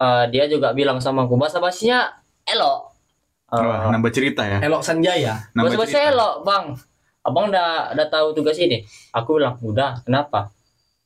eh, 0.00 0.24
dia 0.32 0.48
juga 0.48 0.72
bilang 0.72 0.96
sama 1.00 1.28
aku 1.28 1.36
bahasa 1.36 1.60
basinya 1.60 2.08
elok. 2.48 2.88
Eh, 3.52 3.60
Wah, 3.60 3.90
nambah 3.90 4.14
cerita 4.14 4.46
ya 4.46 4.62
Elok 4.62 4.78
Sanjaya 4.86 5.34
Bahasa 5.52 5.74
bahasa 5.76 5.98
elok 6.08 6.34
bang. 6.46 6.64
Abang 7.20 7.52
udah 7.52 7.92
udah 7.92 8.06
tahu 8.08 8.32
tugas 8.32 8.56
ini. 8.56 8.80
Aku 9.12 9.36
bilang 9.36 9.60
udah. 9.60 10.00
Kenapa? 10.08 10.48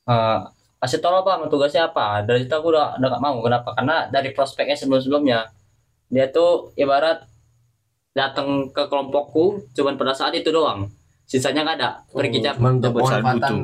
Eh 0.07 0.39
kasih 0.79 1.01
tau 1.01 1.11
lah, 1.11 1.25
bang 1.25 1.49
tugasnya 1.51 1.91
apa. 1.91 2.23
Dari 2.23 2.45
situ 2.47 2.53
aku 2.55 2.71
udah 2.71 2.95
udah 3.01 3.09
gak 3.17 3.23
mau. 3.23 3.35
Kenapa? 3.43 3.75
Karena 3.75 4.07
dari 4.07 4.31
prospeknya 4.31 4.77
sebelum 4.79 5.01
sebelumnya 5.03 5.49
dia 6.07 6.29
tuh 6.29 6.71
ibarat 6.77 7.25
datang 8.15 8.71
ke 8.71 8.87
kelompokku 8.87 9.59
cuman 9.75 9.99
pada 9.99 10.15
saat 10.15 10.31
itu 10.33 10.49
doang. 10.49 10.87
Sisanya 11.27 11.61
nggak 11.61 11.77
ada. 11.77 11.89
Pergi 12.07 12.39
cabut. 12.39 12.63
untuk 12.71 12.95
cabut. 12.95 13.01
pemanfaatan 13.03 13.55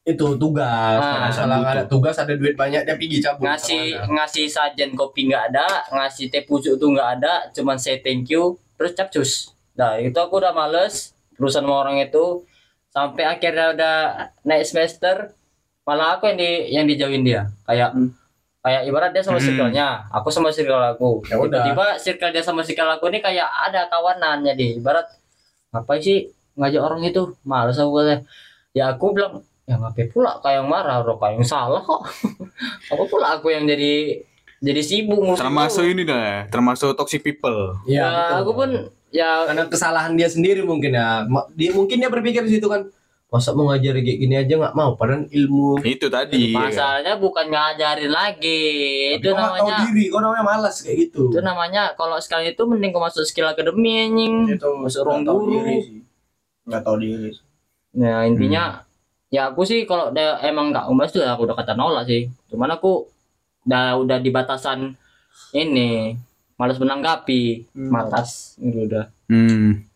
itu 0.00 0.26
tugas 0.40 0.96
Ah, 0.96 1.28
misalnya 1.28 1.60
nggak 1.60 1.74
ada 1.76 1.84
tugas 1.84 2.16
ada 2.16 2.32
duit 2.32 2.56
banyak 2.56 2.82
dia 2.82 2.96
pergi 2.96 3.20
cabut 3.20 3.44
ngasih 3.44 3.84
ke 3.84 4.00
mana. 4.00 4.12
ngasih 4.16 4.44
sajen 4.48 4.90
kopi 4.96 5.28
nggak 5.28 5.52
ada 5.52 5.66
ngasih 5.92 6.32
teh 6.32 6.42
pucuk 6.42 6.80
tuh 6.80 6.88
nggak 6.88 7.20
ada 7.20 7.46
cuman 7.52 7.76
say 7.76 8.00
thank 8.00 8.26
you 8.26 8.56
terus 8.74 8.96
capcus 8.96 9.52
nah 9.76 10.00
itu 10.00 10.16
aku 10.16 10.40
udah 10.40 10.56
males 10.56 11.12
berusaha 11.36 11.60
sama 11.60 11.84
orang 11.84 12.00
itu 12.00 12.42
sampai 12.90 13.28
akhirnya 13.28 13.76
udah 13.76 13.96
naik 14.42 14.64
semester 14.64 15.36
malah 15.84 16.16
aku 16.16 16.32
yang 16.32 16.38
di 16.40 16.50
yang 16.72 16.84
dijauhin 16.88 17.22
dia 17.22 17.52
kayak 17.68 17.92
Hmm. 17.92 18.08
Kayak 18.60 18.82
ibarat 18.84 19.10
dia 19.10 19.20
sama 19.20 19.36
Hmm. 19.36 19.46
circle-nya 19.46 19.86
aku 20.08 20.28
sama 20.28 20.48
circle 20.48 20.76
aku 20.78 21.24
Ya 21.26 21.36
udah. 21.36 21.64
tiba-tiba 21.64 21.86
circle 21.96 22.30
dia 22.30 22.42
sama 22.42 22.60
circle 22.60 22.90
aku 22.90 23.08
ini 23.08 23.18
kayak 23.18 23.48
ada 23.48 23.86
kawanan 23.86 24.44
jadi 24.44 24.76
ibarat 24.76 25.08
ngapain 25.70 25.98
sih 25.98 26.18
ngajak 26.54 26.82
orang 26.82 27.00
itu 27.02 27.22
males 27.42 27.74
aku 27.74 27.90
katanya. 27.96 28.20
ya 28.70 28.84
aku 28.90 29.04
bilang 29.12 29.40
ya 29.64 29.74
ngapain 29.74 30.08
pula 30.08 30.36
kayak 30.38 30.60
yang 30.60 30.68
marah 30.68 31.00
bro 31.00 31.16
kayak 31.16 31.34
yang 31.36 31.46
salah 31.46 31.80
kok 31.80 32.02
apa 32.92 33.02
pula 33.06 33.26
aku 33.34 33.48
yang 33.48 33.64
jadi 33.64 34.20
jadi 34.60 34.82
sibuk 34.82 35.24
termasuk 35.34 35.88
itu. 35.88 35.92
ini 35.94 36.02
dah 36.04 36.44
termasuk 36.46 36.92
toxic 36.92 37.22
people 37.22 37.80
ya, 37.84 37.96
ya, 37.96 38.08
betul. 38.10 38.36
aku 38.36 38.50
pun 38.52 38.70
ya 39.10 39.30
karena 39.46 39.64
kesalahan 39.66 40.12
dia 40.14 40.28
sendiri 40.28 40.60
mungkin 40.60 40.92
ya 40.92 41.24
dia 41.50 41.72
mungkin 41.72 41.96
dia 41.96 42.06
berpikir 42.06 42.44
di 42.44 42.60
situ 42.60 42.68
kan 42.68 42.84
masa 43.30 43.54
mau 43.54 43.70
ngajar 43.70 43.94
kayak 44.02 44.18
gini 44.18 44.34
aja 44.34 44.58
nggak 44.58 44.74
mau 44.74 44.98
padahal 44.98 45.22
ilmu 45.30 45.78
itu 45.86 46.10
tadi 46.10 46.50
masalahnya 46.50 47.14
bukan 47.14 47.46
ngajarin 47.46 48.10
lagi 48.10 48.62
itu 49.14 49.30
Kau 49.30 49.38
nggak 49.38 49.50
tahu 49.54 49.70
namanya 49.70 49.86
diri 49.86 50.04
kau 50.10 50.18
namanya 50.18 50.42
malas 50.42 50.76
kayak 50.82 50.96
gitu 51.06 51.22
itu 51.30 51.38
namanya 51.38 51.82
kalau 51.94 52.18
sekali 52.18 52.50
itu 52.50 52.62
mending 52.66 52.90
kau 52.90 52.98
masuk 52.98 53.22
skill 53.22 53.46
akademi 53.46 54.02
anjing 54.02 54.50
Itu 54.50 54.66
masuk 54.82 55.06
ruang 55.06 55.22
guru 55.22 55.62
diri 55.62 55.76
sih. 55.78 56.00
Nggak 56.66 56.82
tahu 56.82 56.96
diri. 56.98 57.30
sih. 57.30 57.42
Nah 58.02 58.26
intinya 58.26 58.82
ya 59.30 59.54
aku 59.54 59.62
sih 59.62 59.86
kalau 59.86 60.10
dia 60.10 60.34
emang 60.42 60.74
nggak 60.74 60.90
umbas 60.90 61.14
tuh 61.14 61.22
ya 61.22 61.38
aku 61.38 61.46
udah 61.46 61.54
kata 61.54 61.78
nolak 61.78 62.10
sih. 62.10 62.26
Cuman 62.50 62.74
aku 62.74 63.06
udah 63.62 63.94
udah 63.94 64.18
di 64.18 64.30
batasan 64.34 64.98
ini 65.54 66.18
malas 66.58 66.82
menanggapi 66.82 67.70
Hmm. 67.78 67.94
matas 67.94 68.58
gitu 68.58 68.90
udah 68.90 69.06
hmm. 69.30 69.86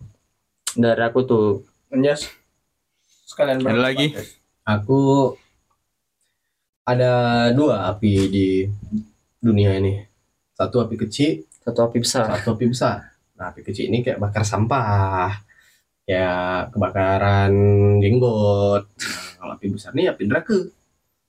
dari 0.78 1.02
aku 1.02 1.20
tuh 1.26 1.46
Anjas. 1.90 2.30
Sekalian 3.34 3.66
Ada 3.66 3.82
lagi? 3.82 4.14
aku 4.62 5.34
ada 6.86 7.12
dua 7.50 7.90
api 7.90 8.30
di 8.30 8.48
dunia 9.42 9.74
ini. 9.74 9.98
Satu 10.54 10.78
api 10.78 10.94
kecil 10.94 11.42
satu 11.58 11.82
api 11.82 11.98
besar. 11.98 12.30
satu 12.38 12.54
api 12.54 12.70
besar. 12.70 13.10
Nah 13.34 13.50
api 13.50 13.66
kecil 13.66 13.90
ini 13.90 14.06
kayak 14.06 14.22
bakar 14.22 14.46
sampah 14.46 15.42
ya 16.06 16.62
kebakaran 16.70 17.50
jenggot. 17.98 18.86
Nah, 18.86 19.26
kalau 19.34 19.52
api 19.58 19.66
besar 19.66 19.90
ini 19.98 20.06
api 20.06 20.30
neraka. 20.30 20.70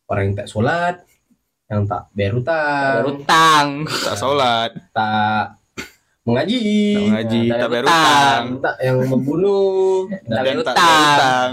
Orang 0.05 0.29
yang 0.29 0.35
tak 0.37 0.45
sholat 0.45 0.95
yang 1.65 1.89
tak 1.89 2.13
bayar 2.13 2.37
utang 2.37 3.01
Baru 3.01 3.13
tang. 3.25 3.69
tak 3.89 4.13
sholat. 4.13 4.69
Tak 4.93 5.57
mengaji. 6.25 6.59
Tak 6.95 7.05
ngaji 7.11 7.39
tak 7.45 7.57
tak 7.61 7.69
bayar 7.69 7.83
utang. 7.85 8.43
yang 8.79 8.97
membunuh. 9.05 10.09
Tak 10.09 10.21
dan 10.25 10.41
bayar 10.41 10.57
tak 10.59 10.75
utang. 10.75 11.49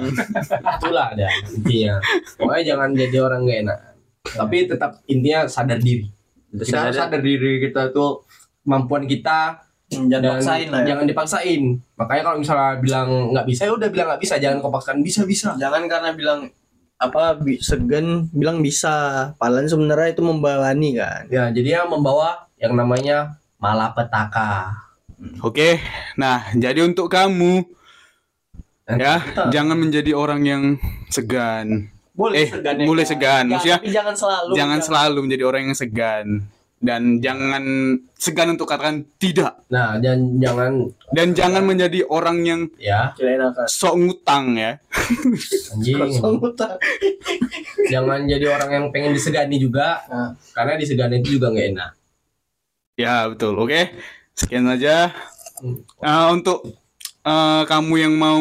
itulah 0.75 1.07
ada 1.12 1.27
intinya. 1.51 1.95
Pokoknya 2.35 2.62
jangan 2.66 2.89
jadi 2.93 3.16
orang 3.18 3.41
gak 3.43 3.59
enak. 3.62 3.79
Tapi 4.25 4.57
tetap 4.64 4.91
intinya 5.05 5.41
sadar 5.47 5.79
diri. 5.79 6.09
Itu 6.49 6.62
kita 6.62 6.79
harus 6.83 6.95
sadar- 6.95 7.12
sadar 7.12 7.20
diri 7.20 7.61
kita 7.61 7.91
tuh 7.91 8.25
kemampuan 8.62 9.05
kita. 9.05 9.61
Hmm, 9.89 10.09
Jangan 10.09 10.25
dan 10.25 10.33
paksain 10.35 10.66
lah 10.66 10.81
ya. 10.81 10.87
jangan 10.89 11.05
dipaksain. 11.05 11.62
Makanya 11.95 12.23
kalau 12.23 12.39
misalnya 12.39 12.70
bilang 12.79 13.09
nggak 13.31 13.45
bisa 13.45 13.62
ya 13.62 13.73
udah 13.73 13.89
bilang 13.89 14.07
nggak 14.09 14.23
bisa. 14.23 14.35
Jangan 14.37 14.57
kau 14.59 14.73
paksakan 14.73 15.01
bisa 15.01 15.20
bisa 15.23 15.49
Jangan 15.55 15.85
karena 15.85 16.11
bilang 16.12 16.41
apa 16.97 17.37
bi- 17.37 17.61
segan 17.61 18.07
bilang 18.31 18.59
bisa. 18.59 18.95
Padahal 19.37 19.68
sebenarnya 19.68 20.09
itu 20.11 20.23
membawani 20.23 20.97
kan. 20.97 21.29
ya 21.29 21.45
jadi 21.49 21.77
yang 21.79 21.89
membawa 21.89 22.49
yang 22.57 22.73
namanya 22.73 23.37
malapetaka 23.62 24.74
oke 25.40 25.78
nah 26.14 26.50
jadi 26.52 26.82
untuk 26.82 27.06
kamu 27.06 27.62
ya 28.84 29.22
Kita- 29.22 29.48
jangan 29.48 29.78
menjadi 29.78 30.12
orang 30.12 30.42
yang 30.42 30.62
segan 31.08 31.88
Boleh 32.12 32.44
Eh, 32.44 32.84
boleh 32.84 33.08
segan. 33.08 33.48
Ya, 33.48 33.56
Maksudnya, 33.56 33.78
tapi 33.80 33.88
jangan 33.88 34.12
selalu. 34.12 34.52
jangan 34.52 34.78
selalu 34.84 35.18
menjadi 35.24 35.44
orang 35.48 35.62
yang 35.64 35.72
segan 35.72 36.26
dan 36.76 37.02
jangan 37.16 37.64
segan 38.12 38.52
untuk 38.52 38.68
katakan 38.68 39.08
tidak 39.16 39.56
Nah, 39.70 39.96
dan 39.96 40.36
jangan 40.36 40.92
dan 41.08 41.32
jangan 41.32 41.64
menjadi 41.64 42.04
orang 42.04 42.44
yang 42.44 42.60
ya 42.76 43.16
sok 43.64 43.94
ngutang 43.96 44.60
ya. 44.60 44.76
anjing. 45.72 45.96
jangan 47.88 48.20
jadi 48.26 48.46
orang 48.50 48.70
yang 48.70 48.84
pengen 48.90 49.12
disegani 49.12 49.56
juga. 49.56 50.04
Nah. 50.04 50.36
Karena 50.52 50.76
disegani 50.76 51.18
itu 51.18 51.38
juga 51.38 51.48
nggak 51.48 51.66
enak. 51.72 51.90
Ya 53.03 53.26
betul. 53.26 53.59
Oke, 53.59 53.90
sekian 54.38 54.62
saja. 54.70 55.11
Eh, 55.98 56.26
untuk 56.30 56.62
eh, 57.22 57.62
kamu 57.66 57.94
yang 57.98 58.14
mau 58.14 58.38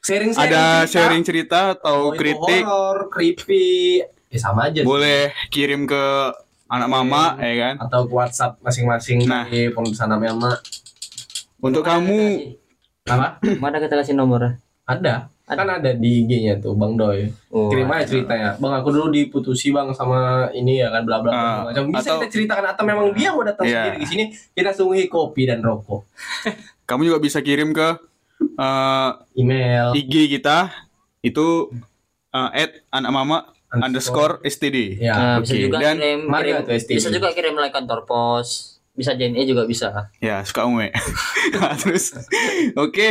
Sharing 0.00 0.32
ada 0.32 0.88
sharing 0.88 1.20
cerita 1.20 1.76
atau 1.76 2.16
kritik 2.16 2.64
horor, 2.64 3.12
creepy, 3.12 4.00
ya 4.32 4.38
sama 4.40 4.72
aja. 4.72 4.80
boleh 4.80 5.28
kirim 5.52 5.84
ke 5.84 6.02
anak 6.72 6.88
mama 6.88 7.36
ya 7.36 7.54
kan. 7.68 7.74
Atau 7.84 8.08
ke 8.08 8.12
WhatsApp 8.16 8.56
masing-masing 8.64 9.28
Nah. 9.28 9.44
di 9.44 9.68
mama. 10.32 10.56
Untuk 11.60 11.84
kamu 11.84 12.56
Apa? 13.04 13.42
Mana 13.60 13.76
kita 13.76 14.00
kasih 14.00 14.16
nomor? 14.16 14.56
Ada. 14.88 15.28
Kan 15.52 15.68
ada 15.68 15.90
di 15.90 16.22
IG-nya 16.22 16.54
tuh 16.56 16.72
Bang 16.72 16.94
Doy. 16.94 17.26
Oh, 17.48 17.66
Kirim 17.66 17.88
aja 17.88 18.04
ceritanya. 18.04 18.54
Bang 18.56 18.70
aku 18.72 18.88
dulu 18.88 19.08
diputusi 19.08 19.70
Bang 19.70 19.90
sama 19.90 20.46
ini 20.50 20.78
ya 20.78 20.88
kan 20.88 21.02
bla 21.02 21.18
bla 21.18 21.30
bla 21.30 21.40
Ah, 21.40 21.58
macam. 21.66 21.88
Bisa 21.88 22.06
atau- 22.06 22.18
kita 22.18 22.28
ceritakan 22.30 22.66
atau 22.68 22.84
memang 22.84 23.06
dia 23.10 23.30
mau 23.30 23.42
datang 23.42 23.64
Iya. 23.64 23.82
sendiri 23.84 23.96
ke 23.96 24.06
sini, 24.06 24.24
kita 24.52 24.70
sungguhi 24.70 25.06
kopi 25.06 25.44
dan 25.44 25.58
rokok. 25.58 26.06
kamu 26.86 27.06
juga 27.06 27.18
bisa 27.18 27.38
kirim 27.38 27.70
ke 27.70 27.88
eh, 28.40 29.10
Email 29.34 29.90
IG 29.92 30.12
kita 30.30 30.70
itu 31.20 31.70
eh, 32.30 32.50
at 32.56 32.70
anak 32.88 33.10
mama 33.10 33.38
underscore 33.72 34.42
std. 34.42 34.98
Ya. 34.98 35.14
Nah, 35.14 35.36
bisa 35.38 35.52
oke. 35.52 35.62
juga 35.62 35.76
Dan 35.80 35.94
kirim, 35.96 36.20
Mario 36.26 36.56
kirim 36.60 36.74
STD? 36.76 36.94
bisa 36.96 37.08
juga 37.08 37.28
kirim 37.30 37.54
like 37.54 37.70
kantor 37.70 38.02
pos. 38.02 38.78
Bisa 38.90 39.14
JNE 39.14 39.46
juga 39.46 39.64
bisa. 39.64 40.10
Ya, 40.18 40.42
suka 40.42 40.66
ume. 40.66 40.90
Nah, 41.54 41.72
Terus 41.80 42.10
oke, 42.74 43.06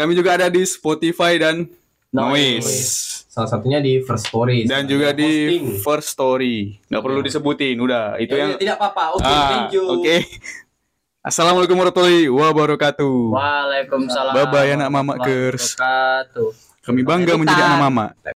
kami 0.00 0.16
juga 0.16 0.40
ada 0.40 0.48
di 0.48 0.64
Spotify 0.64 1.36
dan 1.36 1.68
Noise. 2.10 3.22
Salah 3.30 3.46
satunya 3.46 3.78
di 3.78 4.02
First 4.02 4.34
Story 4.34 4.66
Dan 4.66 4.90
juga 4.90 5.14
di 5.14 5.30
Hosting. 5.30 5.64
First 5.86 6.08
Story. 6.10 6.56
Nggak 6.90 7.02
perlu 7.06 7.20
disebutin, 7.22 7.76
udah. 7.78 8.18
Itu 8.18 8.34
Ya, 8.34 8.40
yang 8.42 8.50
ya, 8.56 8.58
tidak 8.58 8.74
apa-apa. 8.82 9.04
Oke, 9.14 9.28
Ah, 9.30 9.46
thank 9.46 9.70
you. 9.76 9.84
Oke. 9.86 10.16
Assalamualaikum 11.20 11.76
warahmatullahi 11.76 12.26
wabarakatuh. 12.26 13.14
Waalaikumsalam. 13.36 14.32
Bye-bye, 14.34 14.70
anak 14.74 14.88
mama 14.90 15.14
kers. 15.20 15.76
Kami 16.80 17.04
bangga 17.04 17.36
menjadi 17.36 17.60
anak 17.60 17.80
mama. 17.86 18.04